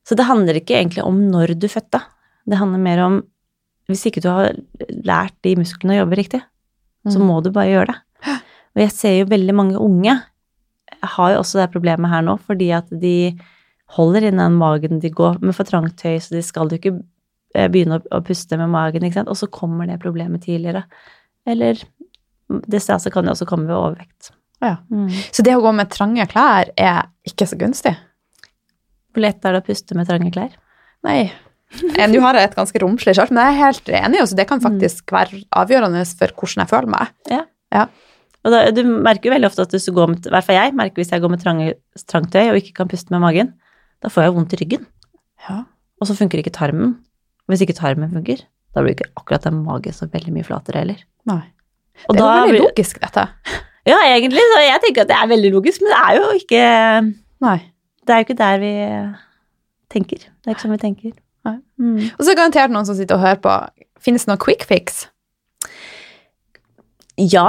Så 0.07 0.15
det 0.17 0.27
handler 0.29 0.55
ikke 0.61 0.79
egentlig 0.79 1.03
om 1.05 1.19
når 1.33 1.59
du 1.59 1.67
fødte. 1.69 2.01
Det 2.47 2.59
handler 2.59 2.79
mer 2.79 3.03
om 3.05 3.23
hvis 3.91 4.07
ikke 4.07 4.23
du 4.23 4.29
har 4.31 4.53
lært 5.05 5.35
de 5.43 5.57
musklene 5.59 5.97
å 5.99 6.07
jobbe 6.07 6.17
riktig, 6.17 6.43
så 7.09 7.19
Mm. 7.19 7.27
må 7.27 7.43
du 7.43 7.51
bare 7.51 7.67
gjøre 7.67 7.87
det. 7.89 7.99
Og 8.77 8.79
jeg 8.87 8.91
ser 8.93 9.19
jo 9.19 9.27
veldig 9.27 9.55
mange 9.55 9.77
unge 9.77 10.23
har 11.03 11.33
jo 11.35 11.41
også 11.41 11.59
det 11.61 11.73
problemet 11.73 12.09
her 12.09 12.23
nå, 12.23 12.39
fordi 12.41 12.71
at 12.73 12.89
de 12.89 13.37
holder 13.97 14.29
inn 14.29 14.41
den 14.41 14.59
magen, 14.61 15.01
de 15.03 15.11
går 15.13 15.41
med 15.43 15.57
for 15.57 15.69
trangt 15.69 15.99
tøy, 16.01 16.17
så 16.23 16.37
de 16.37 16.43
skal 16.45 16.71
jo 16.71 16.79
ikke 16.81 16.95
eh, 17.55 17.69
begynne 17.73 18.01
å, 18.01 18.05
å 18.19 18.23
puste 18.25 18.59
med 18.61 18.73
magen, 18.73 19.05
ikke 19.05 19.21
sant, 19.21 19.33
og 19.33 19.39
så 19.39 19.51
kommer 19.53 19.91
det 19.91 20.01
problemet 20.03 20.45
tidligere. 20.47 20.85
Eller 21.49 21.81
det 22.69 22.83
stedet 22.85 23.13
kan 23.13 23.27
det 23.27 23.35
også 23.35 23.49
komme 23.49 23.69
ved 23.69 23.77
overvekt. 23.77 24.33
Ja. 24.63 24.77
Mm. 24.93 25.09
Så 25.35 25.45
det 25.45 25.57
å 25.57 25.63
gå 25.65 25.73
med 25.75 25.91
trange 25.93 26.27
klær 26.31 26.71
er 26.79 27.09
ikke 27.27 27.49
så 27.51 27.59
gunstig? 27.59 27.95
Hvor 29.13 29.25
lett 29.25 29.45
er 29.45 29.57
det 29.57 29.63
å 29.65 29.67
puste 29.67 29.97
med 29.99 30.09
trange 30.09 30.31
klær? 30.35 30.55
Nei. 31.07 31.33
Eh, 31.97 32.07
Nå 32.11 32.21
har 32.25 32.37
jeg 32.39 32.51
et 32.51 32.57
ganske 32.57 32.83
romslig 32.83 33.17
skjørt, 33.17 33.33
men 33.35 33.43
jeg 33.43 33.55
er 33.55 33.63
helt 33.65 33.93
enig. 34.03 34.23
Altså, 34.23 34.39
det 34.39 34.47
kan 34.49 34.63
faktisk 34.63 35.13
være 35.15 35.43
avgjørende 35.63 36.05
for 36.13 36.35
hvordan 36.37 36.65
jeg 36.65 36.73
føler 36.73 36.93
meg. 36.95 37.13
Og 38.43 38.55
da, 38.55 38.63
du 38.75 38.83
merker 38.85 39.31
jo 39.31 39.35
veldig 39.37 39.49
ofte 39.49 39.65
at 39.67 39.75
hvis 39.75 39.87
du 39.87 39.93
går 39.97 40.13
med, 40.13 40.25
i 40.27 40.33
hvert 40.35 40.47
fall 40.47 40.59
jeg 40.59 40.75
merker 40.79 41.03
hvis 41.03 41.13
jeg 41.15 41.23
går 41.23 41.31
med 41.31 41.43
trange, 41.43 41.75
trangt 42.11 42.33
tøy 42.35 42.49
og 42.51 42.59
ikke 42.59 42.75
kan 42.81 42.91
puste 42.91 43.15
med 43.15 43.23
magen, 43.23 43.53
da 44.03 44.11
får 44.11 44.27
jeg 44.27 44.35
vondt 44.37 44.55
i 44.55 44.61
ryggen. 44.63 44.87
Ja. 45.49 45.63
Og 46.03 46.09
så 46.09 46.17
funker 46.19 46.43
ikke 46.43 46.55
tarmen. 46.55 46.97
Hvis 47.51 47.63
ikke 47.65 47.77
tarmen 47.79 48.11
funker, 48.13 48.45
da 48.75 48.83
blir 48.83 48.97
ikke 48.97 49.11
akkurat 49.19 49.45
den 49.47 49.61
magen 49.67 49.95
så 49.95 50.09
veldig 50.11 50.33
mye 50.35 50.47
flatere 50.47 50.83
heller. 50.83 51.03
Nei. 51.29 51.43
Og 52.09 52.17
det 52.17 52.25
er 52.25 52.39
jo 52.39 52.49
veldig 52.49 52.65
logisk, 52.69 53.03
dette. 53.03 53.29
Ja, 53.83 53.97
egentlig, 54.07 54.39
så 54.47 54.61
jeg 54.63 54.79
tenker 54.85 55.03
at 55.03 55.09
det 55.11 55.15
er 55.19 55.27
veldig 55.27 55.49
logisk, 55.57 55.83
men 55.83 55.91
det 55.91 55.97
er 55.99 56.13
jo 56.15 56.27
ikke 56.39 56.67
Nei. 57.43 57.57
Det 58.07 58.15
er 58.15 58.21
jo 58.21 58.27
ikke 58.29 58.37
der 58.39 58.61
vi 58.63 58.71
tenker. 59.91 60.21
Det 60.23 60.47
er 60.47 60.55
ikke 60.55 60.63
sånn 60.63 60.75
vi 60.77 60.83
tenker. 60.85 61.17
Nei. 61.49 61.57
Mm. 61.83 61.97
Og 62.15 62.23
så 62.23 62.31
er 62.31 62.39
garantert 62.39 62.71
noen 62.71 62.87
som 62.87 62.95
sitter 62.95 63.19
og 63.19 63.25
hører 63.25 63.41
på. 63.43 63.57
Finnes 64.03 64.23
det 64.23 64.31
noen 64.31 64.39
quick 64.43 64.63
fix? 64.71 65.01
Ja, 67.19 67.49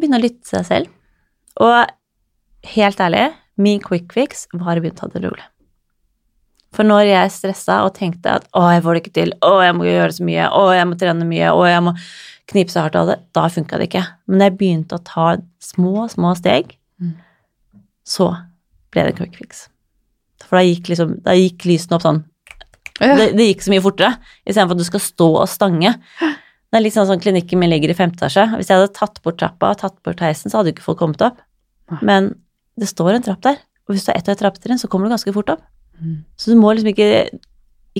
begynne 0.00 0.16
å 0.16 0.24
lytte 0.24 0.40
til 0.48 0.62
seg 0.62 0.66
selv. 0.70 0.94
Og 1.60 2.72
helt 2.72 3.04
ærlig, 3.04 3.26
min 3.60 3.84
quick 3.84 4.16
fix 4.16 4.46
var 4.56 4.80
å 4.80 4.80
begynne 4.80 4.96
å 4.96 5.02
ta 5.02 5.12
det 5.12 5.24
rolig. 5.26 5.44
For 6.76 6.86
når 6.86 7.08
jeg 7.08 7.30
stressa 7.34 7.80
og 7.86 7.94
tenkte 7.96 8.36
at 8.38 8.44
å, 8.54 8.62
jeg 8.70 8.82
får 8.84 8.94
det 8.94 9.00
ikke 9.02 9.14
til, 9.16 9.32
å, 9.42 9.56
jeg 9.64 9.74
må 9.74 9.88
gjøre 9.88 10.12
så 10.14 10.26
mye, 10.28 10.44
å, 10.54 10.60
jeg 10.76 10.86
må 10.86 10.98
trene 11.00 11.26
mye, 11.26 11.48
å, 11.50 11.64
jeg 11.66 11.82
må 11.82 11.94
knipe 12.50 12.70
så 12.70 12.84
hardt 12.84 12.98
av 12.98 13.08
det, 13.10 13.16
da 13.34 13.48
funka 13.50 13.78
det 13.80 13.88
ikke. 13.90 14.04
Men 14.30 14.44
jeg 14.46 14.54
begynte 14.60 14.98
å 14.98 15.02
ta 15.06 15.26
små, 15.62 16.06
små 16.12 16.34
steg, 16.38 16.76
Mm. 17.00 17.14
så 18.04 18.26
ble 18.92 19.06
det 19.06 19.14
quick 19.16 19.38
fix. 19.40 19.62
For 20.44 20.58
da 20.58 20.62
gikk 20.66 20.90
liksom, 20.90 21.14
da 21.24 21.32
gikk 21.32 21.64
lysene 21.64 21.96
opp 21.96 22.02
sånn 22.04 22.18
det, 23.00 23.30
det 23.38 23.46
gikk 23.46 23.62
så 23.64 23.72
mye 23.72 23.80
fortere, 23.80 24.10
istedenfor 24.44 24.76
at 24.76 24.82
du 24.82 24.84
skal 24.84 25.00
stå 25.00 25.28
og 25.40 25.48
stange. 25.48 25.94
Det 26.20 26.76
er 26.76 26.82
litt 26.84 26.92
sånn 26.92 27.06
som 27.08 27.22
klinikken 27.22 27.56
min 27.62 27.70
ligger 27.72 27.88
i 27.88 27.96
femte 27.96 28.20
etasje. 28.20 28.44
Hvis 28.58 28.68
jeg 28.68 28.76
hadde 28.76 28.92
tatt 28.98 29.16
bort 29.24 29.38
trappa 29.40 29.70
og 29.72 29.78
tatt 29.80 29.96
bort 30.04 30.20
heisen, 30.20 30.52
så 30.52 30.60
hadde 30.60 30.74
jo 30.74 30.76
ikke 30.76 30.84
folk 30.90 31.00
kommet 31.00 31.24
opp. 31.24 31.40
Men 32.04 32.34
det 32.76 32.90
står 32.92 33.14
en 33.16 33.24
trapp 33.24 33.40
der, 33.48 33.56
og 33.88 33.94
hvis 33.96 34.04
du 34.04 34.12
har 34.12 34.20
ett 34.20 34.28
og 34.28 34.34
ett 34.36 34.42
trappetrinn, 34.44 34.78
så 34.78 34.90
kommer 34.92 35.08
du 35.08 35.14
ganske 35.16 35.32
fort 35.32 35.48
opp. 35.56 35.64
Mm. 36.00 36.18
Så 36.36 36.50
du 36.52 36.58
må 36.60 36.72
liksom 36.74 36.90
ikke, 36.94 37.28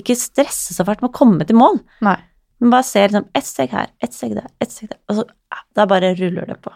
ikke 0.01 0.17
stresse 0.19 0.73
så 0.75 0.85
fælt 0.87 1.01
med 1.03 1.11
å 1.11 1.17
komme 1.17 1.47
til 1.47 1.57
mål. 1.59 1.79
Nei. 2.05 2.17
Men 2.61 2.73
bare 2.75 2.85
se 2.85 3.01
liksom 3.07 3.25
ett 3.37 3.47
steg 3.47 3.71
her, 3.73 3.87
ett 4.05 4.13
steg 4.13 4.35
der, 4.37 4.47
ett 4.61 4.73
steg 4.73 4.91
der, 4.91 4.99
og 5.09 5.17
så 5.21 5.25
da 5.77 5.85
bare 5.89 6.11
ruller 6.19 6.45
det 6.51 6.59
på. 6.61 6.73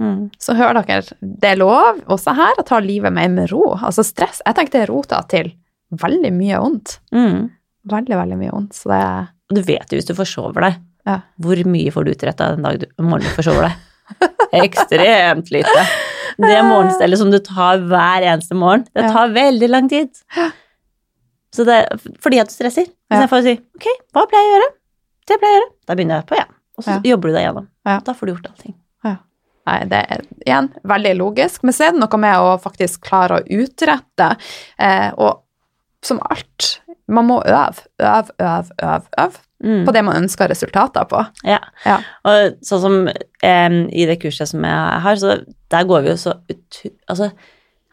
Mm. 0.00 0.30
Så 0.40 0.54
hør 0.56 0.78
dere, 0.78 1.02
det 1.20 1.50
er 1.50 1.58
lov 1.60 1.98
også 2.08 2.32
her 2.38 2.56
å 2.60 2.64
ta 2.64 2.78
livet 2.80 3.12
mer 3.12 3.28
med 3.28 3.50
ro. 3.52 3.74
Altså 3.76 4.00
stress, 4.06 4.40
jeg 4.46 4.56
tenker 4.56 4.78
det 4.78 4.84
er 4.86 4.92
rota 4.94 5.18
til 5.28 5.50
veldig 6.00 6.30
mye 6.32 6.60
ondt. 6.64 6.94
Mm. 7.12 7.50
Veldig, 7.90 8.16
veldig 8.16 8.38
mye 8.40 8.54
ondt. 8.56 8.78
Så 8.80 8.88
det 8.92 9.02
du 9.50 9.60
vet 9.66 9.90
jo 9.92 9.98
hvis 9.98 10.08
du 10.08 10.14
forsover 10.16 10.64
deg, 10.68 10.80
Ja. 11.08 11.18
hvor 11.42 11.60
mye 11.66 11.90
får 11.92 12.04
du 12.06 12.10
utretta 12.14 12.52
den 12.54 12.62
dag 12.64 12.78
du 12.80 12.86
morgenen 13.02 13.28
du 13.28 13.36
forsover 13.36 13.68
deg? 13.68 13.76
Ekstremt 14.64 15.50
lite. 15.52 15.84
Det 16.40 16.58
morgenstellet 16.70 17.20
som 17.20 17.30
du 17.32 17.38
tar 17.44 17.82
hver 17.90 18.26
eneste 18.32 18.56
morgen, 18.58 18.86
det 18.96 19.06
tar 19.12 19.32
veldig 19.34 19.70
lang 19.70 19.88
tid. 19.92 20.10
Så 21.54 21.64
det 21.66 21.80
er 21.80 22.02
fordi 22.22 22.38
at 22.38 22.50
du 22.50 22.54
stresser. 22.54 22.86
Ja. 23.10 23.24
jeg 23.24 23.30
å 23.34 23.42
si 23.42 23.56
ok, 23.58 23.86
hva 24.14 24.22
pleier 24.30 24.46
jeg 24.46 24.50
å 24.50 24.54
gjøre? 24.54 24.68
Det 25.26 25.38
pleier 25.40 25.56
jeg 25.56 25.58
å 25.58 25.64
gjøre. 25.64 25.72
Da 25.90 25.96
begynner 25.98 26.20
jeg 26.20 26.28
på 26.28 26.36
igjen. 26.38 26.52
Og 26.78 26.84
så 26.86 26.94
Ja. 26.94 27.00
jobber 27.10 27.28
du 27.28 27.34
deg 27.34 27.44
gjennom. 27.48 27.66
Ja. 27.86 27.96
Da 28.06 28.14
får 28.14 28.26
du 28.26 28.32
gjort 28.34 28.52
allting. 28.52 28.76
Nei, 29.68 29.84
det 29.90 29.98
er 30.08 30.22
igjen 30.46 30.70
veldig 30.88 31.12
logisk, 31.18 31.62
men 31.62 31.74
så 31.76 31.84
er 31.86 31.92
det 31.94 32.00
noe 32.00 32.18
med 32.22 32.42
å 32.42 32.54
faktisk 32.62 33.02
klare 33.06 33.38
å 33.38 33.44
utrette. 33.60 34.30
Eh, 34.80 35.10
og 35.20 35.42
som 36.02 36.20
alt, 36.32 36.80
man 37.12 37.28
må 37.28 37.42
øve, 37.44 37.84
øve, 38.00 38.32
øve, 38.40 38.72
øve, 38.80 39.04
øve 39.20 39.42
Mm. 39.60 39.82
på 39.84 39.92
det 39.92 40.00
man 40.06 40.22
ønsker 40.22 40.48
resultater 40.48 41.04
på. 41.04 41.20
Ja. 41.44 41.58
Ja. 41.84 41.98
Og 42.24 42.60
sånn 42.64 42.80
som 42.80 42.94
em, 43.44 43.82
i 43.92 44.06
det 44.08 44.16
kurset 44.22 44.48
som 44.48 44.64
jeg 44.64 45.02
har, 45.04 45.18
så 45.20 45.36
der 45.72 45.88
går 45.88 46.06
vi 46.06 46.14
jo 46.14 46.20
så 46.20 46.38
ut 46.48 46.78
Altså, 47.10 47.28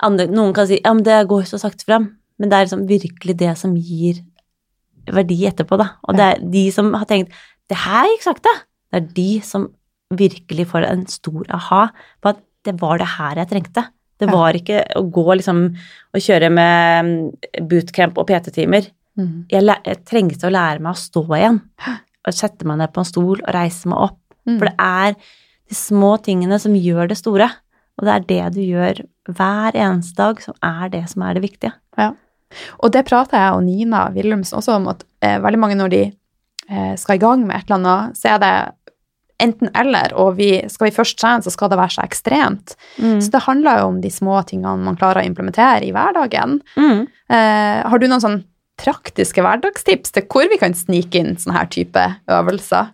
andre, 0.05 0.27
noen 0.31 0.53
kan 0.55 0.69
si 0.69 0.77
ja, 0.79 0.93
men 0.93 1.03
det 1.03 1.25
går 1.27 1.43
så 1.49 1.59
sakte 1.59 1.87
fram, 1.87 2.07
men 2.39 2.49
det 2.49 2.55
er 2.55 2.67
liksom 2.67 2.85
virkelig 2.87 3.35
det 3.41 3.51
som 3.59 3.75
gir 3.75 4.21
verdi 5.11 5.41
etterpå, 5.49 5.79
da. 5.79 5.89
Og 6.07 6.15
det 6.15 6.25
er 6.27 6.47
de 6.55 6.63
som 6.71 6.93
har 6.95 7.07
tenkt 7.09 7.35
det 7.67 7.79
her 7.83 8.07
gikk 8.13 8.23
sakte, 8.23 8.53
det 8.93 9.01
er 9.01 9.09
de 9.17 9.29
som 9.43 9.67
virkelig 10.15 10.69
får 10.71 10.87
en 10.87 11.03
stor 11.11 11.49
aha 11.51 11.87
på 12.23 12.31
at 12.31 12.43
det 12.67 12.77
var 12.79 13.01
det 13.01 13.09
her 13.17 13.41
jeg 13.41 13.51
trengte. 13.51 13.83
Det 14.17 14.29
var 14.31 14.55
ikke 14.57 14.81
å 14.97 15.03
gå 15.13 15.25
liksom 15.35 15.65
og 15.67 16.23
kjøre 16.23 16.49
med 16.53 17.11
bootcamp 17.69 18.17
og 18.17 18.29
PT-timer 18.29 18.87
jeg, 19.49 19.63
læ- 19.63 19.81
jeg 19.85 20.03
trengte 20.05 20.47
å 20.47 20.53
lære 20.53 20.79
meg 20.79 20.93
å 20.93 21.01
stå 21.01 21.23
igjen. 21.37 21.61
Og 22.27 22.33
sette 22.35 22.65
meg 22.67 22.77
ned 22.77 22.91
på 22.93 22.99
en 23.01 23.07
stol 23.07 23.39
og 23.41 23.53
reise 23.55 23.87
meg 23.89 23.97
opp. 24.09 24.19
Mm. 24.47 24.57
For 24.59 24.65
det 24.69 24.75
er 24.79 25.13
de 25.67 25.75
små 25.75 26.17
tingene 26.23 26.59
som 26.59 26.75
gjør 26.75 27.07
det 27.09 27.17
store. 27.17 27.49
Og 27.97 28.05
det 28.05 28.13
er 28.13 28.25
det 28.29 28.53
du 28.55 28.61
gjør 28.61 29.01
hver 29.33 29.75
eneste 29.75 30.15
dag, 30.19 30.41
som 30.43 30.53
er 30.63 30.89
det 30.93 31.05
som 31.09 31.23
er 31.25 31.33
det 31.33 31.41
viktige. 31.47 31.73
Og 32.79 32.91
det 32.93 33.05
prater 33.09 33.37
jeg 33.41 33.55
og 33.57 33.63
Nina 33.65 34.05
Willumsen 34.13 34.59
også 34.59 34.75
om, 34.77 34.87
at 34.93 35.01
eh, 35.25 35.39
veldig 35.43 35.59
mange 35.59 35.75
når 35.79 35.89
de 35.91 36.01
eh, 36.69 36.93
skal 36.99 37.15
i 37.17 37.23
gang 37.23 37.41
med 37.47 37.57
et 37.57 37.65
eller 37.71 37.79
annet, 37.81 38.17
så 38.19 38.35
er 38.35 38.43
det 38.43 38.51
enten 39.43 39.69
eller, 39.77 40.13
og 40.17 40.37
vi, 40.39 40.51
skal 40.71 40.87
vi 40.87 40.95
først 40.95 41.17
trene, 41.19 41.43
så 41.45 41.51
skal 41.53 41.69
det 41.69 41.77
være 41.77 41.93
så 41.97 42.05
ekstremt. 42.07 42.75
Så 43.21 43.29
det 43.33 43.43
handler 43.45 43.81
jo 43.81 43.89
om 43.91 43.99
de 44.01 44.09
små 44.09 44.39
tingene 44.49 44.77
man 44.85 44.95
klarer 44.97 45.21
å 45.21 45.27
implementere 45.27 45.83
i 45.85 45.91
hverdagen. 45.93 46.55
Mm. 46.77 47.03
Eh, 47.29 47.81
har 47.85 47.99
du 48.01 48.07
noen 48.07 48.23
sånn 48.23 48.39
praktiske 48.77 49.41
hverdagstips 49.43 50.13
til 50.15 50.25
hvor 50.31 50.47
vi 50.51 50.59
kan 50.61 50.75
snike 50.77 51.19
inn 51.19 51.35
sånne 51.39 51.57
her 51.57 51.69
type 51.73 52.03
øvelser? 52.29 52.93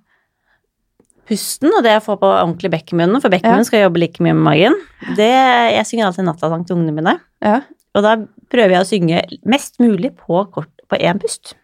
Pusten 1.30 1.72
og 1.72 1.84
det 1.86 1.94
å 1.98 2.04
få 2.04 2.18
på 2.20 2.28
ordentlig 2.28 2.72
bekk 2.74 2.90
for 3.22 3.32
bekken 3.32 3.58
Ja. 3.60 3.64
skal 3.64 3.86
jobbe 3.86 4.00
like 4.00 4.20
mye 4.20 4.34
med 4.36 4.44
magen. 4.44 4.76
Det, 5.16 5.30
jeg 5.72 5.86
synger 5.88 6.08
alltid 6.08 6.26
nattasang 6.28 6.66
til 6.68 6.76
ungene 6.76 6.94
mine, 6.94 7.20
Ja. 7.42 7.62
og 7.96 8.04
da 8.04 8.18
prøver 8.52 8.72
jeg 8.76 8.82
å 8.82 8.90
synge 8.92 9.40
mest 9.46 9.80
mulig 9.80 10.16
på 10.18 10.52
kort 10.52 10.70
på 10.90 11.00
én 11.00 11.20
pust. 11.20 11.56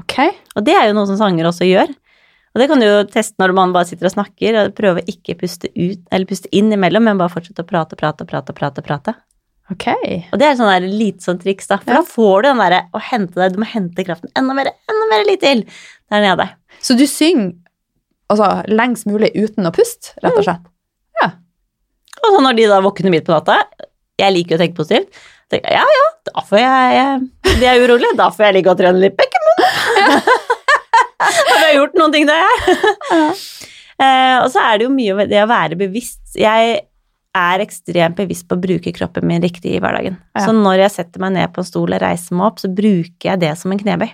Okay. 0.00 0.30
Og 0.56 0.64
det 0.64 0.74
er 0.74 0.88
jo 0.88 0.94
noe 0.94 1.06
som 1.06 1.16
sanger 1.16 1.44
også 1.44 1.64
gjør. 1.68 1.88
Og 2.54 2.58
det 2.58 2.68
kan 2.68 2.80
du 2.80 2.86
jo 2.86 3.04
teste 3.04 3.38
når 3.38 3.54
man 3.54 3.72
bare 3.72 3.86
sitter 3.86 4.06
og 4.06 4.12
snakker, 4.12 4.56
og 4.66 4.74
prøve 4.74 5.00
å 5.02 5.06
ikke 5.06 5.38
puste 5.38 5.68
ut, 5.76 6.00
eller 6.10 6.26
puste 6.26 6.48
inn 6.52 6.72
imellom, 6.72 7.04
men 7.06 7.18
bare 7.20 7.30
fortsette 7.30 7.62
å 7.62 7.68
prate, 7.68 7.96
prate, 7.96 8.26
prate, 8.26 8.52
prate, 8.52 8.82
prate. 8.82 9.14
Ok. 9.70 9.86
Og 10.32 10.38
det 10.40 10.48
er 10.48 10.58
sånn 10.58 10.86
lite 10.90 11.24
sånn 11.24 11.40
triks, 11.42 11.68
da. 11.70 11.78
For 11.78 11.92
Ja. 11.92 12.00
da 12.00 12.06
får 12.06 12.42
du 12.42 12.48
den 12.48 12.62
derre 12.62 12.80
å 12.92 13.00
hente 13.00 13.38
deg, 13.38 13.54
du 13.54 13.60
må 13.62 13.68
hente 13.70 14.04
kraften 14.04 14.30
enda 14.36 14.54
mer, 14.54 14.72
enda 14.90 15.08
mer 15.10 15.24
litt 15.24 15.40
til 15.40 15.64
der 16.10 16.24
nede. 16.24 16.48
Så 16.80 16.96
du 16.98 17.06
synger 17.06 17.54
altså, 18.30 18.64
lengst 18.68 19.06
mulig 19.06 19.30
uten 19.34 19.66
å 19.66 19.74
puste, 19.74 20.14
rett 20.22 20.36
og 20.36 20.44
slett? 20.46 20.66
Ja. 21.22 21.30
Og 22.24 22.34
så 22.34 22.42
når 22.42 22.56
de 22.56 22.66
da 22.70 22.80
våkner 22.80 23.14
midt 23.14 23.26
på 23.26 23.34
natta, 23.34 23.62
jeg 24.20 24.34
liker 24.34 24.56
jo 24.56 24.58
å 24.58 24.62
tenke 24.64 24.76
positivt, 24.76 25.22
tenker 25.50 25.70
jeg 25.70 25.80
ja 25.80 25.86
ja, 25.86 26.06
da 26.30 26.44
får 26.46 26.58
jeg, 26.60 26.94
jeg 26.98 27.58
De 27.60 27.66
er 27.66 27.80
urolige, 27.82 28.16
da 28.18 28.28
får 28.30 28.46
jeg 28.46 28.54
ligge 28.58 28.70
og 28.70 28.78
trene 28.78 29.02
litt 29.02 29.16
bekkemunn. 29.18 29.64
Ja. 30.00 30.20
har 31.60 31.66
jeg 31.68 31.78
gjort 31.78 31.98
noen 31.98 32.14
ting, 32.14 32.28
det, 32.28 32.36
jeg. 32.40 32.76
Uh, 34.00 34.36
og 34.44 34.48
så 34.52 34.62
er 34.64 34.78
det 34.78 34.86
jo 34.86 34.92
mye 34.94 35.26
det 35.28 35.42
å 35.42 35.48
være 35.50 35.76
bevisst. 35.80 36.22
Jeg 36.38 36.78
er 37.36 37.62
ekstremt 37.62 38.18
bevisst 38.18 38.48
på 38.50 38.56
å 38.58 38.62
bruke 38.62 38.92
kroppen 38.96 39.26
min 39.28 39.42
riktig 39.44 39.76
i 39.76 39.80
hverdagen. 39.82 40.18
Ja. 40.34 40.44
Så 40.46 40.54
når 40.56 40.84
jeg 40.84 40.94
setter 40.96 41.22
meg 41.22 41.36
ned 41.36 41.52
på 41.54 41.62
en 41.62 41.68
stol 41.68 41.94
og 41.94 42.02
reiser 42.02 42.36
meg 42.36 42.48
opp, 42.48 42.62
så 42.62 42.70
bruker 42.70 43.32
jeg 43.32 43.42
det 43.44 43.52
som 43.60 43.74
en 43.74 43.80
knebøy. 43.80 44.08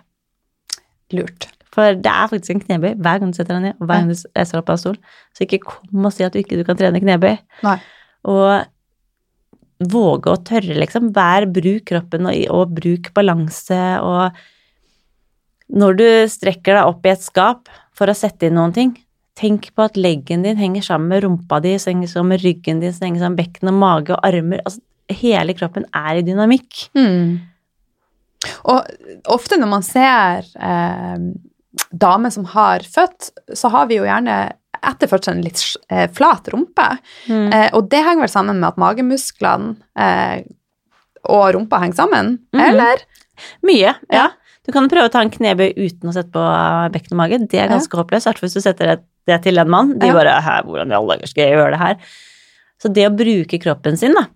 Lurt. 1.16 1.48
For 1.76 1.96
det 1.96 2.12
er 2.12 2.30
faktisk 2.32 2.54
en 2.54 2.64
knebøy 2.64 2.94
hver 2.94 3.20
gang 3.20 3.32
du 3.32 3.38
setter 3.38 3.56
deg 3.56 3.68
ned, 3.68 3.76
og 3.80 3.88
hver 3.88 4.02
gang 4.02 4.10
du 4.12 4.16
reiser 4.36 4.60
opp 4.60 4.72
av 4.72 4.78
en 4.78 4.82
stol. 4.84 4.98
Så 5.36 5.44
ikke 5.46 5.62
kom 5.64 6.08
og 6.08 6.14
si 6.16 6.26
at 6.26 6.36
du 6.36 6.40
ikke 6.40 6.60
du 6.60 6.64
kan 6.68 6.78
trene 6.78 7.00
knebøy. 7.02 7.36
Nei. 7.66 7.78
Og 8.32 9.88
våge 9.92 10.32
å 10.32 10.40
tørre, 10.40 10.76
liksom. 10.80 11.10
Vær, 11.16 11.48
bruk 11.52 11.88
kroppen 11.88 12.28
og, 12.28 12.44
og 12.52 12.76
bruk 12.76 13.10
balanse 13.16 13.80
og 14.04 14.44
Når 15.66 15.96
du 15.98 16.06
strekker 16.30 16.76
deg 16.76 16.86
opp 16.86 17.06
i 17.08 17.10
et 17.10 17.24
skap 17.24 17.70
for 17.96 18.06
å 18.06 18.14
sette 18.14 18.46
inn 18.46 18.54
noen 18.54 18.70
ting, 18.76 18.92
tenk 19.36 19.68
på 19.76 19.84
at 19.84 19.98
leggen 20.00 20.42
din 20.46 20.56
henger 20.56 20.82
sammen 20.86 21.08
med 21.12 21.24
rumpa 21.26 21.58
di, 21.64 21.74
så 21.78 21.90
henger 21.92 22.08
sammen 22.08 22.32
med 22.34 22.44
ryggen 22.44 22.80
din, 22.80 22.92
så 22.96 23.04
henger 23.04 23.20
sammen 23.26 23.36
med 23.36 23.44
bekken 23.44 23.68
og 23.72 23.76
mage 23.82 24.14
og 24.16 24.24
armer. 24.24 24.62
Altså, 24.64 24.80
hele 25.12 25.54
kroppen 25.58 25.84
er 25.94 26.18
i 26.18 26.24
dynamikk. 26.26 26.86
Mm. 26.96 27.36
Og 28.70 28.86
ofte 29.32 29.58
når 29.60 29.70
man 29.70 29.84
ser 29.86 30.46
eh, 30.56 31.26
damer 31.92 32.32
som 32.34 32.46
har 32.54 32.84
født, 32.86 33.30
så 33.58 33.70
har 33.74 33.88
vi 33.90 33.98
jo 34.00 34.06
gjerne 34.08 34.38
etter 34.86 35.10
fødselen 35.10 35.42
litt 35.44 35.60
eh, 35.90 36.06
flat 36.14 36.48
rumpe. 36.52 36.86
Mm. 37.30 37.46
Eh, 37.52 37.68
og 37.76 37.88
det 37.92 38.02
henger 38.06 38.26
vel 38.26 38.32
sammen 38.32 38.60
med 38.60 38.68
at 38.72 38.80
magemusklene 38.80 39.74
eh, 39.98 40.44
og 41.26 41.48
rumpa 41.56 41.80
henger 41.82 42.00
sammen, 42.04 42.36
Mhm. 42.54 42.62
eller? 42.70 43.02
Mye, 43.66 43.82
ja. 43.82 43.94
Ja. 44.12 44.26
Du 44.66 44.72
kan 44.74 44.88
prøve 44.90 45.06
å 45.08 45.12
ta 45.12 45.20
en 45.22 45.30
knebøy 45.30 45.74
uten 45.76 46.10
å 46.10 46.14
sette 46.14 46.32
på 46.34 46.42
bekken 46.94 47.14
og 47.14 47.18
mage. 47.20 47.38
Det 47.50 47.60
er 47.62 47.68
ganske 47.70 47.98
håpløst, 47.98 48.26
i 48.26 48.30
hvert 48.30 48.40
fall 48.40 48.48
hvis 48.48 48.56
du 48.58 48.62
setter 48.64 48.88
det, 48.90 48.96
det 49.26 49.40
til 49.44 49.58
en 49.62 49.70
mann. 49.72 49.92
De 50.00 50.12
bare 50.14 50.38
Hæ, 50.42 50.60
hvordan 50.66 50.92
i 50.92 50.96
alle 50.98 51.16
dager 51.16 51.32
skal 51.32 51.46
jeg 51.46 51.58
gjøre 51.58 51.74
det 51.74 51.82
her? 51.82 52.16
Så 52.82 52.92
det 52.92 53.06
å 53.08 53.14
bruke 53.16 53.60
kroppen 53.62 53.96
sin, 53.98 54.14
da, 54.16 54.26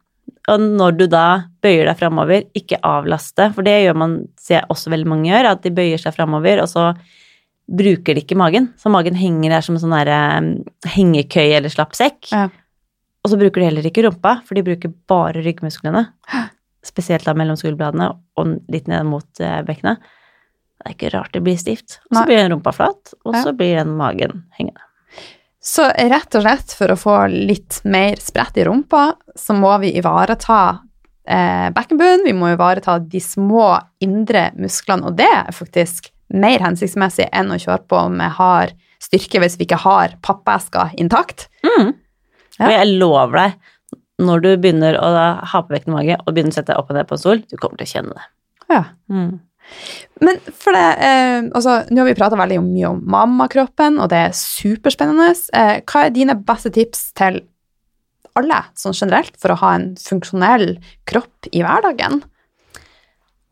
og 0.49 0.62
når 0.62 0.97
du 0.99 1.07
da 1.11 1.24
bøyer 1.62 1.88
deg 1.91 1.99
framover, 2.01 2.47
ikke 2.57 2.80
avlaste, 2.86 3.51
for 3.55 3.66
det 3.66 3.76
gjør 3.84 3.99
man, 4.03 4.14
ser 4.41 4.61
jeg 4.61 4.70
også 4.72 4.93
veldig 4.95 5.11
mange 5.11 5.28
gjør, 5.28 5.51
at 5.53 5.66
de 5.66 5.72
bøyer 5.74 6.01
seg 6.01 6.16
framover, 6.16 6.62
og 6.62 6.70
så 6.70 6.86
bruker 7.70 8.16
de 8.16 8.24
ikke 8.24 8.38
magen. 8.38 8.70
Så 8.80 8.91
magen 8.91 9.18
henger 9.18 9.55
der 9.55 9.66
som 9.66 9.76
en 9.76 9.82
sånn 9.82 9.95
derre 9.95 10.20
hengekøye 10.91 11.61
eller 11.61 11.72
slapp 11.72 11.95
sekk. 11.99 12.32
Ja. 12.32 12.49
Og 13.20 13.32
så 13.32 13.38
bruker 13.38 13.61
de 13.61 13.68
heller 13.68 13.86
ikke 13.86 14.07
rumpa, 14.07 14.38
for 14.47 14.57
de 14.57 14.64
bruker 14.66 14.95
bare 15.11 15.45
ryggmusklene. 15.45 16.07
Spesielt 16.86 17.28
da 17.28 17.36
mellom 17.36 17.59
skulderbladene 17.61 18.09
og 18.41 18.57
litt 18.72 18.88
ned 18.91 19.07
mot 19.07 19.45
eh, 19.45 19.61
bekkenet. 19.66 20.01
Det 20.80 20.88
er 20.88 20.94
ikke 20.96 21.10
rart 21.12 21.34
det 21.36 21.42
blir 21.44 21.58
stivt. 21.60 21.98
Og 22.08 22.16
så 22.16 22.22
blir 22.28 22.40
den 22.40 22.54
rumpa 22.54 22.72
flat, 22.72 23.12
og 23.28 23.34
så 23.36 23.52
blir 23.56 23.76
den 23.82 23.92
magen 23.98 24.44
hengende. 24.56 24.80
Så 25.60 25.84
rett 25.92 26.36
og 26.38 26.40
slett 26.40 26.72
for 26.72 26.88
å 26.88 26.96
få 26.96 27.16
litt 27.28 27.82
mer 27.84 28.16
spredt 28.22 28.56
i 28.56 28.64
rumpa, 28.64 29.10
så 29.36 29.52
må 29.52 29.74
vi 29.82 29.92
ivareta 30.00 30.60
eh, 31.28 31.68
bekkenbunnen, 31.76 32.24
vi 32.24 32.32
må 32.32 32.54
ivareta 32.54 32.96
de 32.98 33.20
små 33.20 33.74
indre 34.00 34.48
musklene, 34.56 35.10
og 35.10 35.18
det 35.20 35.28
er 35.28 35.52
faktisk 35.52 36.08
mer 36.32 36.64
hensiktsmessig 36.64 37.28
enn 37.28 37.52
å 37.52 37.58
kjøre 37.60 37.84
på 37.90 38.06
med 38.14 38.32
hard 38.38 38.72
styrke 39.02 39.42
hvis 39.42 39.58
vi 39.60 39.66
ikke 39.66 39.82
har 39.84 40.16
pappesker 40.24 40.94
intakt. 41.00 41.48
Mm. 41.66 41.92
Ja. 42.56 42.64
Og 42.64 42.74
jeg 42.74 42.96
lover 43.00 43.42
deg, 43.42 43.60
når 44.20 44.44
du 44.44 44.50
begynner 44.60 44.96
å 45.00 45.12
ha 45.52 45.62
på 45.64 45.74
vekten 45.74 45.96
mage 45.96 46.16
og 46.20 46.32
begynner 46.32 46.52
å 46.52 46.56
sette 46.56 46.72
deg 46.72 46.80
opp 46.80 46.92
og 46.92 46.98
ned 46.98 47.08
på 47.08 47.16
en 47.16 47.22
stol, 47.22 47.44
du 47.48 47.56
kommer 47.60 47.80
til 47.80 47.88
å 47.88 47.92
kjenne 47.94 48.16
det. 48.16 48.26
Ja. 48.70 48.82
Mm. 49.12 49.40
Men 50.20 50.40
for 50.52 50.76
det, 50.76 50.88
eh, 51.06 51.38
altså, 51.56 51.80
nå 51.88 52.02
har 52.02 52.10
vi 52.10 52.18
prata 52.18 52.38
veldig 52.38 52.60
mye 52.64 52.90
om 52.90 53.00
mammakroppen, 53.14 53.98
og 54.02 54.10
det 54.12 54.20
er 54.26 54.36
superspennende. 54.36 55.30
Eh, 55.56 55.80
hva 55.88 56.04
er 56.04 56.14
dine 56.14 56.36
beste 56.36 56.72
tips 56.74 57.10
til 57.18 57.40
alle 58.38 58.60
sånn 58.78 58.96
generelt 58.96 59.36
for 59.40 59.52
å 59.52 59.60
ha 59.62 59.74
en 59.78 59.88
funksjonell 60.00 60.76
kropp 61.10 61.50
i 61.52 61.64
hverdagen? 61.64 62.22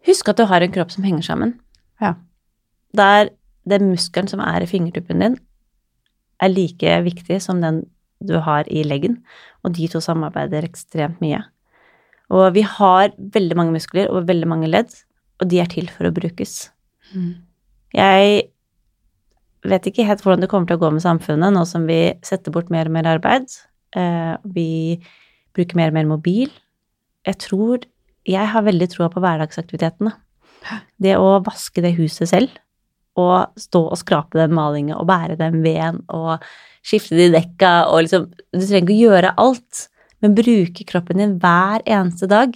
Husk 0.08 0.30
at 0.30 0.40
du 0.40 0.46
har 0.48 0.64
en 0.64 0.72
kropp 0.72 0.92
som 0.94 1.04
henger 1.04 1.24
sammen. 1.24 1.56
Ja. 2.02 2.14
Der 2.96 3.32
den 3.68 3.90
muskelen 3.92 4.28
som 4.30 4.40
er 4.40 4.64
i 4.64 4.70
fingertuppen 4.70 5.24
din, 5.24 5.36
er 6.40 6.52
like 6.52 7.00
viktig 7.04 7.40
som 7.42 7.60
den 7.60 7.82
du 8.24 8.38
har 8.42 8.66
i 8.70 8.82
leggen, 8.86 9.20
og 9.62 9.76
de 9.76 9.88
to 9.90 10.00
samarbeider 10.02 10.66
ekstremt 10.66 11.20
mye. 11.22 11.42
Og 12.34 12.50
vi 12.56 12.64
har 12.66 13.12
veldig 13.16 13.56
mange 13.56 13.74
muskler 13.76 14.10
og 14.12 14.26
veldig 14.28 14.48
mange 14.50 14.70
ledd, 14.70 14.90
og 15.38 15.48
de 15.50 15.60
er 15.62 15.70
til 15.70 15.88
for 15.92 16.08
å 16.08 16.14
brukes. 16.14 16.70
Jeg 17.94 18.42
vet 19.68 19.88
ikke 19.90 20.06
helt 20.06 20.22
hvordan 20.22 20.44
det 20.44 20.50
kommer 20.50 20.68
til 20.68 20.78
å 20.78 20.82
gå 20.82 20.90
med 20.94 21.04
samfunnet 21.04 21.54
nå 21.54 21.64
som 21.68 21.86
vi 21.88 22.12
setter 22.26 22.54
bort 22.54 22.70
mer 22.70 22.90
og 22.90 22.94
mer 22.94 23.08
arbeid. 23.16 23.48
Eh, 23.96 24.34
vi 24.44 24.98
bruker 25.56 25.78
mer 25.78 25.92
og 25.92 25.98
mer 25.98 26.10
mobil. 26.16 26.50
Jeg 27.26 27.38
tror 27.48 27.86
Jeg 28.28 28.44
har 28.44 28.60
veldig 28.60 28.90
troa 28.92 29.06
på 29.08 29.22
hverdagsaktivitetene. 29.24 30.10
Det 31.00 31.14
å 31.16 31.38
vaske 31.40 31.80
det 31.80 31.94
huset 31.96 32.28
selv, 32.28 32.50
og 33.16 33.54
stå 33.56 33.80
og 33.88 33.96
skrape 33.96 34.36
den 34.36 34.52
malingen 34.52 34.98
og 34.98 35.06
bære 35.08 35.38
den 35.38 35.62
veden 35.64 36.02
og 36.12 36.44
skifte 36.84 37.16
de 37.16 37.30
dekka 37.32 37.88
og 37.88 38.02
liksom 38.04 38.26
Du 38.28 38.60
trenger 38.66 38.84
ikke 38.84 38.98
å 38.98 39.06
gjøre 39.06 39.32
alt, 39.40 39.88
men 40.20 40.36
bruke 40.36 40.84
kroppen 40.84 41.22
din 41.22 41.38
hver 41.40 41.80
eneste 41.86 42.28
dag. 42.28 42.52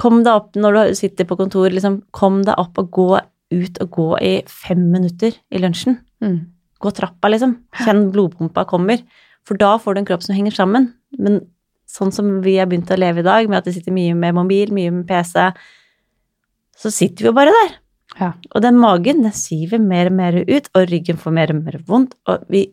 Kom 0.00 0.22
deg 0.24 0.32
opp 0.32 0.56
når 0.58 0.78
du 0.78 0.96
sitter 0.98 1.28
på 1.28 1.36
kontor, 1.38 1.68
liksom, 1.72 2.00
kom 2.14 2.40
deg 2.46 2.58
opp 2.60 2.80
og 2.80 2.90
gå 2.94 3.10
ut 3.52 3.82
og 3.84 3.90
gå 3.92 4.08
i 4.24 4.32
fem 4.48 4.86
minutter 4.92 5.36
i 5.52 5.60
lunsjen. 5.60 5.98
Mm. 6.24 6.38
Gå 6.82 6.92
trappa, 6.96 7.30
liksom. 7.30 7.58
Kjenn 7.84 8.08
blodpumpa 8.14 8.64
kommer. 8.70 9.02
For 9.46 9.58
da 9.58 9.74
får 9.82 9.94
du 9.94 10.02
en 10.02 10.08
kropp 10.08 10.24
som 10.24 10.34
henger 10.36 10.56
sammen. 10.56 10.92
Men 11.18 11.42
sånn 11.90 12.12
som 12.14 12.28
vi 12.44 12.56
har 12.56 12.68
begynt 12.70 12.90
å 12.90 12.98
leve 12.98 13.22
i 13.22 13.26
dag, 13.26 13.48
med 13.50 13.60
at 13.60 13.68
vi 13.68 13.76
sitter 13.76 13.94
mye 13.94 14.16
med 14.18 14.36
mobil, 14.38 14.72
mye 14.74 14.92
med 14.94 15.06
PC, 15.08 15.50
så 16.82 16.92
sitter 16.92 17.26
vi 17.26 17.30
jo 17.30 17.36
bare 17.36 17.52
der. 17.54 17.74
Ja. 18.18 18.30
Og 18.52 18.64
den 18.64 18.78
magen, 18.80 19.22
den 19.24 19.36
syver 19.36 19.80
mer 19.82 20.10
og 20.10 20.16
mer 20.16 20.38
ut, 20.40 20.70
og 20.72 20.88
ryggen 20.90 21.20
får 21.20 21.36
mer 21.36 21.52
og 21.52 21.60
mer 21.60 21.78
vondt, 21.88 22.16
og 22.28 22.48
vi 22.52 22.66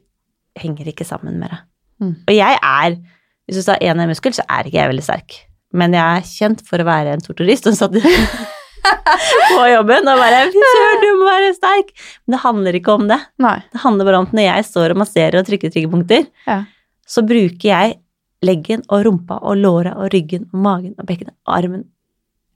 henger 0.59 0.89
ikke 0.91 1.07
sammen 1.07 1.39
mer. 1.41 1.63
Mm. 1.99 2.15
Og 2.25 2.33
jeg 2.33 2.59
er, 2.63 2.97
hvis 3.45 3.59
du 3.59 3.65
sa 3.65 3.77
én 3.83 4.01
muskel, 4.07 4.35
så 4.35 4.45
er 4.47 4.67
ikke 4.67 4.79
jeg 4.79 4.91
veldig 4.93 5.05
sterk. 5.05 5.37
Men 5.77 5.93
jeg 5.93 6.01
er 6.01 6.25
kjent 6.25 6.63
for 6.65 6.81
å 6.81 6.87
være 6.87 7.13
en 7.13 7.21
torturist 7.21 7.67
og 7.69 7.75
satt 7.77 7.93
på 9.53 9.63
jobben 9.69 10.07
og 10.09 10.21
bare 10.21 10.45
Fy 10.49 10.63
søren, 10.73 11.01
du 11.03 11.09
må 11.19 11.27
være 11.27 11.51
sterk! 11.57 11.91
Men 12.25 12.35
det 12.35 12.41
handler 12.45 12.77
ikke 12.79 12.95
om 12.95 13.07
det. 13.11 13.19
Nei. 13.43 13.57
Det 13.73 13.81
handler 13.83 14.07
bare 14.09 14.21
om 14.23 14.29
at 14.29 14.37
når 14.39 14.47
jeg 14.47 14.67
står 14.69 14.95
og 14.95 15.01
masserer 15.03 15.39
og 15.41 15.49
trykker 15.49 15.73
triggerpunkter, 15.73 16.25
Ja. 16.49 16.61
så 17.05 17.25
bruker 17.27 17.67
jeg 17.69 17.99
leggen 18.45 18.85
og 18.87 19.03
rumpa 19.05 19.41
og 19.43 19.59
låra 19.59 19.97
og 19.99 20.09
ryggen 20.13 20.47
og 20.53 20.59
magen 20.63 20.93
og 20.97 21.05
bekkenet 21.09 21.35
og 21.45 21.57
armen. 21.57 21.85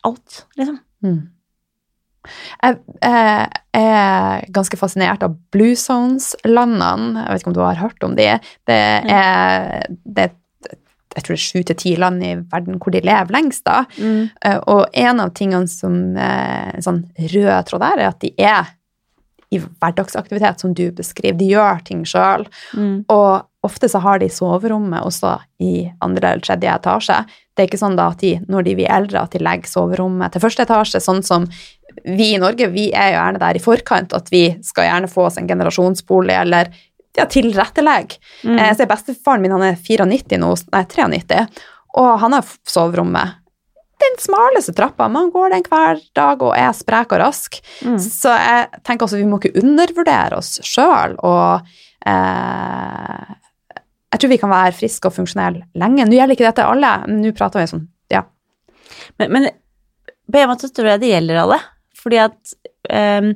Alt, 0.08 0.46
liksom. 0.60 0.80
Mm. 1.04 1.22
Jeg 2.64 2.78
jeg, 3.04 3.48
er 3.76 4.46
ganske 4.56 4.78
fascinert 4.80 5.24
av 5.28 5.36
Blue 5.52 5.76
Zones-landene. 5.76 7.20
Jeg 7.26 7.34
vet 7.34 7.44
ikke 7.44 7.52
om 7.52 7.58
du 7.58 7.64
har 7.66 7.82
hørt 7.82 8.06
om 8.08 8.16
de. 8.16 8.30
Det 8.70 8.78
er, 9.12 9.84
det 10.08 10.30
er 10.30 10.32
jeg 11.14 11.24
tror 11.24 11.36
det 11.36 11.40
er 11.40 11.44
sju 11.46 11.64
til 11.70 11.78
ti 11.78 11.96
land 12.00 12.24
i 12.26 12.34
verden 12.52 12.80
hvor 12.82 12.94
de 12.94 13.04
lever 13.06 13.34
lengst. 13.36 13.64
da. 13.68 13.84
Mm. 13.98 14.30
Og 14.72 14.86
en 15.06 15.22
av 15.22 15.34
tingene 15.38 15.70
som 15.70 16.18
er 16.18 16.74
en 16.74 16.86
sånn 16.86 17.04
rød 17.34 17.70
tråd 17.70 17.86
der, 17.86 18.02
er 18.02 18.10
at 18.10 18.24
de 18.24 18.34
er 18.42 18.72
i 19.54 19.60
hverdagsaktivitet, 19.62 20.64
som 20.64 20.74
du 20.74 20.88
beskriver. 20.96 21.38
De 21.38 21.52
gjør 21.52 21.84
ting 21.86 22.02
sjøl. 22.10 22.48
Mm. 22.74 23.04
Og 23.14 23.46
ofte 23.64 23.90
så 23.92 24.02
har 24.04 24.20
de 24.20 24.32
soverommet 24.34 25.06
også 25.06 25.36
i 25.64 25.86
andre 26.04 26.34
eller 26.34 26.44
tredje 26.44 26.74
etasje. 26.74 27.20
Det 27.54 27.64
er 27.64 27.70
ikke 27.70 27.84
sånn 27.84 28.00
da 28.00 28.10
at 28.16 28.24
de, 28.24 28.34
når 28.50 28.66
de 28.66 28.76
blir 28.80 28.90
eldre, 28.92 29.22
at 29.22 29.36
de 29.36 29.44
legger 29.44 29.70
soverommet 29.70 30.34
til 30.34 30.44
første 30.44 30.66
etasje, 30.66 31.04
sånn 31.04 31.22
som 31.26 31.46
vi 32.04 32.32
i 32.34 32.42
Norge, 32.42 32.72
vi 32.74 32.88
er 32.90 33.12
jo 33.12 33.20
gjerne 33.20 33.44
der 33.44 33.60
i 33.60 33.62
forkant 33.62 34.16
at 34.18 34.32
vi 34.34 34.48
skal 34.66 34.90
gjerne 34.90 35.12
få 35.12 35.28
oss 35.28 35.38
en 35.38 35.48
generasjonsbolig 35.48 36.34
eller 36.40 36.74
ja, 37.18 37.28
tilrettelegge. 37.30 38.20
Mm. 38.44 38.58
Eh, 38.58 38.74
så 38.78 38.88
bestefaren 38.90 39.44
min 39.44 39.54
han 39.56 39.66
er 39.66 39.80
94 39.80 40.40
nå, 40.42 40.52
nei 40.74 40.84
93, 40.90 41.46
og 42.00 42.12
han 42.24 42.36
har 42.38 42.54
soverommet. 42.70 43.40
Den 44.04 44.18
smaleste 44.20 44.74
trappa, 44.76 45.08
man 45.08 45.30
går 45.32 45.54
den 45.54 45.66
hver 45.70 46.02
dag 46.18 46.42
og 46.44 46.58
er 46.58 46.74
sprek 46.76 47.14
og 47.16 47.22
rask. 47.22 47.60
Mm. 47.86 48.00
Så 48.02 48.34
jeg 48.34 48.82
tenker 48.84 49.06
også 49.06 49.22
vi 49.22 49.30
må 49.30 49.40
ikke 49.40 49.62
undervurdere 49.62 50.42
oss 50.42 50.58
sjøl, 50.66 51.16
og 51.24 51.64
eh, 52.10 53.34
jeg 54.14 54.22
tror 54.22 54.34
vi 54.34 54.40
kan 54.42 54.52
være 54.54 54.78
friske 54.78 55.10
og 55.10 55.16
funksjonelle 55.16 55.68
lenge. 55.80 56.06
Nå 56.06 56.18
gjelder 56.18 56.38
ikke 56.38 56.50
dette 56.50 56.68
alle, 56.68 56.96
men 57.08 57.22
nå 57.24 57.34
prater 57.38 57.64
vi 57.64 57.70
sånn, 57.72 57.88
ja. 58.14 58.26
Men, 59.22 59.32
men 59.38 59.48
på 60.34 60.42
en 60.42 60.52
måte 60.52 60.70
tror 60.74 60.94
jeg 60.94 61.04
det 61.04 61.14
gjelder 61.14 61.42
alle. 61.46 61.62
Fordi 62.04 62.20
at 62.20 62.54
eh, 62.92 63.32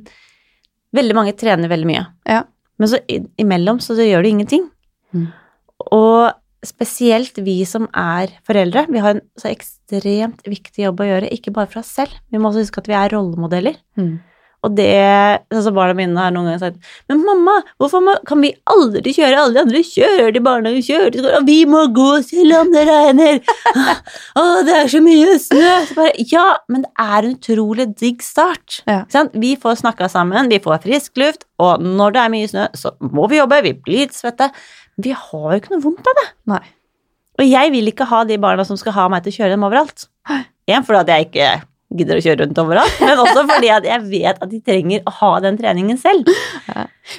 veldig 0.97 1.15
mange 1.15 1.35
trener 1.39 1.71
veldig 1.71 1.89
mye. 1.89 2.03
Ja. 2.27 2.43
Men 2.77 2.91
så 2.91 3.01
imellom 3.41 3.79
så 3.83 3.97
gjør 3.97 4.25
det 4.25 4.33
ingenting. 4.35 4.67
Mm. 5.15 5.27
Og 5.93 6.33
spesielt 6.65 7.37
vi 7.45 7.59
som 7.69 7.87
er 7.95 8.33
foreldre, 8.47 8.85
vi 8.91 9.01
har 9.01 9.15
en 9.15 9.23
så 9.39 9.49
ekstremt 9.51 10.41
viktig 10.47 10.85
jobb 10.85 11.03
å 11.03 11.09
gjøre, 11.09 11.33
ikke 11.33 11.53
bare 11.55 11.69
for 11.71 11.81
oss 11.83 11.93
selv. 11.99 12.13
Vi 12.33 12.41
må 12.41 12.49
også 12.49 12.65
huske 12.65 12.83
at 12.83 12.89
vi 12.89 12.97
er 12.97 13.13
rollemodeller. 13.13 13.79
Og 14.65 14.73
det 14.73 14.89
altså 15.53 15.71
barna 15.75 15.93
mine 15.97 16.17
har 16.17 16.31
noen 16.33 16.47
ganger 16.49 16.61
sagt 16.63 16.87
Men 17.11 17.21
mamma, 17.25 17.59
hvorfor 17.77 18.01
må, 18.01 18.15
kan 18.27 18.41
vi 18.41 18.49
aldri 18.69 19.13
kjøre? 19.13 19.37
Alle 19.37 19.53
de 19.53 19.61
andre 19.61 19.81
kjører 19.85 20.33
til 20.33 20.43
barnehagen, 20.47 20.85
kjører 20.87 21.13
til 21.13 21.21
skolen, 21.21 21.37
og 21.37 21.49
vi 21.49 21.57
må 21.69 21.83
gå 21.93 22.07
selv 22.25 22.55
om 22.61 22.71
det 22.73 22.85
regner! 22.89 23.41
Å, 24.39 24.45
det 24.67 24.79
er 24.79 24.89
så 24.91 25.01
mye 25.05 25.37
snø! 25.43 25.75
Så 25.89 25.99
bare, 25.99 26.25
ja, 26.33 26.47
men 26.73 26.87
det 26.87 26.91
er 27.05 27.19
en 27.19 27.37
utrolig 27.37 27.87
digg 28.01 28.25
start. 28.25 28.81
Ja. 28.89 29.03
Vi 29.37 29.53
får 29.61 29.83
snakka 29.83 30.09
sammen, 30.11 30.49
vi 30.51 30.61
får 30.63 30.81
frisk 30.87 31.21
luft, 31.21 31.45
og 31.61 31.83
når 31.83 32.17
det 32.17 32.23
er 32.23 32.33
mye 32.33 32.49
snø, 32.49 32.65
så 32.77 32.95
må 33.13 33.29
vi 33.29 33.39
jobbe, 33.39 33.61
vi 33.65 33.77
blir 33.77 34.05
litt 34.07 34.17
svette. 34.17 34.49
Vi 34.97 35.13
har 35.13 35.47
jo 35.53 35.61
ikke 35.61 35.75
noe 35.75 35.85
vondt 35.85 36.09
av 36.09 36.17
det. 36.17 36.27
Nei. 36.55 36.65
Og 37.37 37.45
jeg 37.45 37.73
vil 37.73 37.91
ikke 37.91 38.09
ha 38.09 38.23
de 38.25 38.39
barna 38.41 38.65
som 38.65 38.77
skal 38.79 38.95
ha 38.97 39.09
meg 39.13 39.23
til 39.23 39.35
å 39.35 39.39
kjøre 39.41 39.53
dem 39.53 39.65
overalt. 39.67 40.07
Igjen 40.67 40.85
fordi 40.85 41.03
at 41.03 41.11
jeg 41.13 41.27
ikke 41.29 41.49
gidder 41.95 42.19
å 42.19 42.23
kjøre 42.23 42.43
rundt 42.43 42.59
overalt, 42.59 42.97
men 42.99 43.21
også 43.23 43.45
fordi 43.47 43.69
at 43.71 43.85
jeg 43.87 44.03
vet 44.09 44.41
at 44.43 44.51
de 44.51 44.59
trenger 44.63 45.05
å 45.07 45.13
ha 45.21 45.31
den 45.45 45.59
treningen 45.59 45.99
selv. 46.01 46.27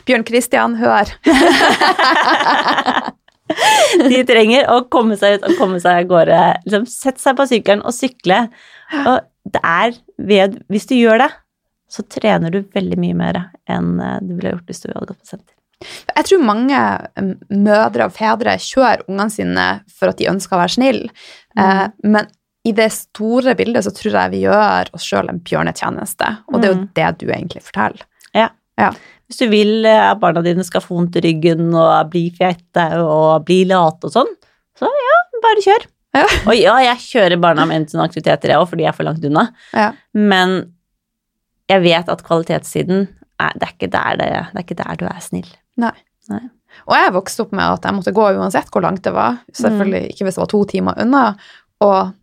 Bjørn 0.09 0.27
Kristian, 0.29 0.77
hør. 0.81 1.15
De 3.99 4.21
trenger 4.29 4.67
å 4.69 4.83
komme 4.93 5.17
seg 5.17 5.39
ut 5.39 5.47
og 5.49 5.57
komme 5.57 5.79
seg 5.81 6.03
av 6.03 6.09
gårde. 6.11 6.41
Liksom, 6.67 6.87
sette 6.91 7.23
seg 7.23 7.37
på 7.39 7.47
sykkelen 7.49 7.85
og 7.87 7.95
sykle. 7.97 8.43
Og 9.09 9.23
det 9.49 9.63
er 9.65 9.95
ved 10.19 10.59
Hvis 10.69 10.89
du 10.91 10.97
gjør 10.99 11.23
det, 11.25 11.31
så 11.89 12.05
trener 12.05 12.53
du 12.53 12.61
veldig 12.75 12.99
mye 13.01 13.17
mer 13.17 13.39
enn 13.71 13.95
eh, 14.05 14.19
du 14.21 14.35
ville 14.35 14.53
gjort 14.53 14.69
hvis 14.69 14.83
du 14.83 14.91
hadde 14.91 15.09
gått 15.09 15.23
på 15.23 15.31
senter. 15.31 15.55
Jeg 16.11 16.27
tror 16.27 16.43
mange 16.43 16.79
um, 17.17 17.31
mødre 17.55 18.09
og 18.09 18.17
fedre 18.17 18.57
kjører 18.61 19.07
ungene 19.07 19.33
sine 19.33 19.67
for 19.89 20.11
at 20.11 20.19
de 20.19 20.29
ønsker 20.29 20.57
å 20.57 20.61
være 20.61 20.75
snille, 20.75 21.13
mm. 21.55 21.95
men 22.03 22.27
i 22.67 22.73
det 22.75 22.89
store 22.93 23.55
bildet 23.59 23.85
så 23.87 23.93
tror 23.95 24.17
jeg 24.19 24.31
vi 24.35 24.41
gjør 24.43 24.91
oss 24.97 25.05
sjøl 25.07 25.29
en 25.31 25.39
bjørnetjeneste, 25.41 26.27
og 26.53 26.59
det 26.61 26.69
er 26.69 26.73
jo 26.75 26.81
Mm. 26.81 26.89
det 26.95 27.11
du 27.21 27.27
egentlig 27.31 27.63
forteller. 27.63 28.03
Ja. 28.79 28.93
Hvis 29.27 29.39
du 29.41 29.49
vil 29.51 29.85
eh, 29.87 30.11
at 30.13 30.21
barna 30.21 30.39
dine 30.43 30.63
skal 30.63 30.81
få 30.81 30.95
vondt 30.95 31.17
i 31.19 31.21
ryggen 31.25 31.73
og 31.75 32.11
bli 32.13 32.29
fete 32.31 32.85
og 33.03 33.45
bli 33.49 33.65
late 33.67 34.07
og 34.07 34.13
sånn, 34.15 34.29
så 34.79 34.87
ja, 34.87 35.17
bare 35.43 35.65
kjør. 35.65 35.87
Ja. 36.15 36.25
Og 36.47 36.55
ja, 36.57 36.77
jeg 36.87 37.01
kjører 37.03 37.41
barna 37.43 37.65
med 37.67 37.89
til 37.89 37.99
noen 37.99 38.07
aktiviteter, 38.09 38.49
jeg 38.53 38.59
òg, 38.63 38.69
fordi 38.71 38.85
jeg 38.87 38.93
er 38.93 38.97
for 38.97 39.09
langt 39.09 39.25
unna. 39.27 39.49
Ja. 39.75 39.89
Men 40.15 40.55
jeg 41.69 41.83
vet 41.83 42.09
at 42.09 42.23
kvalitetssiden 42.25 43.09
er, 43.41 43.53
det, 43.59 43.67
er 43.67 43.75
ikke 43.75 43.91
der 43.93 44.17
det, 44.23 44.31
det 44.55 44.63
er 44.63 44.65
ikke 44.65 44.79
der 44.85 44.97
du 45.03 45.05
er 45.11 45.21
snill. 45.27 45.51
Nei. 45.77 45.93
Og 46.87 46.95
jeg 46.95 47.13
vokste 47.19 47.43
opp 47.47 47.53
med 47.57 47.65
at 47.65 47.85
jeg 47.89 47.97
måtte 47.99 48.15
gå 48.15 48.25
uansett 48.39 48.71
hvor 48.71 48.85
langt 48.87 49.03
det 49.05 49.13
var, 49.17 49.41
selvfølgelig 49.57 50.13
ikke 50.15 50.25
hvis 50.29 50.39
det 50.39 50.43
var 50.45 50.51
to 50.55 50.63
timer 50.71 50.99
unna, 51.03 51.25
og 51.83 52.15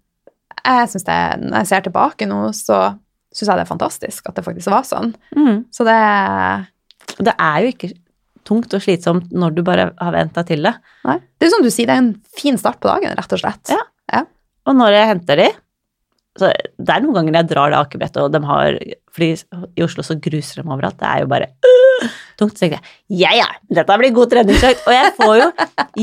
jeg 0.66 0.91
synes 0.93 1.05
det, 1.07 1.18
når 1.45 1.57
jeg 1.61 1.70
ser 1.72 1.86
tilbake 1.86 2.28
nå, 2.30 2.39
så 2.57 2.80
synes 3.36 3.49
jeg 3.49 3.57
det 3.59 3.66
er 3.66 3.70
fantastisk 3.74 4.30
at 4.30 4.38
det 4.39 4.45
faktisk 4.45 4.72
var 4.72 4.86
sånn. 4.88 5.13
Så 5.76 5.86
det 5.88 5.99
det 7.22 7.36
er 7.38 7.61
jo 7.63 7.72
ikke 7.74 7.91
tungt 8.45 8.74
og 8.78 8.82
slitsomt 8.84 9.32
når 9.34 9.53
du 9.57 9.61
bare 9.66 9.89
har 9.97 10.13
vent 10.13 10.34
deg 10.38 10.47
til 10.49 10.66
det. 10.68 10.74
Nei. 11.07 11.18
Det 11.39 11.47
er 11.47 11.53
som 11.53 11.63
du 11.66 11.70
sier, 11.74 11.89
det 11.89 11.95
er 11.95 12.01
en 12.03 12.16
fin 12.38 12.57
start 12.61 12.80
på 12.82 12.89
dagen, 12.89 13.13
rett 13.18 13.36
og 13.38 13.41
slett. 13.41 13.72
Ja. 13.74 14.24
Og 14.66 14.74
når 14.78 14.95
jeg 14.97 15.11
henter 15.13 15.41
de, 15.43 15.51
Så 16.36 16.49
det 16.51 16.91
er 16.91 17.03
noen 17.03 17.16
ganger 17.16 17.38
jeg 17.38 17.47
drar 17.47 17.72
det 17.72 17.78
akebrettet, 17.80 18.18
og 18.20 18.32
de 18.34 18.41
har 18.43 18.76
Fordi 19.16 19.30
i 19.80 19.84
Oslo 19.86 20.03
så 20.03 20.18
gruser 20.20 20.59
de 20.59 20.66
overalt. 20.68 20.97
Det 20.99 21.07
er 21.07 21.22
jo 21.24 21.30
bare 21.32 21.47
øh, 21.63 22.09
tungt. 22.36 22.57
Så 22.57 22.66
tenker 22.66 22.82
jeg 22.82 23.22
ja, 23.22 23.32
ja, 23.38 23.45
dette 23.72 23.97
blir 24.01 24.11
god 24.18 24.34
treningsøkt. 24.34 24.82
Og 24.84 24.91
jeg 24.97 25.13
får 25.16 25.36
jo 25.39 25.47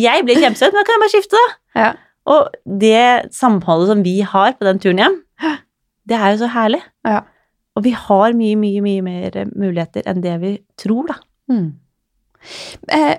Jeg 0.06 0.24
blir 0.24 0.40
kjempesøt, 0.40 0.72
men 0.72 0.86
kan 0.88 0.96
jeg 0.96 1.02
bare 1.02 1.12
skifte, 1.12 1.36
da. 1.42 1.82
Ja. 1.82 1.90
Og 2.30 2.54
det 2.64 3.32
samholdet 3.34 3.90
som 3.90 4.02
vi 4.06 4.20
har 4.22 4.54
på 4.58 4.66
den 4.68 4.80
turen 4.82 5.02
hjem, 5.02 5.20
det 6.08 6.18
er 6.18 6.34
jo 6.34 6.42
så 6.42 6.50
herlig. 6.54 6.82
Ja. 7.06 7.22
Og 7.78 7.86
vi 7.86 7.94
har 7.96 8.36
mye, 8.36 8.58
mye, 8.60 8.82
mye 8.84 9.04
mer 9.04 9.38
muligheter 9.48 10.04
enn 10.08 10.22
det 10.24 10.36
vi 10.42 10.52
tror, 10.80 11.08
da. 11.08 11.16
Mm. 11.52 11.70
Eh, 12.92 13.16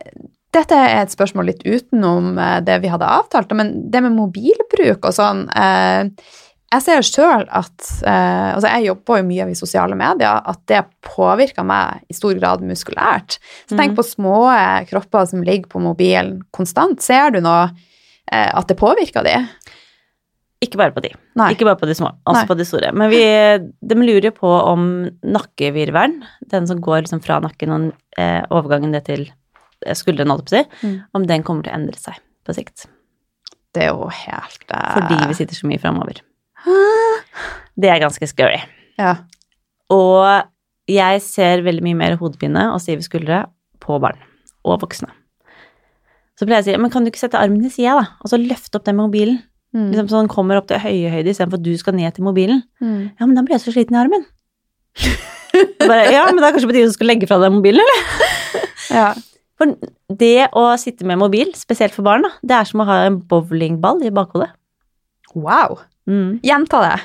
dette 0.53 0.77
er 0.77 0.99
et 0.99 1.13
spørsmål 1.13 1.49
litt 1.49 1.63
utenom 1.65 2.37
eh, 2.37 2.59
det 2.65 2.77
vi 2.83 2.91
hadde 2.91 3.09
avtalt, 3.09 3.53
men 3.57 3.73
det 3.91 4.03
med 4.05 4.15
mobilbruk 4.17 5.07
og 5.07 5.15
sånn 5.15 5.45
eh, 5.49 6.09
Jeg 6.73 6.83
ser 6.85 7.07
sjøl 7.07 7.45
at 7.47 7.87
eh, 8.03 8.49
Altså, 8.51 8.67
jeg 8.67 8.89
jobber 8.89 9.21
jo 9.21 9.27
mye 9.31 9.47
i 9.49 9.57
sosiale 9.57 9.97
medier, 9.97 10.43
at 10.43 10.61
det 10.69 10.83
påvirker 11.07 11.65
meg 11.65 12.03
i 12.11 12.17
stor 12.17 12.35
grad 12.37 12.61
muskulært. 12.67 13.39
Så 13.65 13.77
tenk 13.77 13.95
mm. 13.95 13.97
på 13.97 14.05
små 14.05 14.37
eh, 14.51 14.83
kropper 14.91 15.25
som 15.31 15.41
ligger 15.45 15.71
på 15.71 15.81
mobilen 15.81 16.43
konstant. 16.53 17.01
Ser 17.01 17.33
du 17.33 17.41
nå 17.41 17.57
eh, 17.63 17.73
at 18.31 18.67
det 18.69 18.77
påvirker 18.79 19.25
de? 19.25 19.33
Ikke 20.63 20.79
bare 20.79 20.93
på 20.95 21.01
de. 21.03 21.09
Nei. 21.35 21.49
Ikke 21.53 21.65
bare 21.67 21.75
på 21.79 21.87
de 21.89 21.95
små, 21.97 22.13
også 22.23 22.39
Nei. 22.45 22.47
på 22.47 22.55
de 22.55 22.65
store. 22.67 22.91
Men 22.95 23.09
vi, 23.11 23.19
de 23.83 23.95
lurer 23.99 24.29
jo 24.29 24.33
på 24.37 24.47
om 24.71 24.85
nakkevirvelen, 25.27 26.21
den 26.53 26.67
som 26.69 26.79
går 26.83 27.03
liksom 27.03 27.19
fra 27.25 27.41
nakken 27.43 27.73
og 27.75 27.89
eh, 28.17 28.45
overgangen 28.53 28.95
det 28.95 29.03
til 29.09 29.25
eh, 29.27 29.95
skuldrene, 29.97 30.31
holdt 30.31 30.53
jeg 30.55 30.69
på 30.69 30.77
å 30.77 30.79
si, 30.79 30.87
Mm. 30.87 30.95
om 31.19 31.25
den 31.27 31.43
kommer 31.43 31.65
til 31.67 31.73
å 31.73 31.79
endre 31.81 31.99
seg 31.99 32.15
på 32.47 32.55
sikt. 32.55 32.85
Det 33.75 33.83
er 33.83 33.91
jo 33.91 34.07
helt 34.07 34.63
eh, 34.71 34.93
Fordi 34.95 35.19
vi 35.33 35.37
sitter 35.41 35.59
så 35.59 35.67
mye 35.67 35.81
framover. 35.83 36.21
Det 37.75 37.89
er 37.89 37.99
ganske 38.03 38.27
scary. 38.29 38.61
Ja. 39.01 39.15
Og 39.91 40.23
jeg 40.87 41.21
ser 41.25 41.63
veldig 41.65 41.83
mye 41.83 41.97
mer 41.97 42.15
hodepine 42.21 42.69
og 42.71 42.79
stive 42.83 43.03
skuldre 43.03 43.43
på 43.83 43.97
barn 44.03 44.19
og 44.63 44.79
voksne. 44.83 45.09
Så 46.39 46.47
pleier 46.47 46.61
jeg 46.61 46.65
å 46.65 46.69
si, 46.71 46.81
men 46.81 46.93
kan 46.93 47.05
du 47.05 47.11
ikke 47.11 47.21
sette 47.21 47.39
armen 47.39 47.61
til 47.61 47.73
sida, 47.73 47.97
da, 47.99 48.05
og 48.23 48.31
så 48.31 48.39
løfte 48.41 48.79
opp 48.79 48.87
den 48.87 48.97
mobilen? 48.97 49.41
Mm. 49.73 49.89
Liksom 49.89 50.09
så 50.09 50.21
den 50.21 50.29
kommer 50.29 50.59
opp 50.59 50.69
til 50.69 50.81
høye 50.81 51.11
høyde 51.13 51.31
istedenfor 51.33 51.59
at 51.59 51.65
du 51.65 51.73
skal 51.77 51.95
ned 51.97 52.13
til 52.15 52.25
mobilen. 52.25 52.63
Mm. 52.81 53.11
Ja, 53.17 53.25
men 53.25 53.37
da 53.37 53.43
blir 53.45 53.57
jeg 53.57 53.63
så 53.65 53.73
sliten 53.73 53.97
i 53.97 54.01
armen. 54.01 54.25
Bare, 55.89 56.09
ja, 56.13 56.25
men 56.29 56.41
det 56.41 56.47
er 56.47 56.55
kanskje 56.55 56.69
på 56.69 56.75
tide 56.75 56.89
du 56.89 56.95
skal 56.95 57.09
legge 57.09 57.29
fra 57.29 57.39
deg 57.41 57.53
mobilen, 57.53 57.81
eller? 57.85 58.03
Ja. 58.93 59.13
For 59.57 59.71
det 60.19 60.49
å 60.59 60.65
sitte 60.81 61.05
med 61.07 61.17
mobil, 61.21 61.53
spesielt 61.57 61.95
for 61.95 62.05
barn, 62.05 62.25
da, 62.25 62.33
det 62.45 62.55
er 62.57 62.67
som 62.69 62.83
å 62.83 62.87
ha 62.89 62.97
en 63.07 63.19
bowlingball 63.29 64.03
i 64.05 64.11
bakhodet. 64.13 64.49
Wow. 65.33 65.79
Mm. 66.09 66.41
Gjenta 66.45 66.81
det. 66.83 66.97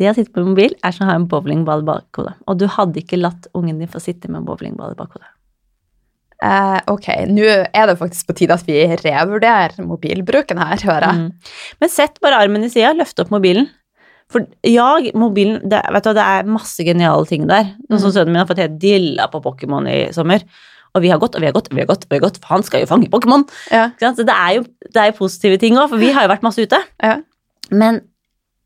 Det 0.00 0.08
å 0.08 0.14
sitte 0.16 0.32
med 0.38 0.52
mobil 0.52 0.76
er 0.78 0.94
som 0.94 1.04
å 1.04 1.10
ha 1.10 1.18
en 1.18 1.26
bowlingball 1.28 1.82
i 1.84 1.88
bakhodet. 1.90 2.36
Og 2.48 2.60
du 2.60 2.68
hadde 2.70 3.02
ikke 3.02 3.20
latt 3.20 3.50
ungen 3.58 3.82
din 3.82 3.90
få 3.90 4.00
sitte 4.00 4.30
med 4.30 4.40
en 4.42 4.48
bowlingball 4.48 4.94
i 4.94 4.98
bakhodet. 5.00 5.28
Eh, 6.42 6.78
ok, 6.90 7.06
nå 7.30 7.44
er 7.46 7.86
det 7.86 7.98
faktisk 8.00 8.26
på 8.26 8.34
tide 8.40 8.56
at 8.56 8.66
vi 8.66 8.80
revurderer 8.98 9.84
mobilbruken 9.86 10.58
her, 10.58 10.82
hører 10.88 11.06
jeg. 11.06 11.20
Mm. 11.20 11.54
Men 11.82 11.92
sett 11.92 12.18
bare 12.24 12.40
armen 12.42 12.66
i 12.66 12.70
sida, 12.72 12.90
løft 12.98 13.22
opp 13.22 13.30
mobilen. 13.34 13.68
For 14.32 14.46
ja, 14.66 14.88
mobilen 15.18 15.60
det, 15.68 15.82
vet 15.92 16.06
du, 16.08 16.12
det 16.16 16.24
er 16.24 16.48
masse 16.50 16.84
geniale 16.86 17.28
ting 17.28 17.46
der. 17.50 17.72
Sånn 17.90 18.00
som 18.00 18.10
Mm. 18.10 18.14
Sønnen 18.16 18.32
min 18.32 18.40
har 18.42 18.48
fått 18.48 18.62
helt 18.64 18.78
dilla 18.80 19.28
på 19.30 19.42
Pokémon 19.44 19.86
i 19.90 20.12
sommer. 20.16 20.42
Og 20.96 21.04
vi 21.04 21.12
har 21.12 21.20
gått 21.20 21.36
og 21.36 21.40
vi 21.40 21.48
har 21.48 21.54
gått 21.56 21.70
og 21.70 21.76
vi 21.76 21.84
har 21.84 21.88
gått, 21.88 22.04
og 22.04 22.10
vi 22.10 22.18
har 22.18 22.24
gått, 22.24 22.40
for 22.40 22.54
han 22.56 22.64
skal 22.66 22.82
jo 22.82 22.88
fange 22.90 23.08
Pokémon. 23.12 23.44
Ja. 23.70 23.90
Så 24.00 24.24
det 24.26 24.34
er 24.34 24.56
jo 24.58 24.64
det 24.64 24.98
er 25.00 25.12
jo 25.12 25.18
positive 25.20 25.60
ting 25.60 25.76
òg, 25.76 25.88
for 25.92 26.00
vi 26.00 26.10
har 26.12 26.26
jo 26.26 26.32
vært 26.32 26.44
masse 26.44 26.60
ute. 26.60 26.80
Ja. 27.00 27.20
Men 27.70 28.02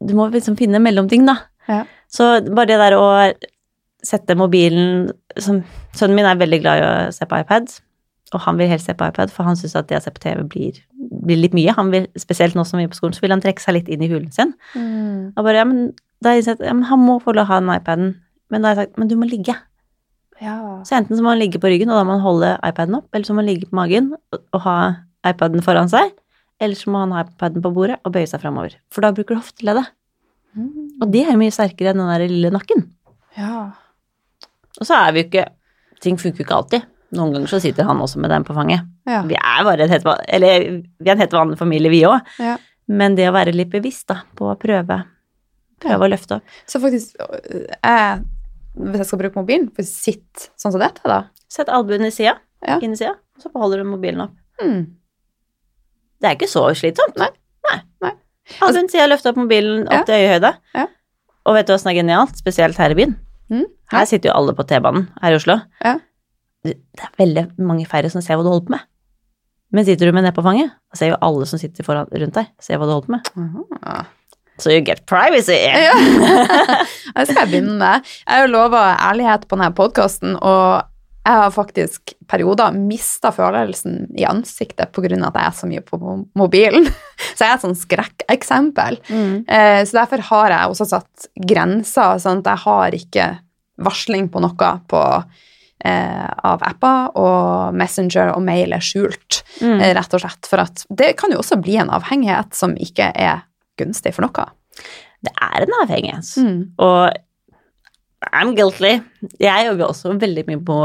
du 0.03 0.15
må 0.15 0.31
liksom 0.33 0.57
finne 0.59 0.81
mellomting, 0.83 1.27
da. 1.27 1.37
Ja. 1.69 1.85
Så 2.09 2.41
bare 2.55 2.71
det 2.73 2.81
der 2.81 2.97
å 2.99 3.07
sette 4.07 4.37
mobilen 4.39 5.11
som, 5.43 5.63
Sønnen 5.97 6.19
min 6.19 6.29
er 6.29 6.39
veldig 6.41 6.61
glad 6.63 6.81
i 6.81 6.87
å 6.87 6.95
se 7.15 7.27
på 7.29 7.39
iPad, 7.43 7.71
og 8.35 8.43
han 8.43 8.59
vil 8.59 8.71
helst 8.71 8.89
se 8.89 8.95
på 8.99 9.07
iPad, 9.07 9.31
for 9.31 9.47
han 9.47 9.59
syns 9.59 9.77
at 9.79 9.87
det 9.91 10.01
å 10.01 10.03
se 10.03 10.11
på 10.15 10.23
TV 10.25 10.43
blir, 10.51 10.81
blir 10.99 11.39
litt 11.39 11.55
mye. 11.55 11.75
Han 11.77 11.93
vil, 11.93 12.09
spesielt 12.19 12.57
nå 12.59 12.65
som 12.67 12.81
vi 12.81 12.87
er 12.89 12.91
på 12.91 12.99
skolen, 12.99 13.15
så 13.15 13.23
vil 13.23 13.35
han 13.35 13.43
trekke 13.45 13.63
seg 13.63 13.79
litt 13.79 13.91
inn 13.93 14.03
i 14.03 14.11
hulen 14.11 14.33
sin. 14.35 14.53
Mm. 14.75 15.37
Og 15.37 15.47
bare, 15.47 15.61
ja, 15.61 15.67
men, 15.69 15.93
da 16.25 16.33
har 16.33 16.41
jeg 16.41 16.49
sagt, 16.49 16.65
ja, 16.67 16.75
men 16.75 16.89
han 16.91 17.03
må 17.05 17.21
få 17.23 17.37
lov 17.37 17.47
å 17.47 17.53
ha 17.53 17.61
den 17.63 17.71
iPaden. 17.77 18.13
Men 18.51 18.65
da 18.65 18.73
har 18.73 18.81
jeg 18.81 18.89
sagt, 18.89 18.99
men 18.99 19.13
du 19.13 19.15
må 19.21 19.31
ligge. 19.31 19.55
Ja. 20.43 20.57
Så 20.89 20.99
enten 20.99 21.17
så 21.17 21.25
må 21.25 21.33
han 21.33 21.41
ligge 21.41 21.61
på 21.63 21.71
ryggen, 21.71 21.93
og 21.93 22.01
da 22.01 22.05
må 22.09 22.19
han 22.19 22.27
holde 22.27 22.57
iPaden 22.67 22.99
opp, 22.99 23.09
eller 23.15 23.29
så 23.29 23.37
må 23.37 23.45
han 23.45 23.51
ligge 23.53 23.71
på 23.71 23.79
magen 23.79 24.11
og, 24.17 24.43
og 24.57 24.65
ha 24.67 24.77
iPaden 25.27 25.65
foran 25.65 25.91
seg, 25.93 26.13
eller 26.63 26.79
så 26.79 26.91
må 26.93 27.05
han 27.05 27.15
ha 27.15 27.25
iPaden 27.25 27.65
på 27.65 27.73
bordet 27.79 28.01
og 28.03 28.13
bøye 28.17 28.29
seg 28.29 28.43
framover. 28.43 28.75
For 28.93 29.07
da 29.07 29.15
bruker 29.15 29.37
du 29.37 29.41
hofteleddet. 29.45 29.95
Mm. 30.57 31.03
Og 31.05 31.11
det 31.13 31.25
er 31.25 31.35
jo 31.35 31.41
mye 31.41 31.55
sterkere 31.55 31.93
enn 31.93 32.03
den 32.03 32.11
der 32.11 32.27
lille 32.27 32.53
nakken. 32.59 32.89
ja. 33.39 33.59
Og 34.81 34.87
så 34.89 34.95
er 35.07 35.13
vi 35.17 35.23
jo 35.23 35.29
ikke 35.31 35.47
Ting 36.05 36.19
funker 36.21 36.43
jo 36.43 36.45
ikke 36.45 36.57
alltid. 36.59 36.83
Noen 37.17 37.31
ganger 37.33 37.49
så 37.49 37.59
sitter 37.63 37.87
han 37.89 38.01
også 38.05 38.19
med 38.21 38.29
den 38.31 38.45
på 38.45 38.53
fanget. 38.53 38.83
Ja. 39.09 39.23
Vi 39.25 39.35
er 39.39 39.63
bare 39.65 39.87
en 39.87 39.89
helt, 39.95 40.05
eller, 40.29 40.65
vi 41.01 41.09
er 41.09 41.15
en 41.15 41.23
helt 41.23 41.33
vanlig 41.33 41.57
familie, 41.57 41.89
vi 41.89 42.03
òg. 42.05 42.21
Ja. 42.43 42.59
Men 42.93 43.15
det 43.17 43.31
å 43.31 43.33
være 43.33 43.55
litt 43.57 43.71
bevisst 43.73 44.05
da, 44.13 44.19
på 44.37 44.51
å 44.53 44.57
prøve, 44.61 44.99
prøve 45.81 46.05
å 46.05 46.11
løfte 46.13 46.37
opp. 46.37 46.53
Så 46.69 46.83
faktisk, 46.83 47.17
øh, 47.25 47.63
jeg, 47.73 48.19
hvis 48.77 49.01
jeg 49.01 49.09
skal 49.09 49.23
bruke 49.23 49.41
mobilen, 49.41 49.71
for 49.75 49.89
sitt 49.89 50.51
sånn 50.61 50.75
som 50.75 50.83
dette, 50.85 51.01
da. 51.09 51.23
Sett 51.49 51.73
albuen 51.73 52.05
i 52.05 52.13
sida, 52.13 52.37
Ja. 52.67 52.77
inn 52.85 52.93
i 52.93 52.99
sida, 53.01 53.15
og 53.17 53.43
så 53.47 53.53
beholder 53.55 53.81
du 53.81 53.89
mobilen 53.95 54.21
opp. 54.27 54.37
Mm. 54.61 54.85
Det 56.21 56.29
er 56.29 56.37
ikke 56.37 56.51
så 56.53 56.67
slitsomt. 56.77 57.17
Nei. 57.21 57.31
Nei. 57.71 57.79
Nei. 58.05 58.13
Albuen 58.67 58.91
sida, 58.93 59.09
løfte 59.09 59.33
opp 59.33 59.41
mobilen 59.41 59.87
opp 59.89 59.93
Ja. 60.03 60.05
til 60.05 60.21
øyehøyde. 60.21 60.53
Ja. 60.75 60.87
Og 61.47 61.55
vet 61.57 61.67
du 61.67 61.73
hva 61.73 61.81
som 61.81 61.91
er 61.95 61.99
genialt? 62.03 62.37
Spesielt 62.37 62.77
her 62.77 62.91
i 62.93 62.95
byen. 63.01 63.17
Mm. 63.49 63.65
Her 63.93 64.05
sitter 64.09 64.31
jo 64.33 64.37
alle 64.39 64.55
på 64.59 64.65
T-banen 64.67 65.09
her 65.23 65.35
i 65.35 65.39
Oslo. 65.39 65.59
Ja. 65.85 65.97
Det 66.67 66.75
er 66.99 67.13
veldig 67.21 67.45
mange 67.63 67.87
færre 67.87 68.11
som 68.11 68.23
ser 68.25 68.37
hva 68.39 68.43
du 68.47 68.51
holder 68.51 68.67
på 68.67 68.75
med. 68.75 68.87
Men 69.75 69.85
sitter 69.87 70.07
du 70.09 70.15
med 70.17 70.25
ned 70.27 70.35
på 70.35 70.43
fanget, 70.47 70.71
da 70.91 70.99
ser 70.99 71.13
jo 71.13 71.19
alle 71.27 71.47
som 71.47 71.59
sitter 71.61 71.85
foran, 71.87 72.09
rundt 72.11 72.35
deg, 72.39 72.49
ser 72.63 72.79
hva 72.79 72.87
du 72.89 72.95
holder 72.95 73.07
på 73.07 73.15
med. 73.17 73.31
Aha. 73.83 74.05
So 74.59 74.71
you 74.73 74.81
get 74.81 75.05
privacy. 75.07 75.57
Ja. 75.59 75.93
Det 77.17 77.27
skal 77.29 77.43
jeg 77.45 77.51
begynne 77.53 77.77
med. 77.81 78.07
Jeg 78.25 78.33
har 78.33 78.47
jo 78.47 78.53
lova 78.55 78.83
ærlighet 79.11 79.45
på 79.51 79.59
denne 79.59 79.75
podkasten, 79.77 80.37
og 80.41 80.87
jeg 81.27 81.41
har 81.43 81.51
faktisk 81.53 82.15
perioder 82.31 82.75
mista 82.79 83.33
følelsen 83.35 84.07
i 84.17 84.25
ansiktet 84.29 84.93
pga. 84.95 85.11
at 85.27 85.35
jeg 85.37 85.45
er 85.45 85.57
så 85.59 85.67
mye 85.69 85.83
på 85.85 85.99
mobilen. 86.39 86.87
Så 87.37 87.45
jeg 87.45 87.51
er 87.51 87.57
et 87.59 87.65
sånn 87.67 87.77
skrekkeksempel. 87.77 88.97
Mm. 89.11 89.45
Eh, 89.49 89.81
Så 89.85 89.99
derfor 89.99 90.23
har 90.31 90.55
jeg 90.55 90.71
også 90.73 90.87
satt 90.89 91.27
grenser, 91.37 92.17
sånn 92.23 92.41
at 92.41 92.53
jeg 92.55 92.63
har 92.65 92.97
ikke 92.97 93.27
varsling 93.79 94.29
på 94.33 94.41
noe 94.41 94.71
på, 94.89 95.01
eh, 95.85 96.29
av 96.45 96.63
apper, 96.63 97.11
og 97.17 97.75
Messenger 97.75 98.35
og 98.37 98.43
mail 98.43 98.73
er 98.73 98.81
skjult, 98.85 99.43
Mm. 99.61 99.81
eh, 99.81 99.95
rett 99.95 100.15
og 100.15 100.21
slett. 100.21 100.47
For 100.47 100.59
at 100.61 100.87
det 100.95 101.17
kan 101.17 101.31
jo 101.33 101.39
også 101.39 101.61
bli 101.63 101.77
en 101.81 101.89
avhengighet 101.91 102.55
som 102.55 102.75
ikke 102.77 103.13
er 103.15 103.43
gunstig 103.79 104.13
for 104.15 104.23
noe. 104.23 104.47
Det 105.23 105.33
er 105.41 105.63
en 105.63 105.77
avhengighet. 105.83 106.37
Mm. 106.39 106.73
Og 106.79 107.13
I'm 108.33 108.55
guilty. 108.57 109.01
Jeg 109.41 109.67
jobber 109.69 109.89
også 109.91 110.19
veldig 110.19 110.47
mye 110.49 110.61
på, 110.65 110.77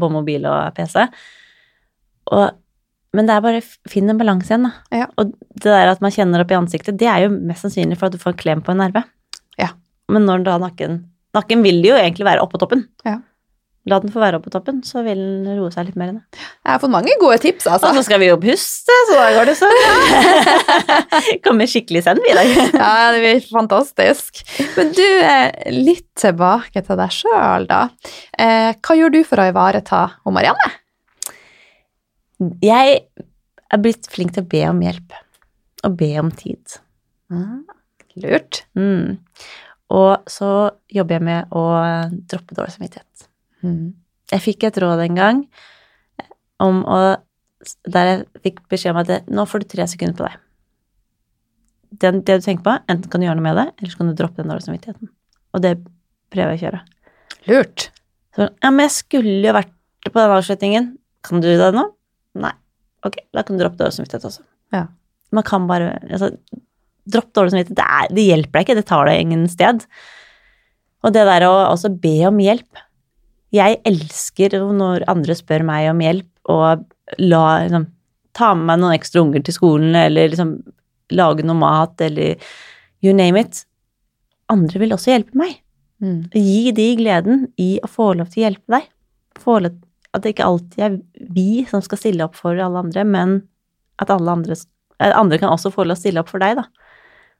på 0.00 0.10
mobil 0.10 0.46
og 0.46 0.74
PC. 0.74 1.06
Og, 2.32 2.50
men 3.16 3.26
det 3.28 3.34
er 3.34 3.44
bare 3.44 3.62
finn 3.88 4.08
en 4.10 4.18
balanse 4.20 4.50
igjen, 4.52 4.68
da. 4.68 4.72
Ja. 4.94 5.06
Og 5.18 5.32
det 5.54 5.64
der 5.72 5.90
at 5.92 6.00
man 6.04 6.12
kjenner 6.14 6.40
opp 6.44 6.50
i 6.52 6.58
ansiktet, 6.58 6.98
det 7.00 7.08
er 7.08 7.24
jo 7.26 7.30
mest 7.34 7.64
sannsynlig 7.66 7.98
for 7.98 8.06
at 8.08 8.12
du 8.12 8.18
får 8.22 8.34
en 8.34 8.40
klem 8.42 8.62
på 8.64 8.74
en 8.74 8.82
nerve. 8.82 9.02
Ja. 9.58 9.70
Men 10.12 10.26
når 10.28 10.44
da 10.46 10.58
nakken 10.62 11.00
Nakken 11.36 11.64
vil 11.64 11.82
jo 11.84 11.96
egentlig 11.98 12.24
være 12.28 12.44
oppå 12.44 12.60
toppen. 12.60 12.86
Ja. 13.06 13.18
La 13.88 13.96
den 14.02 14.10
få 14.12 14.20
være 14.20 14.36
oppå 14.36 14.50
toppen, 14.52 14.82
så 14.84 15.00
vil 15.06 15.16
den 15.46 15.56
roe 15.56 15.70
seg 15.72 15.86
litt 15.88 15.96
mer 15.96 16.10
ned. 16.12 16.24
Jeg 16.36 16.68
har 16.74 16.80
fått 16.82 16.92
mange 16.92 17.14
gode 17.20 17.38
tips, 17.40 17.64
altså. 17.70 17.88
Og 17.88 17.96
så 17.96 18.02
skal 18.04 18.20
vi 18.20 18.26
jo 18.28 18.36
puste, 18.42 18.96
så 19.08 19.16
da 19.16 19.28
går 19.36 19.48
det 19.48 19.54
sånn. 19.56 19.78
Kommer 21.46 21.70
skikkelig 21.70 22.02
send 22.04 22.20
i 22.28 22.34
dag. 22.36 22.50
Ja, 22.82 22.90
det 23.14 23.22
blir 23.22 23.40
fantastisk. 23.48 24.42
Men 24.76 24.92
du, 24.96 25.04
eh, 25.06 25.72
litt 25.72 26.08
tilbake 26.20 26.82
til 26.84 27.00
deg 27.00 27.14
sjøl, 27.16 27.68
da. 27.70 27.80
Eh, 28.36 28.74
Hva 28.76 28.98
gjør 28.98 29.14
du 29.14 29.22
for 29.28 29.40
å 29.40 29.48
ivareta 29.48 30.02
hun 30.26 30.36
Marianne? 30.36 30.68
Jeg 32.62 33.00
er 33.72 33.80
blitt 33.82 34.10
flink 34.12 34.36
til 34.36 34.44
å 34.44 34.50
be 34.52 34.62
om 34.68 34.84
hjelp. 34.84 35.16
Og 35.88 35.96
be 35.98 36.12
om 36.20 36.28
tid. 36.34 36.76
Lurt. 38.18 38.64
Mm. 38.78 39.16
Og 39.94 40.28
så 40.28 40.50
jobber 40.92 41.16
jeg 41.16 41.24
med 41.28 41.54
å 41.56 41.64
droppe 42.28 42.56
dårlig 42.56 42.74
samvittighet. 42.74 43.28
Mm. 43.64 43.94
Jeg 44.34 44.44
fikk 44.44 44.68
et 44.68 44.80
råd 44.82 45.00
en 45.06 45.16
gang 45.18 45.40
om 46.62 46.84
å 46.86 47.00
Der 47.90 48.06
jeg 48.06 48.18
fikk 48.44 48.60
beskjed 48.70 48.92
om 48.94 49.00
at 49.00 49.08
det, 49.08 49.16
nå 49.34 49.42
får 49.48 49.64
du 49.64 49.64
tre 49.72 49.84
sekunder 49.90 50.14
på 50.14 50.26
deg. 50.28 50.36
Den, 52.04 52.20
det 52.22 52.36
du 52.38 52.44
tenker 52.44 52.62
på, 52.62 52.74
enten 52.86 53.10
kan 53.10 53.18
du 53.18 53.26
gjøre 53.26 53.40
noe 53.40 53.46
med 53.48 53.56
det, 53.58 53.64
eller 53.74 53.90
så 53.90 53.98
kan 53.98 54.10
du 54.10 54.14
droppe 54.14 54.38
den 54.38 54.52
dårlige 54.52 54.68
samvittigheten. 54.68 55.10
Og 55.56 55.64
det 55.64 55.72
prøver 56.30 56.54
jeg 56.54 56.60
å 56.60 56.62
kjøre. 56.62 56.80
Lurt. 57.48 57.88
Så, 58.36 58.46
ja, 58.46 58.70
men 58.70 58.84
jeg 58.84 58.94
skulle 58.94 59.34
jo 59.42 59.56
vært 59.56 59.74
på 60.06 60.14
den 60.14 60.36
avslutningen. 60.36 60.88
Kan 61.26 61.42
du 61.42 61.48
det 61.50 61.72
nå? 61.74 61.84
Nei. 62.38 62.54
Ok, 63.08 63.18
da 63.34 63.42
kan 63.42 63.58
du 63.58 63.64
droppe 63.64 63.80
dårlig 63.82 63.98
samvittighet 63.98 64.28
også. 64.30 64.46
Ja. 64.76 64.84
Man 65.34 65.48
kan 65.50 65.66
bare 65.68 65.96
altså, 66.06 66.30
dropp 67.10 67.32
dårlig 67.36 67.54
samvittighet. 67.54 67.78
Det, 67.78 67.88
er- 67.98 68.14
det 68.16 68.26
hjelper 68.28 68.58
deg 68.58 68.66
ikke, 68.66 68.78
det 68.78 68.86
tar 68.88 69.08
deg 69.08 69.20
ingen 69.24 69.44
sted. 69.50 69.84
Og 71.06 71.14
det 71.14 71.24
der 71.28 71.46
å 71.46 71.52
også 71.72 71.92
be 72.02 72.16
om 72.28 72.40
hjelp. 72.42 72.82
Jeg 73.54 73.78
elsker 73.88 74.58
når 74.76 75.06
andre 75.08 75.36
spør 75.38 75.64
meg 75.64 75.88
om 75.92 76.02
hjelp, 76.04 76.28
og 76.52 76.84
la, 77.22 77.44
liksom, 77.64 77.86
ta 78.36 78.50
med 78.56 78.68
meg 78.68 78.82
noen 78.82 78.96
ekstra 78.98 79.22
unger 79.24 79.44
til 79.46 79.56
skolen, 79.56 79.96
eller 79.96 80.28
liksom 80.32 80.56
lage 81.16 81.46
noe 81.46 81.56
mat, 81.56 81.94
eller 82.04 82.36
you 83.04 83.14
name 83.16 83.40
it. 83.40 83.62
Andre 84.52 84.82
vil 84.82 84.92
også 84.96 85.14
hjelpe 85.14 85.38
meg. 85.38 85.58
Mm. 86.04 86.28
Gi 86.34 86.72
de 86.76 86.88
gleden 87.00 87.46
i 87.58 87.76
å 87.82 87.88
få 87.90 88.12
lov 88.18 88.28
til 88.32 88.42
å 88.42 88.48
hjelpe 88.48 88.74
deg. 88.76 88.90
Få 89.40 89.58
lov, 89.64 89.78
at 90.14 90.24
det 90.24 90.34
ikke 90.34 90.46
alltid 90.48 90.84
er 90.84 90.98
vi 91.32 91.64
som 91.70 91.82
skal 91.84 92.00
stille 92.00 92.26
opp 92.26 92.36
for 92.38 92.58
alle 92.58 92.82
andre, 92.84 93.04
men 93.08 93.38
at 94.02 94.12
alle 94.14 94.34
andre, 94.40 94.56
eh, 95.00 95.12
andre 95.14 95.40
kan 95.40 95.52
også 95.54 95.72
få 95.74 95.84
lov 95.86 95.96
til 95.96 95.98
å 95.98 96.02
stille 96.04 96.22
opp 96.22 96.30
for 96.32 96.42
deg, 96.42 96.60
da. 96.60 96.66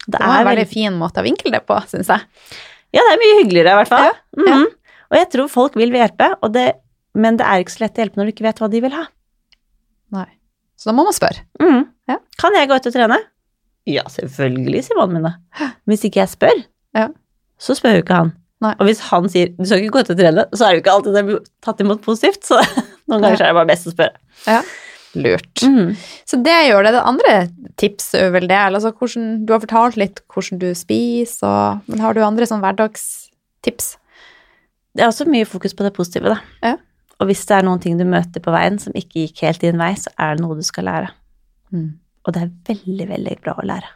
Det 0.09 0.21
var 0.25 0.41
en 0.41 0.47
veldig 0.49 0.67
fin 0.71 0.95
måte 0.99 1.21
å 1.21 1.27
vinkle 1.27 1.53
det 1.53 1.61
på, 1.69 1.77
syns 1.91 2.09
jeg. 2.09 2.25
Ja, 2.97 3.03
det 3.05 3.15
er 3.15 3.21
mye 3.21 3.39
hyggeligere 3.43 3.75
i 3.75 3.79
hvert 3.83 3.91
fall. 3.93 4.07
Ja, 4.09 4.13
ja. 4.47 4.59
Mhm. 4.63 4.67
Og 5.09 5.17
jeg 5.17 5.29
tror 5.33 5.49
folk 5.49 5.77
vil 5.81 5.93
hjelpe, 5.97 6.27
det, 6.53 6.67
men 7.17 7.37
det 7.41 7.45
er 7.49 7.63
ikke 7.63 7.73
så 7.73 7.81
lett 7.87 7.97
å 7.97 8.03
hjelpe 8.03 8.21
når 8.21 8.29
du 8.29 8.33
ikke 8.35 8.45
vet 8.45 8.59
hva 8.61 8.69
de 8.73 8.81
vil 8.85 8.93
ha. 8.97 9.05
Nei. 10.13 10.27
Så 10.77 10.91
da 10.91 10.95
må 10.97 11.05
man 11.09 11.17
spørre. 11.17 11.45
Mhm. 11.61 11.87
Ja. 12.09 12.19
Kan 12.41 12.57
jeg 12.57 12.69
gå 12.69 12.77
ut 12.77 12.89
og 12.91 12.93
trene? 12.95 13.19
Ja, 13.89 14.03
selvfølgelig, 14.13 14.83
sier 14.85 14.99
mannen 15.01 15.17
min 15.23 15.25
da. 15.31 15.71
Hvis 15.89 16.05
ikke 16.05 16.21
jeg 16.25 16.29
spør, 16.35 16.65
Ja. 16.97 17.09
så 17.59 17.77
spør 17.77 17.97
jo 17.99 18.03
ikke 18.05 18.19
han. 18.21 18.33
Nei. 18.61 18.75
Og 18.81 18.87
hvis 18.89 19.01
han 19.09 19.29
sier 19.31 19.53
du 19.57 19.65
skal 19.65 19.79
ikke 19.85 19.95
gå 19.97 20.01
ut 20.05 20.11
og 20.13 20.19
trene, 20.19 20.45
så 20.53 20.67
er 20.67 20.71
det 20.73 20.79
jo 20.79 20.83
ikke 20.83 20.95
alltid 20.97 21.15
det 21.15 21.25
blir 21.29 21.41
tatt 21.65 21.81
imot 21.85 22.03
positivt. 22.03 22.43
Så 22.45 22.59
noen 23.09 23.23
ganger 23.23 23.41
er 23.41 23.53
det 23.53 23.55
bare 23.61 23.71
best 23.71 23.87
å 23.89 23.95
spørre. 23.95 24.19
Lurt. 25.17 25.63
Mm. 25.65 25.95
Så 26.29 26.39
det 26.45 26.57
gjør 26.69 26.85
det. 26.85 26.93
Det 26.97 27.05
andre 27.11 27.37
tipset 27.81 28.19
er 28.21 28.35
vel 28.35 28.49
det. 28.51 28.59
Altså 28.59 28.93
hvordan, 28.93 29.31
du 29.47 29.55
har 29.55 29.63
fortalt 29.63 29.97
litt 30.01 30.21
hvordan 30.29 30.61
du 30.61 30.69
spiser, 30.77 31.47
og, 31.49 31.89
men 31.89 32.03
har 32.05 32.17
du 32.17 32.21
andre 32.25 32.49
sånn 32.49 32.61
hverdagstips? 32.65 33.95
Det 34.97 35.05
er 35.05 35.13
også 35.13 35.29
mye 35.31 35.49
fokus 35.49 35.77
på 35.79 35.87
det 35.87 35.95
positive, 35.97 36.35
da. 36.35 36.41
Ja. 36.65 36.77
Og 37.19 37.31
hvis 37.31 37.45
det 37.49 37.57
er 37.57 37.67
noen 37.67 37.81
ting 37.83 37.99
du 37.99 38.05
møter 38.07 38.43
på 38.43 38.53
veien 38.55 38.79
som 38.83 38.95
ikke 38.99 39.25
gikk 39.25 39.43
helt 39.47 39.63
din 39.65 39.81
vei, 39.81 39.93
så 39.99 40.13
er 40.23 40.37
det 40.37 40.45
noe 40.45 40.59
du 40.59 40.65
skal 40.67 40.87
lære. 40.87 41.13
Og 42.27 42.35
det 42.35 42.43
er 42.45 42.53
veldig, 42.69 43.09
veldig 43.11 43.39
bra 43.43 43.57
å 43.59 43.67
lære. 43.67 43.91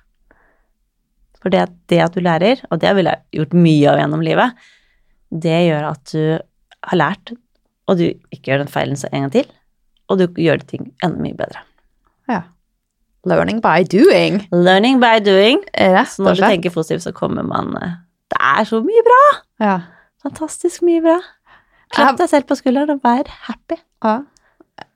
For 1.43 1.53
det 1.53 1.65
at, 1.67 1.75
det 1.91 2.01
at 2.05 2.15
du 2.15 2.23
lærer, 2.23 2.63
og 2.71 2.81
det 2.81 2.89
har 2.89 2.99
vi 2.99 3.07
gjort 3.39 3.55
mye 3.59 3.91
av 3.91 3.99
gjennom 3.99 4.23
livet, 4.25 4.67
det 5.43 5.59
gjør 5.67 5.89
at 5.91 6.13
du 6.13 6.23
har 6.91 6.99
lært, 6.99 7.33
og 7.91 7.99
du 7.99 8.07
ikke 8.35 8.53
gjør 8.53 8.63
den 8.63 8.73
feilen 8.73 8.99
så 8.99 9.11
en 9.11 9.27
gang 9.27 9.35
til, 9.35 9.51
og 10.11 10.19
du 10.21 10.27
gjør 10.43 10.63
ting 10.69 10.91
enda 11.05 11.23
mye 11.23 11.37
bedre. 11.39 11.63
Ja. 12.31 12.43
Learning 13.29 13.61
by 13.63 13.85
doing. 13.87 14.41
Learning 14.51 14.99
by 15.03 15.21
doing. 15.23 15.61
Rett 15.75 16.11
Så 16.11 16.25
når 16.27 16.41
du 16.41 16.43
tenker 16.47 16.75
positivt, 16.75 17.05
så 17.07 17.13
kommer 17.15 17.47
man 17.47 17.77
eh, 17.79 17.93
Det 18.35 18.41
er 18.41 18.65
så 18.67 18.81
mye 18.83 19.05
bra! 19.07 19.23
Ja. 19.63 19.77
Fantastisk 20.23 20.83
mye 20.87 21.03
bra. 21.05 21.19
Klapp 21.93 22.17
deg 22.19 22.31
selv 22.31 22.47
på 22.49 22.57
skulderen 22.57 22.97
og 22.97 23.03
vær 23.05 23.29
happy. 23.49 23.79
ja. 24.05 24.21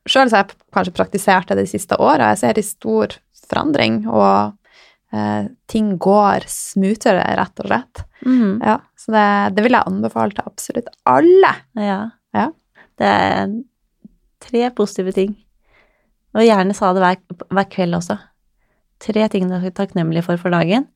Sjøl 0.07 0.31
har 0.31 0.45
jeg 0.45 0.55
kanskje 0.73 0.93
praktisert 0.95 1.49
det 1.51 1.57
de 1.59 1.67
siste 1.67 1.97
åra. 1.99 2.29
Jeg 2.33 2.39
ser 2.39 2.59
i 2.61 2.63
stor 2.63 3.15
forandring, 3.51 4.05
og 4.07 4.55
eh, 5.11 5.49
ting 5.67 5.89
går 5.99 6.47
smoothere, 6.51 7.25
rett 7.41 7.63
og 7.63 7.67
slett. 7.67 8.03
Mm. 8.23 8.61
Ja, 8.63 8.77
så 8.95 9.15
det, 9.17 9.25
det 9.57 9.65
vil 9.67 9.75
jeg 9.75 9.91
anbefale 9.91 10.31
til 10.37 10.47
absolutt 10.47 10.93
alle. 11.11 11.51
Ja. 11.75 11.99
Ja. 12.39 12.47
Det 13.03 13.11
tre 14.47 14.71
positive 14.77 15.13
ting. 15.17 15.37
Og 16.37 16.45
gjerne 16.45 16.75
sa 16.77 16.93
det 16.95 17.03
hver, 17.03 17.21
hver 17.51 17.69
kveld 17.73 17.99
også. 17.99 18.19
Tre 19.03 19.27
ting 19.33 19.49
du 19.49 19.57
er 19.59 19.73
takknemlig 19.77 20.23
for 20.25 20.41
for 20.41 20.55
dagen, 20.55 20.87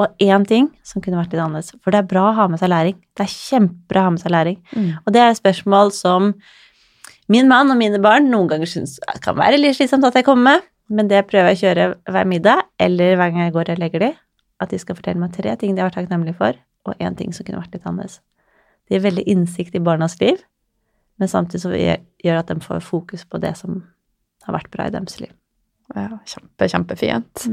og 0.00 0.16
én 0.22 0.46
ting 0.48 0.70
som 0.86 1.02
kunne 1.02 1.18
vært 1.18 1.34
litt 1.34 1.42
annerledes. 1.42 1.74
For 1.84 1.92
det 1.92 2.00
er 2.00 2.08
bra 2.08 2.30
å 2.30 2.36
ha 2.38 2.46
med 2.48 2.60
seg 2.62 2.70
læring. 2.72 2.96
Det 3.16 3.26
er 3.26 3.32
kjempebra 3.34 4.00
å 4.00 4.06
ha 4.06 4.12
med 4.14 4.22
seg 4.22 4.32
læring. 4.32 4.58
Og 5.04 5.12
det 5.12 5.20
er 5.20 5.32
et 5.32 5.40
spørsmål 5.40 5.92
som 5.92 6.32
min 7.28 7.48
mann 7.50 7.70
og 7.70 7.76
mine 7.78 8.00
barn 8.02 8.30
noen 8.30 8.48
ganger 8.50 8.66
syns 8.66 8.98
kan 9.22 9.36
være 9.38 9.60
litt 9.60 9.76
slitsomt 9.76 10.06
at 10.08 10.16
jeg 10.18 10.26
kommer 10.26 10.56
med, 10.56 10.66
men 10.90 11.08
det 11.08 11.26
prøver 11.30 11.52
jeg 11.52 11.58
å 11.58 11.60
kjøre 11.60 11.84
hver 12.10 12.26
middag, 12.26 12.64
eller 12.80 13.16
hver 13.16 13.30
gang 13.30 13.44
jeg 13.44 13.54
går 13.54 13.70
og 13.70 13.78
legger 13.78 14.00
de, 14.02 14.10
at 14.60 14.72
de 14.72 14.80
skal 14.82 14.96
fortelle 14.98 15.20
meg 15.20 15.36
tre 15.36 15.54
ting 15.60 15.76
de 15.76 15.84
har 15.84 15.90
vært 15.90 16.00
takknemlige 16.00 16.38
for, 16.40 16.58
og 16.88 16.98
én 16.98 17.14
ting 17.14 17.30
som 17.32 17.46
kunne 17.46 17.60
vært 17.60 17.76
litt 17.76 17.86
annerledes. 17.86 18.18
Det 18.88 18.96
gir 18.96 19.04
veldig 19.04 19.26
innsikt 19.30 19.76
i 19.78 19.84
barnas 19.86 20.18
liv, 20.18 20.40
men 21.20 21.28
samtidig 21.28 21.62
så 21.62 21.72
gjør 21.76 22.40
at 22.40 22.50
de 22.50 22.60
får 22.64 22.82
fokus 22.84 23.26
på 23.28 23.40
det 23.42 23.52
som 23.58 23.82
har 24.46 24.56
vært 24.56 24.70
bra 24.72 24.88
i 24.88 24.94
deres 24.94 25.20
liv. 25.20 25.32
Ja, 25.94 26.20
kjempe, 26.28 26.68
kjempefint. 26.70 27.46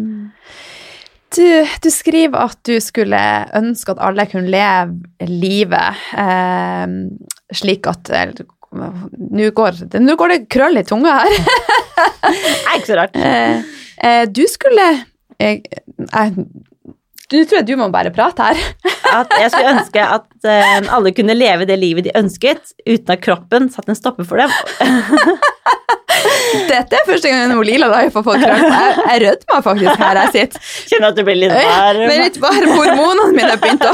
Du, 1.35 1.43
du 1.83 1.89
skriver 1.91 2.47
at 2.47 2.59
du 2.67 2.77
skulle 2.83 3.19
ønske 3.57 3.91
at 3.91 4.03
alle 4.03 4.27
kunne 4.31 4.47
leve 4.47 5.27
livet 5.27 6.05
eh, 6.15 6.85
slik 7.57 7.89
at 7.91 8.13
eller, 8.13 8.53
Nå 8.77 9.47
går, 9.55 9.77
går 10.19 10.31
det 10.33 10.37
krøll 10.51 10.77
i 10.77 10.83
tunga 10.85 11.21
her. 11.21 11.35
Det 11.97 12.33
er 12.35 12.73
ikke 12.75 12.89
så 12.89 12.97
rart. 12.99 13.15
Eh, 13.15 13.69
eh, 14.05 14.23
du 14.27 14.43
skulle 14.51 14.87
jeg, 15.39 15.61
jeg, 16.03 16.33
Du 17.27 17.37
tror 17.43 17.59
jo 17.59 17.65
du 17.67 17.73
må 17.79 17.89
bare 17.91 18.11
prate 18.15 18.45
her. 18.49 18.59
At 19.19 19.31
jeg 19.35 19.51
skulle 19.51 19.73
ønske 19.75 20.03
at 20.03 20.47
eh, 20.47 20.87
alle 20.93 21.13
kunne 21.15 21.35
leve 21.35 21.67
det 21.67 21.77
livet 21.79 22.07
de 22.07 22.11
ønsket, 22.19 22.73
uten 22.83 23.13
at 23.13 23.21
kroppen 23.23 23.69
satte 23.71 23.93
en 23.93 23.97
stopper 23.97 24.27
for 24.27 24.41
dem. 24.41 24.51
Dette 26.67 26.97
er 26.97 27.07
første 27.07 27.31
gang 27.31 27.53
hun 27.53 27.63
Lila 27.67 27.87
Life 27.91 28.19
har 28.19 28.25
fått 28.25 28.43
krøll. 28.43 28.65
Jeg, 28.67 28.97
jeg 28.99 29.21
rødmer 29.23 29.63
faktisk 29.63 30.03
her 30.03 30.19
jeg 30.19 30.33
sitter. 30.35 30.67
Kjenner 30.91 31.13
at 31.13 31.19
du 31.19 31.23
blir 31.23 31.39
litt 31.39 31.55
varm. 31.55 32.03
Men 32.03 32.23
litt 32.25 32.39
varm. 32.43 32.67
hormonene 32.73 33.31
mine 33.31 33.51
har 33.53 33.61
begynt 33.63 33.87
å 33.87 33.93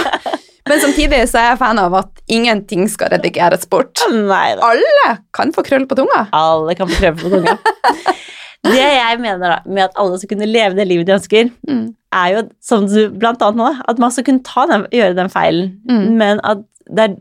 Men 0.71 0.81
samtidig 0.81 1.21
så 1.29 1.43
er 1.43 1.49
jeg 1.51 1.61
fan 1.61 1.81
av 1.84 1.97
at 2.01 2.23
ingenting 2.31 2.88
skal 2.89 3.13
redigeres 3.13 3.69
bort. 3.69 4.01
Alle 4.09 5.17
kan 5.36 5.53
få 5.53 5.65
krøll 5.67 5.86
på 5.89 5.99
tunga. 6.01 6.25
Alle 6.34 6.73
kan 6.79 6.89
få 6.89 7.01
krøll 7.01 7.19
på 7.21 7.34
tunga. 7.38 7.57
Det 8.64 8.80
jeg 8.80 9.20
mener 9.20 9.39
da, 9.43 9.59
med 9.66 9.84
at 9.89 9.97
alle 9.99 10.18
skal 10.22 10.30
kunne 10.30 10.47
leve 10.47 10.76
det 10.78 10.88
livet 10.88 11.05
de 11.09 11.14
ønsker, 11.18 11.49
Mm. 11.68 11.95
er 12.14 12.28
jo, 12.36 12.43
som 12.61 12.86
du 12.88 13.09
blant 13.11 13.41
annet 13.41 13.57
nå, 13.59 13.70
at 13.89 13.99
man 13.99 14.11
skal 14.11 14.24
kunne 14.24 14.43
ta 14.43 14.66
den, 14.70 14.86
gjøre 14.91 15.16
den 15.18 15.30
feilen, 15.30 15.82
Mm. 15.89 16.11
men 16.18 16.39
at, 16.43 16.64
er, 16.97 17.16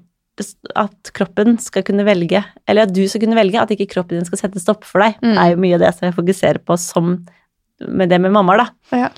at 0.76 1.10
kroppen 1.12 1.58
skal 1.58 1.82
kunne 1.82 2.04
velge, 2.06 2.44
eller 2.68 2.82
at 2.86 2.94
du 2.94 3.02
skal 3.08 3.20
kunne 3.20 3.34
velge, 3.36 3.58
at 3.60 3.70
ikke 3.74 3.88
kroppen 3.90 4.18
din 4.20 4.24
skal 4.24 4.38
sette 4.38 4.60
stopp 4.62 4.84
for 4.84 5.00
deg, 5.02 5.16
Mm. 5.22 5.36
er 5.38 5.50
jo 5.50 5.56
mye 5.56 5.74
av 5.74 5.80
det 5.80 5.94
som 5.94 6.06
jeg 6.06 6.14
fokuserer 6.14 6.58
på 6.64 6.78
som 6.78 7.26
med 7.88 8.08
det 8.08 8.20
med 8.20 8.30
mammaer, 8.30 8.58
da. 8.58 8.68
Ja. 8.96 9.08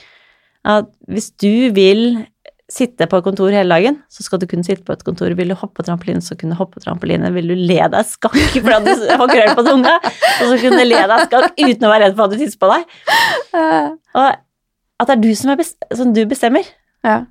At 0.64 0.86
hvis 1.06 1.30
du 1.36 1.70
vil 1.76 2.26
sitte 2.74 3.06
på 3.10 3.18
et 3.20 3.26
kontor 3.26 3.54
hele 3.54 3.70
dagen, 3.70 4.00
så 4.10 4.24
skal 4.26 4.40
du 4.42 4.46
kunne 4.50 4.66
sitte 4.66 4.82
på 4.86 4.94
et 4.96 5.04
kontor. 5.06 5.32
Vil 5.38 5.52
du 5.52 5.56
hoppe 5.58 5.84
trampoline, 5.86 6.22
så 6.24 6.36
kunne 6.38 6.56
du 6.56 6.60
hoppe 6.60 6.82
trampoline. 6.82 7.30
Vil 7.36 7.52
du 7.52 7.54
le 7.58 7.78
deg 7.92 8.08
skakk 8.08 8.34
fordi 8.34 8.94
du 8.98 9.04
har 9.14 9.30
krøll 9.30 9.52
på 9.58 9.66
tunga, 9.66 9.98
så 10.40 10.56
kunne 10.58 10.80
du 10.80 10.88
le 10.88 11.04
deg 11.12 11.28
skakk 11.28 11.54
uten 11.60 11.86
å 11.86 11.92
være 11.92 12.08
redd 12.08 12.16
for 12.18 12.26
at 12.26 12.34
du 12.34 12.42
tisser 12.42 12.60
på 12.60 12.72
deg. 12.72 12.96
Og 14.14 14.26
at 15.02 15.10
det 15.10 15.14
er 15.16 15.22
du 15.22 15.30
som, 15.38 15.52
er 15.54 15.60
best, 15.60 15.78
som 15.94 16.10
du 16.16 16.22
bestemmer. 16.30 16.66
Ja. 17.06 17.22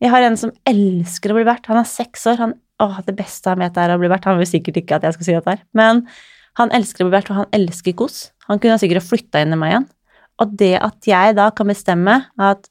Jeg 0.00 0.12
har 0.14 0.24
en 0.24 0.38
som 0.40 0.52
elsker 0.68 1.32
å 1.32 1.38
bli 1.38 1.46
bært. 1.46 1.68
Han 1.70 1.80
er 1.80 1.88
seks 1.88 2.26
år. 2.30 2.40
Han, 2.40 2.56
å, 2.80 2.90
det 3.06 3.16
beste 3.18 3.52
han 3.52 3.60
vet 3.60 3.78
er 3.80 3.94
å 3.94 4.00
bli 4.00 4.10
bært. 4.10 4.26
Han 4.30 4.40
vil 4.40 4.48
sikkert 4.48 4.80
ikke 4.80 4.98
at 4.98 5.06
jeg 5.06 5.18
skal 5.18 5.28
si 5.28 5.36
dette 5.36 5.54
her, 5.54 5.64
men 5.76 6.04
han 6.58 6.72
elsker 6.74 7.04
å 7.04 7.08
bli 7.08 7.18
bært, 7.18 7.30
og 7.30 7.42
han 7.42 7.50
elsker 7.56 7.94
kos. 7.98 8.30
Han 8.48 8.58
kunne 8.62 8.78
sikkert 8.80 9.02
ha 9.02 9.06
flytta 9.06 9.42
inn 9.44 9.54
i 9.54 9.58
meg 9.60 9.74
igjen. 9.74 9.88
Og 10.40 10.54
det 10.60 10.74
at 10.80 11.08
jeg 11.08 11.36
da 11.36 11.50
kan 11.54 11.68
bestemme 11.70 12.16
at 12.40 12.70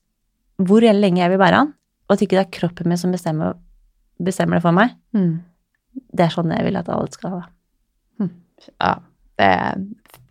hvor 0.59 0.83
lenge 0.83 1.21
jeg 1.21 1.31
vil 1.31 1.39
bære 1.39 1.61
han, 1.61 1.69
og 2.09 2.15
at 2.15 2.21
ikke 2.25 2.37
det 2.39 2.45
er 2.47 2.51
kroppen 2.59 2.89
min 2.89 2.97
som 2.97 3.11
bestemmer, 3.13 3.53
bestemmer 4.19 4.57
det 4.59 4.65
for 4.65 4.75
meg, 4.75 4.95
Mm. 5.13 5.39
det 6.13 6.25
er 6.25 6.29
sånn 6.33 6.51
jeg 6.55 6.65
vil 6.65 6.77
at 6.77 6.89
alle 6.89 7.11
skal 7.13 7.29
ha 7.35 7.39
det. 7.39 8.29
Ja, 8.79 8.95
det 9.39 9.45
er 9.55 9.77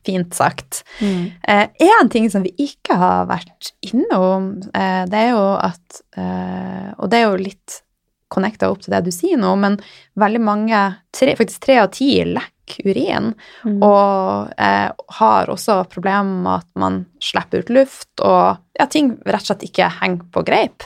fint 0.05 0.35
sagt. 0.37 0.83
Eh, 1.01 1.67
en 1.81 2.09
ting 2.13 2.29
som 2.31 2.43
vi 2.45 2.53
ikke 2.59 2.97
har 3.01 3.27
vært 3.31 3.73
innom, 3.89 4.59
eh, 4.75 5.05
det 5.09 5.15
er 5.15 5.31
jo 5.31 5.45
at 5.57 6.01
eh, 6.17 6.93
Og 6.99 7.09
det 7.11 7.19
er 7.19 7.29
jo 7.31 7.37
litt 7.41 7.83
connecta 8.29 8.69
opp 8.71 8.83
til 8.83 8.93
det 8.93 9.05
du 9.07 9.11
sier 9.11 9.39
nå, 9.41 9.55
men 9.57 9.79
veldig 10.19 10.41
mange, 10.45 10.81
tre, 11.15 11.35
faktisk 11.39 11.61
tre 11.65 11.79
av 11.81 11.91
ti, 11.97 12.11
lekker 12.25 12.85
urin. 12.91 13.31
Mm. 13.65 13.79
Og 13.83 14.53
eh, 14.59 14.91
har 15.21 15.47
også 15.49 15.79
problemer 15.89 16.43
med 16.43 16.53
at 16.59 16.69
man 16.77 17.07
slipper 17.25 17.61
ut 17.65 17.71
luft, 17.71 18.11
og 18.21 18.59
ja, 18.79 18.87
ting 18.87 19.15
rett 19.25 19.41
og 19.41 19.47
slett 19.55 19.65
ikke 19.71 19.89
henger 20.03 20.27
på 20.35 20.45
greip. 20.45 20.85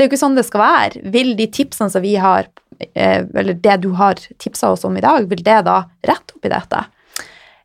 Det 0.00 0.06
er 0.06 0.08
jo 0.08 0.14
ikke 0.14 0.22
sånn 0.22 0.38
det 0.38 0.46
skal 0.48 0.62
være. 0.62 1.00
Vil 1.12 1.34
de 1.36 1.44
tipsene 1.52 1.92
som 1.92 2.00
vi 2.00 2.14
har, 2.16 2.46
eh, 2.80 3.20
eller 3.20 3.52
det 3.52 3.74
du 3.82 3.90
har 3.98 4.16
tipsa 4.40 4.70
oss 4.72 4.86
om 4.88 4.96
i 4.96 5.02
dag, 5.04 5.26
vil 5.28 5.42
det 5.44 5.58
da 5.66 5.82
rette 6.08 6.38
opp 6.38 6.46
i 6.48 6.52
dette? 6.54 6.80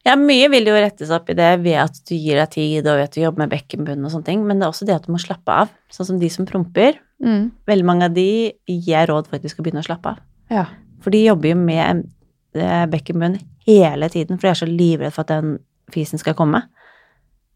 Ja, 0.04 0.18
mye 0.20 0.50
vil 0.52 0.68
jo 0.68 0.76
rettes 0.76 1.14
opp 1.16 1.32
i 1.32 1.38
det 1.40 1.64
ved 1.64 1.80
at 1.80 1.96
du 2.04 2.12
gir 2.14 2.36
deg 2.36 2.52
tid 2.52 2.90
og 2.92 3.00
ved 3.00 3.08
at 3.08 3.16
du 3.16 3.22
jobber 3.24 3.46
med 3.46 3.54
bekkenbunnen 3.56 4.04
og 4.04 4.12
sånne 4.12 4.28
ting, 4.28 4.44
men 4.44 4.60
det 4.60 4.68
er 4.68 4.74
også 4.74 4.86
det 4.86 4.98
at 5.00 5.08
du 5.08 5.14
må 5.16 5.22
slappe 5.24 5.56
av. 5.64 5.72
Sånn 5.88 6.12
som 6.12 6.20
de 6.20 6.28
som 6.30 6.46
promper. 6.46 7.00
Mm. 7.24 7.56
Veldig 7.72 7.88
mange 7.88 8.12
av 8.12 8.20
de 8.20 8.28
gir 8.68 8.92
jeg 8.92 9.08
råd 9.08 9.32
for 9.32 9.40
at 9.40 9.48
de 9.48 9.56
skal 9.56 9.64
begynne 9.64 9.80
å 9.80 9.88
slappe 9.88 10.12
av. 10.12 10.22
Ja. 10.52 10.68
For 11.00 11.16
de 11.16 11.24
jobber 11.24 11.56
jo 11.56 11.64
med 11.64 12.06
eh, 12.60 12.86
bekkenbunnen 12.92 13.40
hele 13.64 14.12
tiden, 14.12 14.36
for 14.36 14.50
de 14.50 14.54
er 14.58 14.66
så 14.66 14.68
livredd 14.68 15.16
for 15.16 15.24
at 15.24 15.32
den 15.32 15.62
fisen 15.96 16.20
skal 16.20 16.36
komme. 16.36 16.66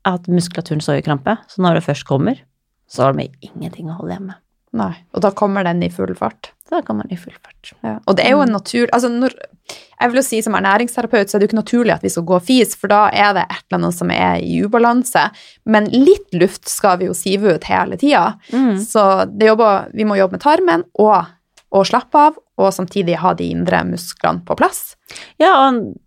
At 0.08 0.32
muskulaturen 0.32 0.80
står 0.80 1.04
i 1.04 1.10
krampe. 1.12 1.36
Så 1.52 1.60
når 1.60 1.82
det 1.82 1.90
først 1.92 2.08
kommer, 2.08 2.40
så 2.88 3.10
har 3.10 3.20
de 3.20 3.28
ingenting 3.44 3.92
å 3.92 4.00
holde 4.00 4.16
hjemme. 4.16 4.40
Nei. 4.78 4.92
Og 5.16 5.24
da 5.26 5.32
kommer 5.34 5.66
den 5.66 5.82
i 5.84 5.90
full 5.94 6.12
fart. 6.18 6.52
Da 6.70 6.84
kommer 6.86 7.08
den 7.08 7.18
i 7.18 7.20
full 7.20 7.34
fart. 7.34 7.72
Ja. 7.82 7.96
Og 8.06 8.18
det 8.20 8.26
er 8.28 8.36
jo 8.36 8.44
en 8.44 8.54
natur... 8.54 8.90
Altså 8.94 9.10
når, 9.10 9.34
jeg 9.74 10.12
vil 10.12 10.20
jo 10.20 10.26
si 10.26 10.42
Som 10.46 10.58
ernæringsterapeut 10.60 11.30
så 11.30 11.38
er 11.38 11.42
det 11.42 11.48
jo 11.48 11.52
ikke 11.52 11.62
naturlig 11.62 11.96
at 11.96 12.06
vi 12.06 12.12
skal 12.14 12.28
gå 12.30 12.40
fis, 12.46 12.76
for 12.78 12.92
da 12.92 13.08
er 13.10 13.34
det 13.38 13.48
et 13.48 13.64
eller 13.64 13.80
annet 13.80 13.98
som 13.98 14.14
er 14.14 14.44
i 14.46 14.60
ubalanse. 14.66 15.26
Men 15.66 15.90
litt 15.94 16.38
luft 16.38 16.70
skal 16.70 17.00
vi 17.02 17.10
jo 17.10 17.18
sive 17.18 17.56
ut 17.58 17.70
hele 17.70 17.98
tida. 18.02 18.36
Mm. 18.54 18.78
Så 18.84 19.08
det 19.32 19.50
jobber, 19.50 19.90
vi 19.98 20.06
må 20.06 20.20
jobbe 20.20 20.38
med 20.38 20.46
tarmen 20.46 20.86
og, 21.02 21.34
og 21.74 21.90
slappe 21.90 22.28
av, 22.30 22.38
og 22.60 22.76
samtidig 22.76 23.18
ha 23.24 23.34
de 23.40 23.50
indre 23.56 23.82
musklene 23.88 24.46
på 24.46 24.58
plass. 24.60 24.94
Ja, 25.42 25.56
og 25.56 25.98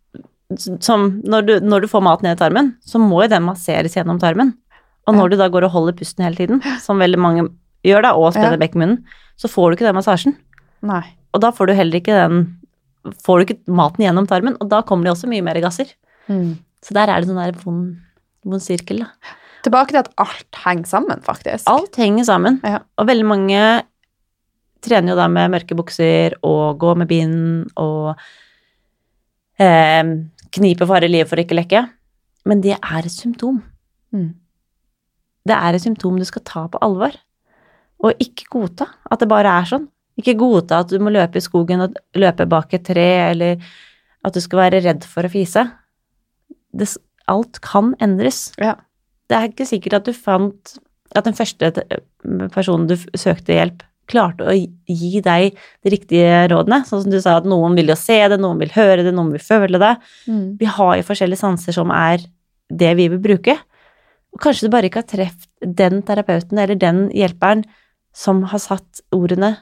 som 0.84 1.08
når 1.24 1.46
du, 1.48 1.54
når 1.64 1.84
du 1.84 1.90
får 1.90 2.04
mat 2.04 2.22
ned 2.22 2.36
i 2.36 2.40
tarmen, 2.40 2.74
så 2.84 3.00
må 3.00 3.22
jo 3.24 3.32
den 3.32 3.46
masseres 3.46 3.96
gjennom 3.96 4.20
tarmen. 4.22 4.54
Og 5.08 5.16
når 5.16 5.32
du 5.32 5.36
da 5.40 5.48
går 5.50 5.66
og 5.66 5.74
holder 5.74 5.96
pusten 5.98 6.22
hele 6.22 6.38
tiden, 6.38 6.60
som 6.84 7.00
veldig 7.02 7.18
mange 7.18 7.48
gjør 7.85 8.03
da, 8.03 8.14
og 8.14 8.33
spenner 8.35 8.59
Ja. 8.59 8.62
bekkenmunnen, 8.62 9.05
så 9.37 9.49
får 9.51 9.70
du 9.70 9.76
ikke 9.76 9.89
den 9.89 9.97
massasjen. 9.99 10.37
Nei. 10.83 11.03
Og 11.35 11.41
da 11.41 11.51
får 11.51 11.66
du 11.70 11.74
heller 11.74 12.01
ikke 12.01 12.14
den 12.14 12.59
Får 13.03 13.41
du 13.41 13.45
ikke 13.49 13.66
maten 13.66 14.05
gjennom 14.05 14.28
tarmen, 14.30 14.55
og 14.62 14.68
da 14.70 14.78
kommer 14.87 15.03
det 15.09 15.11
også 15.16 15.26
mye 15.26 15.43
mer 15.43 15.59
gasser. 15.59 15.89
Så 16.30 16.95
der 16.95 17.11
er 17.11 17.18
det 17.18 17.26
sånn 17.26 17.41
der 17.41 17.57
vond, 17.64 17.97
vond 18.47 18.62
sirkel, 18.62 19.01
da. 19.03 19.09
Tilbake 19.64 19.89
til 19.91 19.99
at 19.99 20.12
alt 20.22 20.61
henger 20.62 20.87
sammen, 20.87 21.20
faktisk. 21.26 21.66
Alt 21.66 21.99
henger 21.99 22.22
sammen. 22.24 22.61
Ja. 22.62 22.78
Og 22.99 23.09
veldig 23.09 23.26
mange 23.26 23.83
trener 24.87 25.11
jo 25.11 25.16
da 25.18 25.26
med 25.26 25.51
mørke 25.51 25.74
bukser 25.74 26.37
og 26.47 26.78
går 26.78 26.97
med 27.03 27.09
bind 27.11 27.72
og 27.76 28.14
eh, 29.59 30.03
kniper 30.55 30.87
for 30.87 30.95
harde 30.95 31.11
livet 31.11 31.30
for 31.30 31.41
å 31.41 31.45
ikke 31.45 31.59
lekke. 31.59 31.83
Men 32.47 32.62
det 32.64 32.76
er 32.78 33.03
et 33.03 33.14
symptom. 33.14 33.62
Mm. 34.14 34.33
Det 35.47 35.59
er 35.59 35.74
et 35.74 35.83
symptom 35.83 36.18
du 36.18 36.26
skal 36.28 36.43
ta 36.47 36.68
på 36.70 36.78
alvor. 36.87 37.14
Og 38.03 38.18
ikke 38.22 38.48
godta 38.50 38.88
at 39.11 39.20
det 39.22 39.28
bare 39.30 39.53
er 39.61 39.68
sånn. 39.70 39.86
Ikke 40.18 40.34
godta 40.40 40.80
at 40.82 40.90
du 40.92 40.98
må 41.00 41.12
løpe 41.14 41.38
i 41.40 41.44
skogen 41.44 41.84
og 41.86 41.94
løpe 42.18 42.44
bak 42.50 42.74
et 42.76 42.84
tre, 42.84 43.07
eller 43.30 43.62
at 44.26 44.34
du 44.36 44.40
skal 44.44 44.64
være 44.66 44.82
redd 44.84 45.07
for 45.09 45.24
å 45.26 45.30
fise. 45.32 45.62
Det, 46.72 46.88
alt 47.30 47.61
kan 47.64 47.94
endres. 48.03 48.50
Ja. 48.61 48.74
Det 49.30 49.38
er 49.38 49.48
ikke 49.48 49.66
sikkert 49.68 50.00
at 50.00 50.09
du 50.11 50.12
fant 50.16 50.74
at 51.16 51.26
den 51.28 51.36
første 51.36 51.70
personen 52.53 52.86
du 52.88 52.94
søkte 53.18 53.55
hjelp, 53.57 53.82
klarte 54.11 54.44
å 54.48 54.53
gi- 54.57 54.70
gi 54.88 55.20
deg 55.24 55.57
de 55.84 55.90
riktige 55.92 56.46
rådene. 56.53 56.82
Sånn 56.88 57.05
som 57.05 57.12
du 57.12 57.20
sa, 57.22 57.36
at 57.38 57.46
noen 57.48 57.76
vil 57.78 57.92
jo 57.92 57.96
se 57.96 58.16
det, 58.28 58.38
noen 58.40 58.59
vil 58.61 58.72
høre 58.74 59.05
det, 59.07 59.12
noen 59.14 59.30
vil 59.32 59.44
føle 59.44 59.78
det. 59.80 59.92
Mm. 60.26 60.57
Vi 60.61 60.68
har 60.76 60.96
jo 60.98 61.07
forskjellige 61.09 61.40
sanser 61.44 61.76
som 61.76 61.92
er 61.94 62.24
det 62.72 62.94
vi 62.98 63.07
vil 63.12 63.20
bruke. 63.22 63.57
Og 64.32 64.40
kanskje 64.40 64.66
du 64.68 64.72
bare 64.72 64.88
ikke 64.88 65.03
har 65.05 65.09
truffet 65.12 65.48
den 65.76 66.03
terapeuten 66.09 66.59
eller 66.59 66.74
den 66.80 67.07
hjelperen 67.16 67.64
som 68.12 68.42
har 68.52 68.60
satt 68.62 69.02
ordene 69.14 69.54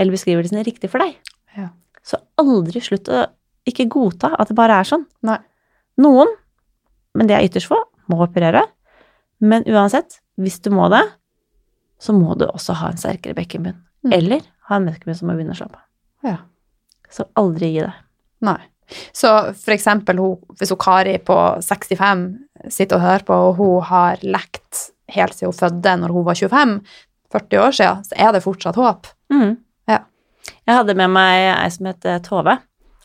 eller 0.00 0.14
beskrivelsene 0.14 0.64
riktig 0.66 0.90
for 0.92 1.04
deg. 1.04 1.16
Ja. 1.56 1.68
Så 2.02 2.18
aldri 2.40 2.80
slutt 2.82 3.10
å 3.12 3.26
ikke 3.68 3.86
godta 3.92 4.32
at 4.40 4.50
det 4.50 4.58
bare 4.58 4.80
er 4.80 4.88
sånn. 4.88 5.04
Nei. 5.26 5.38
Noen, 6.02 6.30
men 7.18 7.28
det 7.28 7.36
er 7.36 7.46
ytterst 7.46 7.70
få, 7.70 7.78
må 8.10 8.22
operere. 8.24 8.64
Men 9.42 9.66
uansett, 9.68 10.20
hvis 10.40 10.60
du 10.64 10.70
må 10.74 10.88
det, 10.92 11.04
så 12.02 12.14
må 12.16 12.34
du 12.38 12.48
også 12.48 12.74
ha 12.80 12.90
en 12.90 12.98
sterkere 12.98 13.36
bekkenbunn. 13.38 13.78
Mm. 14.02 14.12
Eller 14.16 14.46
ha 14.68 14.78
en 14.78 14.88
bekkenbunn 14.88 15.18
som 15.18 15.30
må 15.30 15.36
begynne 15.36 15.54
å 15.54 15.60
slappe 15.60 15.78
av. 15.78 15.86
Ja. 16.32 16.38
Så 17.12 17.28
aldri 17.38 17.74
gi 17.74 17.84
det. 17.84 17.92
Nei. 18.42 18.58
Så 19.14 19.28
for 19.56 19.74
eksempel 19.74 20.18
hun, 20.20 20.40
hvis 20.58 20.72
hun 20.72 20.80
Kari 20.80 21.14
på 21.22 21.36
65 21.64 22.24
sitter 22.72 22.98
og 22.98 23.04
hører 23.04 23.26
på, 23.28 23.38
og 23.48 23.60
hun 23.60 23.86
har 23.88 24.22
lekt 24.24 24.88
helt 25.12 25.36
siden 25.36 25.52
hun 25.52 25.58
fødte 25.58 25.94
når 26.00 26.14
hun 26.16 26.26
var 26.26 26.38
25, 26.38 26.74
40 27.32 27.62
år 27.62 27.76
siden, 27.76 28.04
så 28.08 28.18
er 28.26 28.32
det 28.34 28.44
fortsatt 28.44 28.78
håp. 28.80 29.08
Mm. 29.32 29.56
Ja. 29.90 30.02
Jeg 30.68 30.78
hadde 30.78 30.96
med 30.98 31.12
meg 31.14 31.46
ei 31.54 31.70
som 31.72 31.88
het 31.90 32.08
eh, 32.08 32.20
Tove, 32.24 32.58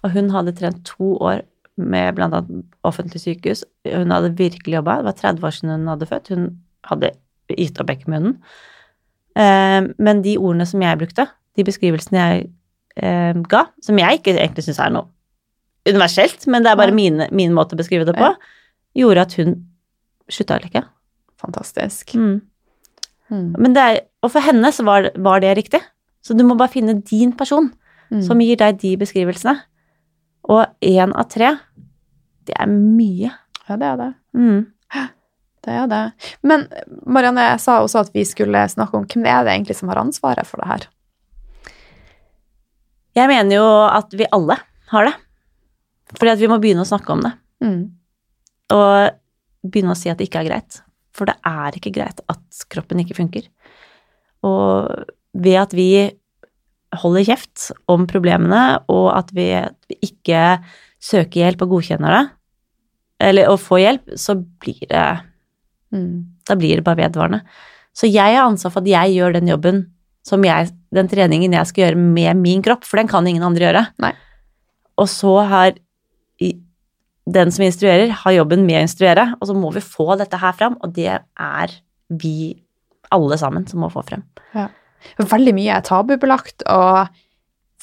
og 0.04 0.14
hun 0.14 0.32
hadde 0.34 0.56
trent 0.58 0.84
to 0.88 1.16
år 1.18 1.44
med 1.78 2.20
annet 2.24 2.50
offentlig 2.88 3.22
sykehus. 3.22 3.64
Hun 3.86 4.12
hadde 4.12 4.34
virkelig 4.38 4.80
jobba. 4.80 4.98
Det 5.00 5.10
var 5.12 5.18
30 5.20 5.46
år 5.46 5.56
siden 5.56 5.74
hun 5.76 5.92
hadde 5.92 6.10
født. 6.10 6.32
Hun 6.34 6.48
hadde 6.90 7.12
gitt 7.54 7.80
opp 7.82 7.90
bekkenmunnen. 7.92 8.40
Eh, 9.38 9.82
men 9.98 10.24
de 10.26 10.38
ordene 10.42 10.66
som 10.66 10.82
jeg 10.82 11.00
brukte, 11.00 11.28
de 11.58 11.66
beskrivelsene 11.68 12.24
jeg 12.24 12.48
eh, 12.98 13.38
ga, 13.50 13.68
som 13.86 14.02
jeg 14.02 14.20
ikke 14.20 14.36
egentlig 14.38 14.66
syns 14.66 14.82
er 14.82 14.94
noe 14.96 15.10
universelt, 15.88 16.44
men 16.52 16.66
det 16.66 16.72
er 16.72 16.80
bare 16.80 16.96
mine, 16.96 17.30
min 17.32 17.54
måte 17.56 17.76
å 17.76 17.80
beskrive 17.80 18.08
det 18.08 18.16
på, 18.18 18.32
gjorde 18.98 19.24
at 19.24 19.36
hun 19.40 19.54
slutta 20.32 20.58
å 20.58 20.64
leke. 20.66 20.84
Fantastisk. 21.40 22.16
Mm. 22.18 22.42
Mm. 23.32 23.56
Men 23.60 23.74
det 23.76 23.84
er, 23.84 24.00
og 24.24 24.32
for 24.32 24.46
henne 24.46 24.70
så 24.72 24.86
var, 24.88 25.10
var 25.18 25.42
det 25.44 25.56
riktig. 25.58 25.82
Så 26.24 26.36
du 26.38 26.44
må 26.48 26.56
bare 26.60 26.72
finne 26.74 27.00
din 27.02 27.34
person 27.38 27.74
Mm. 28.08 28.22
som 28.24 28.40
gir 28.40 28.56
deg 28.56 28.78
de 28.80 28.94
beskrivelsene. 28.96 29.52
Og 30.48 30.62
én 30.82 31.12
av 31.12 31.26
tre, 31.28 31.50
det 32.48 32.54
er 32.56 32.70
mye. 32.72 33.34
Ja, 33.68 33.76
det 33.76 33.84
er 33.90 33.98
det. 34.00 34.14
Mm. 34.34 34.62
Det 35.68 35.74
er 35.76 35.88
det. 35.92 36.14
Men 36.48 36.64
Marianne, 37.04 37.44
jeg 37.50 37.60
sa 37.60 37.82
også 37.84 38.06
at 38.06 38.14
vi 38.16 38.24
skulle 38.24 38.62
snakke 38.72 38.96
om 38.96 39.04
hvem 39.04 39.26
er 39.28 39.44
det 39.44 39.52
egentlig 39.58 39.76
som 39.76 39.90
har 39.92 40.00
ansvaret 40.00 40.48
for 40.48 40.62
det 40.64 40.70
her? 40.70 40.86
Jeg 43.18 43.28
mener 43.28 43.58
jo 43.58 43.66
at 43.90 44.14
vi 44.16 44.30
alle 44.32 44.56
har 44.94 45.10
det. 45.10 45.14
Fordi 46.16 46.32
at 46.32 46.40
vi 46.40 46.48
må 46.48 46.62
begynne 46.64 46.86
å 46.86 46.88
snakke 46.88 47.12
om 47.12 47.26
det. 47.26 47.34
Mm. 47.60 47.82
Og 48.72 49.68
begynne 49.68 49.92
å 49.92 50.00
si 50.00 50.08
at 50.08 50.18
det 50.22 50.30
ikke 50.30 50.46
er 50.46 50.50
greit. 50.54 50.80
For 51.18 51.30
det 51.30 51.38
er 51.48 51.78
ikke 51.78 51.96
greit 51.96 52.22
at 52.30 52.64
kroppen 52.72 53.02
ikke 53.02 53.18
funker. 53.18 53.48
Og 54.46 54.92
ved 55.38 55.60
at 55.60 55.74
vi 55.76 55.92
holder 56.98 57.26
kjeft 57.28 57.72
om 57.92 58.06
problemene, 58.10 58.80
og 58.88 59.10
at 59.18 59.34
vi 59.36 59.50
ikke 59.98 60.60
søker 61.04 61.44
hjelp 61.44 61.66
og 61.66 61.74
godkjenner 61.76 62.14
det, 62.16 62.26
eller 63.28 63.50
å 63.50 63.58
få 63.60 63.82
hjelp, 63.82 64.14
så 64.16 64.38
blir 64.38 64.86
det 64.88 65.08
Mm. 65.94 66.38
Da 66.48 66.56
blir 66.60 66.80
det 66.80 66.86
bare 66.86 67.00
vedvarende. 67.00 67.42
Så 67.96 68.10
jeg 68.10 68.36
har 68.36 68.46
ansvar 68.46 68.74
for 68.74 68.84
at 68.84 68.92
jeg 68.92 69.16
gjør 69.18 69.38
den 69.38 69.52
jobben 69.52 69.86
som 70.28 70.44
jeg, 70.44 70.72
den 70.94 71.08
treningen 71.08 71.56
jeg 71.56 71.70
skal 71.70 71.86
gjøre 71.86 72.02
med 72.02 72.42
min 72.42 72.64
kropp, 72.66 72.84
for 72.86 73.00
den 73.00 73.08
kan 73.08 73.28
ingen 73.28 73.46
andre 73.48 73.70
gjøre. 73.70 73.84
Nei. 74.04 74.12
Og 75.00 75.08
så 75.10 75.34
har 75.48 75.78
den 77.28 77.52
som 77.52 77.66
instruerer, 77.66 78.14
har 78.24 78.36
jobben 78.38 78.64
med 78.68 78.80
å 78.80 78.86
instruere, 78.86 79.28
og 79.38 79.50
så 79.50 79.56
må 79.58 79.72
vi 79.76 79.84
få 79.84 80.16
dette 80.20 80.40
her 80.40 80.56
fram, 80.56 80.78
og 80.84 80.94
det 80.96 81.12
er 81.20 81.78
vi 82.08 82.56
alle 83.14 83.38
sammen 83.40 83.68
som 83.68 83.84
må 83.84 83.92
få 83.92 84.04
frem. 84.08 84.24
Veldig 85.20 85.54
mye 85.56 85.78
er 85.78 85.86
tabubelagt, 85.86 86.66
og 86.72 87.08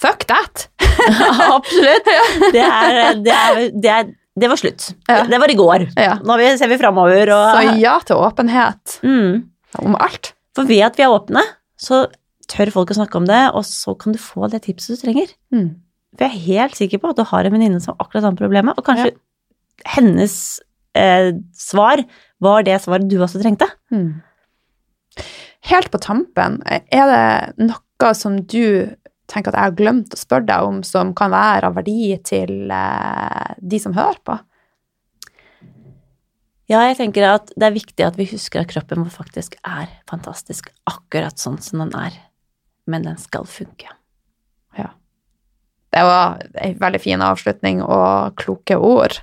fuck 0.00 0.26
that! 0.30 0.68
Absolutt. 1.58 2.08
Det, 2.52 2.64
er, 2.64 3.20
det, 3.20 3.34
er, 3.34 3.60
det, 3.72 3.92
er, 3.92 4.10
det 4.40 4.50
var 4.50 4.60
slutt. 4.60 4.90
Ja. 5.08 5.22
Det 5.28 5.40
var 5.40 5.52
i 5.52 5.58
går. 5.58 5.86
Ja. 6.00 6.16
Nå 6.24 6.38
ser 6.58 6.72
vi 6.72 6.80
framover 6.80 7.32
og 7.34 7.44
Så 7.54 7.78
ja 7.82 7.94
til 8.06 8.20
åpenhet 8.24 8.98
mm. 9.04 9.30
om 9.84 9.96
alt. 10.00 10.34
For 10.56 10.68
ved 10.68 10.84
at 10.86 10.98
vi 10.98 11.06
er 11.06 11.14
åpne, 11.14 11.42
så 11.80 12.06
tør 12.50 12.72
folk 12.74 12.92
å 12.92 12.98
snakke 12.98 13.18
om 13.18 13.26
det, 13.28 13.42
og 13.56 13.64
så 13.66 13.94
kan 13.98 14.14
du 14.14 14.20
få 14.20 14.48
det 14.52 14.64
tipset 14.66 14.96
du 14.96 15.04
trenger. 15.06 15.32
Mm. 15.54 15.70
For 16.14 16.26
jeg 16.26 16.30
er 16.30 16.48
helt 16.48 16.78
sikker 16.78 17.00
på 17.02 17.10
at 17.10 17.18
du 17.18 17.24
har 17.26 17.46
en 17.46 17.54
venninne 17.54 17.80
som 17.82 17.94
har 17.94 18.04
akkurat 18.04 18.26
samme 18.26 18.38
problemet, 18.38 18.76
og 18.78 18.86
kanskje 18.86 19.14
hennes 19.96 20.36
eh, 20.96 21.32
svar 21.56 22.04
var 22.44 22.64
det 22.66 22.78
svaret 22.82 23.08
du 23.10 23.18
også 23.22 23.42
trengte. 23.42 23.68
Mm. 23.92 24.22
Helt 25.70 25.90
på 25.92 26.00
tampen, 26.02 26.60
er 26.68 27.08
det 27.08 27.68
noe 27.70 28.14
som 28.16 28.42
du 28.42 28.92
tenker 29.30 29.52
at 29.52 29.56
jeg 29.56 29.70
har 29.70 29.76
glemt 29.78 30.12
å 30.12 30.20
spørre 30.20 30.48
deg 30.48 30.66
om, 30.66 30.82
som 30.84 31.14
kan 31.16 31.32
være 31.32 31.70
av 31.70 31.78
verdi 31.78 32.12
til 32.26 32.68
eh, 32.72 33.54
de 33.60 33.80
som 33.80 33.96
hører 33.96 34.20
på? 34.26 34.36
Ja, 36.70 36.80
jeg 36.88 36.96
tenker 36.96 37.26
at 37.28 37.50
det 37.60 37.66
er 37.66 37.76
viktig 37.76 38.06
at 38.06 38.16
vi 38.16 38.28
husker 38.30 38.62
at 38.62 38.70
kroppen 38.70 39.02
vår 39.04 39.12
faktisk 39.12 39.58
er 39.68 39.90
fantastisk 40.08 40.70
akkurat 40.88 41.40
sånn 41.40 41.60
som 41.64 41.82
den 41.84 41.92
er, 41.98 42.16
men 42.88 43.04
den 43.04 43.20
skal 43.20 43.44
funke. 43.48 43.90
Det 45.94 46.02
var 46.02 46.40
en 46.58 46.78
veldig 46.80 47.00
fin 47.02 47.22
avslutning 47.22 47.82
og 47.84 48.34
kloke 48.40 48.74
ord. 48.74 49.14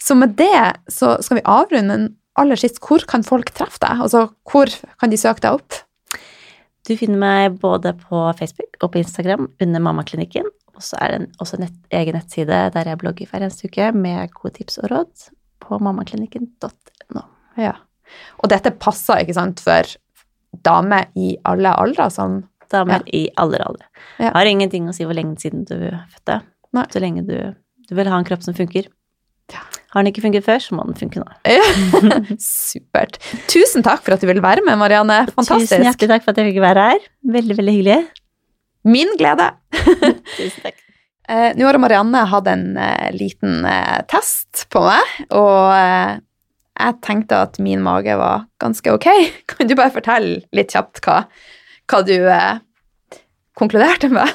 Så 0.00 0.16
med 0.16 0.36
det 0.38 0.62
så 0.88 1.18
skal 1.24 1.40
vi 1.40 1.44
avrunde, 1.44 1.98
men 1.98 2.14
aller 2.38 2.56
sist, 2.60 2.78
hvor 2.84 3.02
kan 3.10 3.24
folk 3.26 3.50
treffe 3.56 3.80
deg? 3.82 4.04
Altså, 4.06 4.28
hvor 4.48 4.72
kan 5.00 5.12
de 5.12 5.18
søke 5.20 5.44
deg 5.44 5.58
opp? 5.58 5.80
Du 6.88 6.94
finner 6.96 7.20
meg 7.20 7.58
både 7.60 7.92
på 8.00 8.22
Facebook 8.38 8.78
og 8.80 8.94
på 8.94 9.02
Instagram 9.02 9.50
under 9.60 9.82
Mammaklinikken, 9.84 10.46
og 10.78 10.84
så 10.86 10.96
er 11.02 11.10
det 11.10 11.18
en, 11.20 11.26
også 11.42 11.58
en 11.58 11.66
nett, 11.66 11.80
egen 11.92 12.16
nettside 12.16 12.60
der 12.72 12.92
jeg 12.92 13.00
blogger 13.02 13.28
hver 13.28 13.44
eneste 13.44 13.68
uke 13.68 13.90
med 13.92 14.32
gode 14.36 14.54
tips 14.56 14.78
og 14.84 14.92
råd 14.94 15.26
på 15.64 15.80
mammaklinikken.no. 15.84 17.24
Ja. 17.60 17.74
Og 18.40 18.48
dette 18.54 18.72
passer, 18.80 19.20
ikke 19.20 19.36
sant, 19.36 19.60
for 19.60 19.90
damer 20.64 21.10
i 21.18 21.34
alle 21.48 21.74
aldre 21.76 22.08
som 22.14 22.40
Damer 22.72 23.04
i 23.14 23.26
aller 23.40 23.62
alder. 23.64 23.86
Ja. 24.20 24.32
Har 24.34 24.48
ingenting 24.50 24.88
å 24.90 24.94
si 24.96 25.06
hvor 25.08 25.16
lenge 25.16 25.38
siden 25.40 25.64
du 25.68 25.76
fødte. 26.12 26.40
Nei. 26.76 26.84
Så 26.92 27.00
lenge 27.02 27.24
du, 27.28 27.36
du 27.88 27.94
vil 27.96 28.10
ha 28.12 28.18
en 28.20 28.28
kropp 28.28 28.44
som 28.44 28.56
funker, 28.56 28.90
Ja. 29.48 29.62
Har 29.94 30.04
den 30.04 30.10
ikke 30.12 30.20
funket 30.20 30.44
før, 30.44 30.58
så 30.60 30.76
må 30.76 30.84
den 30.84 30.98
funke 31.00 31.22
nå. 31.22 31.28
Supert. 32.44 33.16
Tusen 33.48 33.80
takk 33.86 34.02
for 34.04 34.12
at 34.12 34.20
du 34.20 34.28
ville 34.28 34.44
være 34.44 34.60
med, 34.66 34.76
Marianne. 34.76 35.22
Fantastisk. 35.32 35.70
Tusen 35.72 35.86
hjertelig 35.86 36.10
takk 36.12 36.26
for 36.26 36.34
at 36.34 36.40
jeg 36.42 36.50
fikk 36.50 36.60
være 36.60 36.84
her. 36.90 37.06
Veldig, 37.38 37.56
veldig 37.56 37.74
hyggelig. 37.78 37.96
Min 38.92 39.14
glede. 39.16 39.48
Tusen 40.36 40.66
takk. 40.66 40.84
Eh, 41.28 41.50
Nå 41.56 41.64
har 41.68 41.80
Marianne 41.80 42.26
hatt 42.28 42.46
en 42.52 42.66
eh, 42.80 43.08
liten 43.16 43.64
eh, 43.68 43.98
test 44.12 44.66
på 44.72 44.80
meg, 44.84 45.16
og 45.36 45.72
jeg 46.78 46.94
tenkte 47.04 47.40
at 47.48 47.58
min 47.60 47.80
mage 47.84 48.14
var 48.20 48.44
ganske 48.62 48.92
ok. 48.94 49.08
Kan 49.50 49.68
du 49.68 49.76
bare 49.76 49.92
fortelle 49.92 50.42
litt 50.56 50.72
kjapt 50.76 51.00
hva, 51.04 51.22
hva 51.88 52.02
du 52.04 52.16
eh, 52.18 52.60
konkluderte 53.58 54.10
med? 54.12 54.28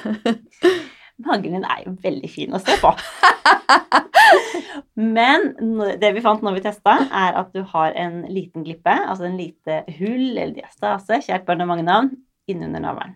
Magen 1.24 1.54
din 1.54 1.66
er 1.70 1.84
jo 1.86 1.94
veldig 2.04 2.30
fin 2.32 2.56
å 2.56 2.62
se 2.62 2.76
på. 2.82 2.92
Men 5.18 5.52
det 6.02 6.12
vi 6.16 6.24
fant 6.26 6.44
når 6.44 6.58
vi 6.58 6.64
testa, 6.66 6.98
er 7.14 7.38
at 7.38 7.54
du 7.54 7.62
har 7.70 7.94
en 8.00 8.24
liten 8.30 8.66
glippe, 8.66 8.94
altså 8.94 9.28
en 9.30 9.38
lite 9.40 9.84
hull 10.00 10.34
eller 10.34 10.56
diastase, 10.58 11.22
kjært 11.26 11.46
barn 11.48 11.64
har 11.64 11.70
mange 11.70 11.86
navn, 11.86 12.12
innunder 12.50 12.84
navlen. 12.84 13.16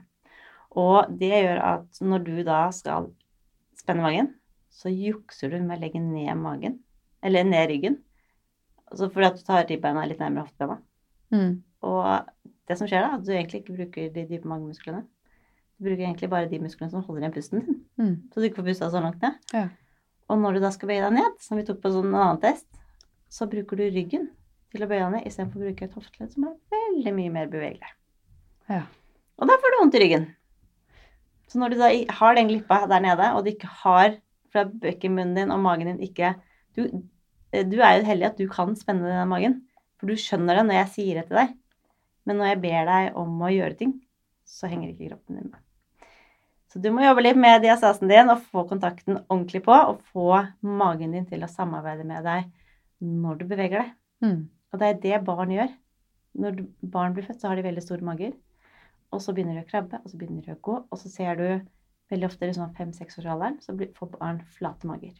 Og 0.78 1.10
det 1.20 1.34
gjør 1.34 1.62
at 1.74 2.02
når 2.06 2.26
du 2.26 2.36
da 2.46 2.68
skal 2.76 3.10
spenne 3.78 4.06
magen, 4.06 4.34
så 4.70 4.92
jukser 4.94 5.54
du 5.54 5.62
med 5.64 5.80
å 5.80 5.82
legge 5.82 6.02
ned 6.02 6.38
magen, 6.38 6.78
eller 7.26 7.48
ned 7.48 7.72
ryggen. 7.72 7.98
Altså 8.88 9.10
fordi 9.12 9.30
at 9.32 9.40
du 9.40 9.46
tar 9.48 9.66
ribbeina 9.68 10.06
litt 10.08 10.22
nærmere 10.22 10.46
hoftebena. 10.46 10.80
Mm. 11.34 11.54
Og 11.88 12.30
det 12.68 12.78
som 12.80 12.88
skjer 12.90 13.04
da, 13.06 13.16
at 13.18 13.26
du 13.26 13.32
egentlig 13.34 13.62
ikke 13.64 13.76
bruker 13.78 14.10
de 14.14 14.26
dype 14.28 14.48
magemusklene. 14.50 15.04
Du 15.78 15.86
bruker 15.88 16.04
egentlig 16.08 16.30
bare 16.32 16.50
de 16.52 16.60
musklene 16.60 16.92
som 16.92 17.04
holder 17.06 17.22
igjen 17.28 17.36
pusten 17.38 17.62
din, 17.64 17.84
Mm. 17.98 18.16
så 18.34 18.42
du 18.42 18.48
ikke 18.48 18.60
får 18.62 18.68
pusta 18.72 18.90
så 18.94 19.02
langt 19.02 19.22
ned. 19.22 19.38
Ja. 19.54 19.68
Og 20.30 20.38
når 20.42 20.54
du 20.58 20.60
da 20.60 20.70
skal 20.76 20.90
bøye 20.90 21.02
deg 21.06 21.14
ned, 21.16 21.38
som 21.40 21.58
vi 21.58 21.64
tok 21.64 21.80
på 21.82 21.90
sånn 21.94 22.10
en 22.12 22.16
annen 22.20 22.42
test, 22.42 22.68
så 23.30 23.48
bruker 23.50 23.78
du 23.80 23.84
ryggen 23.90 24.28
til 24.74 24.84
å 24.84 24.88
bøye 24.90 25.00
deg 25.06 25.12
ned 25.16 25.28
istedenfor 25.30 25.62
å 25.62 25.66
bruke 25.68 25.86
et 25.88 25.94
hofteledd 25.96 26.34
som 26.34 26.44
er 26.50 26.56
veldig 26.76 27.14
mye 27.16 27.32
mer 27.32 27.48
bevegelig. 27.48 27.90
Ja. 28.70 28.84
Og 29.40 29.48
da 29.48 29.56
får 29.62 29.72
du 29.74 29.78
vondt 29.80 29.96
i 29.96 30.02
ryggen. 30.04 30.28
Så 31.48 31.60
når 31.62 31.74
du 31.74 31.78
da 31.80 31.90
har 32.20 32.36
den 32.36 32.50
glippa 32.50 32.82
der 32.92 33.00
nede, 33.06 33.30
og 33.38 33.46
du 33.46 33.52
ikke 33.54 33.70
har 33.84 34.18
fra 34.52 34.66
bekkenmunnen 34.68 35.36
din 35.38 35.52
og 35.52 35.62
magen 35.64 35.88
din 35.94 36.02
ikke 36.04 36.34
du, 36.76 36.84
eh, 37.54 37.64
du 37.64 37.80
er 37.80 38.00
jo 38.02 38.08
heldig 38.10 38.26
at 38.28 38.38
du 38.38 38.48
kan 38.52 38.76
spenne 38.76 39.08
den 39.08 39.30
magen, 39.32 39.62
for 39.98 40.08
du 40.08 40.14
skjønner 40.20 40.60
det 40.60 40.66
når 40.68 40.80
jeg 40.82 40.92
sier 40.98 41.22
det 41.22 41.28
til 41.30 41.40
deg. 41.40 41.56
Men 42.28 42.42
når 42.42 42.52
jeg 42.52 42.62
ber 42.66 42.90
deg 42.90 43.18
om 43.20 43.40
å 43.40 43.54
gjøre 43.54 43.78
ting, 43.80 43.96
så 44.48 44.68
henger 44.68 44.92
ikke 44.92 45.14
kroppen 45.14 45.40
din 45.40 45.50
med. 45.52 45.64
Så 46.68 46.82
du 46.84 46.90
må 46.92 47.06
jobbe 47.06 47.24
litt 47.24 47.40
med 47.40 47.62
diastasen 47.64 48.12
din 48.12 48.30
og 48.30 48.44
få 48.52 48.66
kontakten 48.68 49.22
ordentlig 49.22 49.64
på, 49.66 49.72
og 49.74 50.04
få 50.12 50.44
magen 50.68 51.16
din 51.16 51.28
til 51.30 51.46
å 51.46 51.52
samarbeide 51.52 52.04
med 52.08 52.28
deg 52.28 52.50
når 53.00 53.40
du 53.40 53.46
beveger 53.48 53.86
deg. 53.86 53.94
Mm. 54.26 54.42
Og 54.74 54.82
det 54.82 54.90
er 54.90 55.00
det 55.06 55.22
barn 55.28 55.54
gjør. 55.56 55.72
Når 56.38 56.60
barn 56.94 57.16
blir 57.16 57.26
født, 57.26 57.40
så 57.42 57.50
har 57.50 57.58
de 57.58 57.66
veldig 57.66 57.86
store 57.86 58.06
mager. 58.06 58.36
Og 59.16 59.24
så 59.24 59.34
begynner 59.34 59.56
de 59.58 59.64
å 59.64 59.70
krabbe, 59.70 60.02
og 60.04 60.12
så 60.12 60.20
begynner 60.20 60.44
de 60.44 60.58
å 60.58 60.62
gå. 60.68 60.76
Og 60.84 61.00
så 61.00 61.10
ser 61.12 61.40
du 61.40 61.48
veldig 62.12 62.28
ofte 62.28 62.48
i 62.50 62.56
sånn 62.56 62.76
fem-seksårsalderen, 62.76 63.62
så 63.64 63.76
får 63.96 64.12
barn 64.18 64.44
flate 64.58 64.90
mager. 64.90 65.16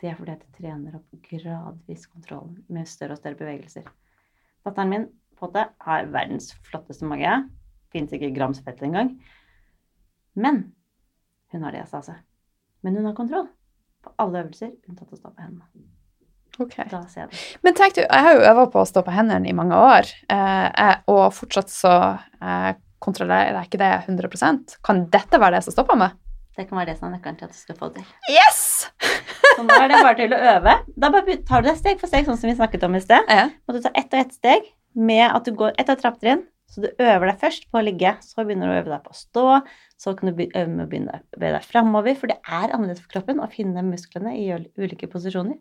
Det 0.00 0.10
er 0.10 0.16
fordi 0.18 0.34
at 0.34 0.42
de 0.42 0.56
trener 0.56 0.96
opp 0.98 1.26
gradvis 1.28 2.08
kontrollen 2.10 2.56
med 2.72 2.88
større 2.90 3.14
og 3.14 3.20
større 3.20 3.38
bevegelser. 3.38 3.86
Datteren 4.66 4.90
min 4.90 5.04
på 5.42 5.48
en 5.48 5.52
måte, 5.52 5.64
har 5.86 6.10
verdens 6.14 6.52
flotteste 6.68 7.08
mage. 7.08 7.32
Fins 7.92 8.14
ikke 8.14 8.30
grams 8.34 8.62
fett 8.64 8.82
engang. 8.86 9.16
Men 10.38 10.62
hun 11.52 11.66
har 11.66 11.74
diastase. 11.74 12.14
Men 12.82 12.96
hun 12.96 13.10
har 13.10 13.16
kontroll 13.18 13.48
på 14.02 14.14
alle 14.22 14.44
øvelser 14.44 14.72
unntatt 14.88 15.12
å 15.12 15.18
stå 15.18 15.30
på 15.30 15.42
hendene. 15.42 15.66
Ok. 16.60 16.76
Da 16.90 17.00
ser 17.08 17.24
jeg 17.24 17.32
det. 17.32 17.42
Men 17.64 17.76
tenk 17.76 17.94
du, 17.96 18.02
jeg 18.02 18.24
har 18.26 18.36
jo 18.36 18.46
øvd 18.50 18.72
på 18.74 18.82
å 18.82 18.88
stå 18.88 19.02
på 19.06 19.14
hendene 19.14 19.48
i 19.48 19.54
mange 19.56 19.76
år, 19.78 20.08
eh, 20.32 20.96
og 21.10 21.30
fortsatt 21.36 21.72
så 21.72 21.94
eh, 22.42 22.72
kontrollerer 23.02 23.56
jeg 23.56 23.70
ikke 23.70 23.80
det 23.80 23.92
100% 24.04 24.76
Kan 24.84 25.06
dette 25.10 25.40
være 25.40 25.58
det 25.58 25.66
som 25.66 25.74
stopper 25.74 25.98
meg? 25.98 26.18
Det 26.52 26.66
kan 26.68 26.76
være 26.76 26.92
det 26.92 26.98
som 26.98 27.08
er 27.08 27.14
nøkkelen 27.16 27.38
til 27.40 27.48
at 27.48 27.54
du 27.54 27.58
skal 27.58 27.78
få 27.78 27.88
det 27.94 28.02
til. 28.02 28.34
Yes! 28.34 28.60
Så 29.56 29.64
nå 29.64 29.76
er 29.76 29.88
det 29.88 30.02
bare 30.04 30.16
til 30.18 30.34
å 30.36 30.40
øve. 30.52 30.74
Da 31.00 31.08
bare 31.12 31.38
tar 31.48 31.64
du 31.64 31.70
det 31.70 31.78
steg 31.80 32.00
for 32.00 32.12
steg, 32.12 32.28
sånn 32.28 32.38
som 32.40 32.50
vi 32.50 32.56
snakket 32.58 32.84
om 32.84 32.96
i 32.96 33.00
sted. 33.04 33.32
Ja. 33.32 33.48
Og 33.68 33.76
du 33.76 33.80
tar 33.84 33.96
ett 33.96 34.12
og 34.12 34.20
ett 34.20 34.36
steg 34.36 34.68
med 34.94 35.24
at 35.30 35.44
du 35.46 35.52
går 35.56 35.74
ett 35.78 35.88
av 35.92 36.00
trappetrinn. 36.00 36.46
Så 36.72 36.80
du 36.80 36.88
øver 37.04 37.28
deg 37.28 37.40
først 37.42 37.66
på 37.68 37.76
å 37.80 37.84
ligge, 37.84 38.14
så 38.24 38.46
begynner 38.46 38.70
du 38.70 38.72
å 38.72 38.78
øve 38.80 38.92
deg 38.94 39.02
på 39.04 39.12
å 39.12 39.18
stå. 39.18 39.46
Så 40.00 40.14
kan 40.16 40.30
du 40.30 40.38
øve 40.46 40.68
med 40.70 40.86
å 40.86 40.88
begynne 40.88 41.18
å 41.18 41.36
bevege 41.36 41.58
deg 41.58 41.66
framover, 41.68 42.16
for 42.16 42.32
det 42.32 42.38
er 42.48 42.72
annerledes 42.72 43.02
for 43.02 43.12
kroppen 43.12 43.42
å 43.44 43.48
finne 43.52 43.84
musklene 43.84 44.32
i 44.40 44.46
ulike 44.80 45.10
posisjoner. 45.12 45.58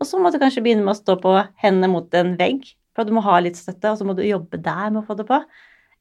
Og 0.00 0.08
så 0.08 0.20
må 0.20 0.32
du 0.32 0.36
kanskje 0.40 0.60
begynne 0.64 0.84
med 0.84 0.92
å 0.92 1.00
stå 1.00 1.16
på 1.20 1.32
hendene 1.62 1.88
mot 1.92 2.12
en 2.20 2.34
vegg, 2.36 2.68
for 2.96 3.08
du 3.08 3.14
må 3.16 3.22
ha 3.24 3.38
litt 3.40 3.56
støtte, 3.56 3.88
og 3.92 4.00
så 4.00 4.04
må 4.04 4.16
du 4.18 4.22
jobbe 4.26 4.60
der 4.60 4.90
med 4.92 5.00
å 5.02 5.06
få 5.08 5.16
det 5.16 5.26
på. 5.28 5.40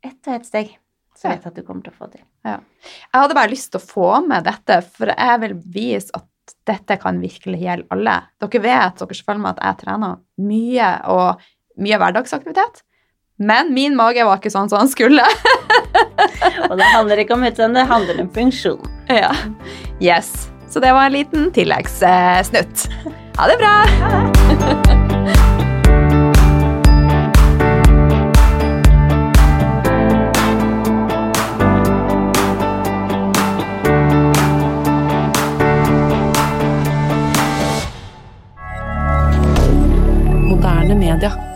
Ett 0.04 0.20
og 0.28 0.34
ett 0.36 0.48
steg. 0.48 0.76
Så 1.16 1.28
Ja. 1.28 1.30
vet 1.36 1.44
jeg 1.44 1.52
at 1.52 1.56
du 1.56 1.64
kommer 1.64 1.84
til 1.84 1.92
å 1.92 2.00
få 2.00 2.12
det 2.12 2.20
til. 2.20 2.26
Jeg 2.46 3.16
hadde 3.16 3.36
bare 3.36 3.52
lyst 3.52 3.72
til 3.72 3.80
å 3.80 3.88
få 3.88 4.28
med 4.28 4.44
dette, 4.44 4.82
for 4.84 5.08
jeg 5.08 5.40
vil 5.40 5.54
vise 5.56 6.12
at 6.16 6.28
dette 6.66 6.98
kan 7.00 7.20
virkelig 7.20 7.60
gjelde 7.60 7.88
alle. 7.92 8.24
Dere 8.40 8.62
vet, 8.64 9.00
dere 9.00 9.16
som 9.16 9.26
følger 9.28 9.42
med, 9.42 9.58
at 9.60 9.64
jeg 9.64 9.86
trener 9.86 10.20
mye 10.40 10.90
og 11.08 11.42
mye 11.80 12.00
hverdagsaktivitet. 12.02 12.84
Men 13.40 13.74
min 13.74 13.96
mage 13.96 14.26
var 14.28 14.42
ikke 14.42 14.52
sånn 14.52 14.68
som 14.72 14.82
han 14.84 14.92
skulle. 14.92 15.24
Og 16.70 16.76
det 16.80 16.88
handler 16.92 17.24
ikke 17.24 17.38
om 17.38 17.46
utseende, 17.48 17.80
det 17.80 17.92
handler 17.92 18.24
om 18.26 18.32
funksjon. 18.36 18.84
ja. 19.08 19.32
Yes. 20.04 20.50
Så 20.70 20.80
det 20.80 20.92
var 20.94 21.06
en 21.06 21.12
liten 21.16 21.52
tilleggssnutt. 21.52 22.90
Ha 23.38 23.48
det 23.50 23.58
bra! 23.58 23.74
Moderne 40.50 40.96
media. 40.96 41.49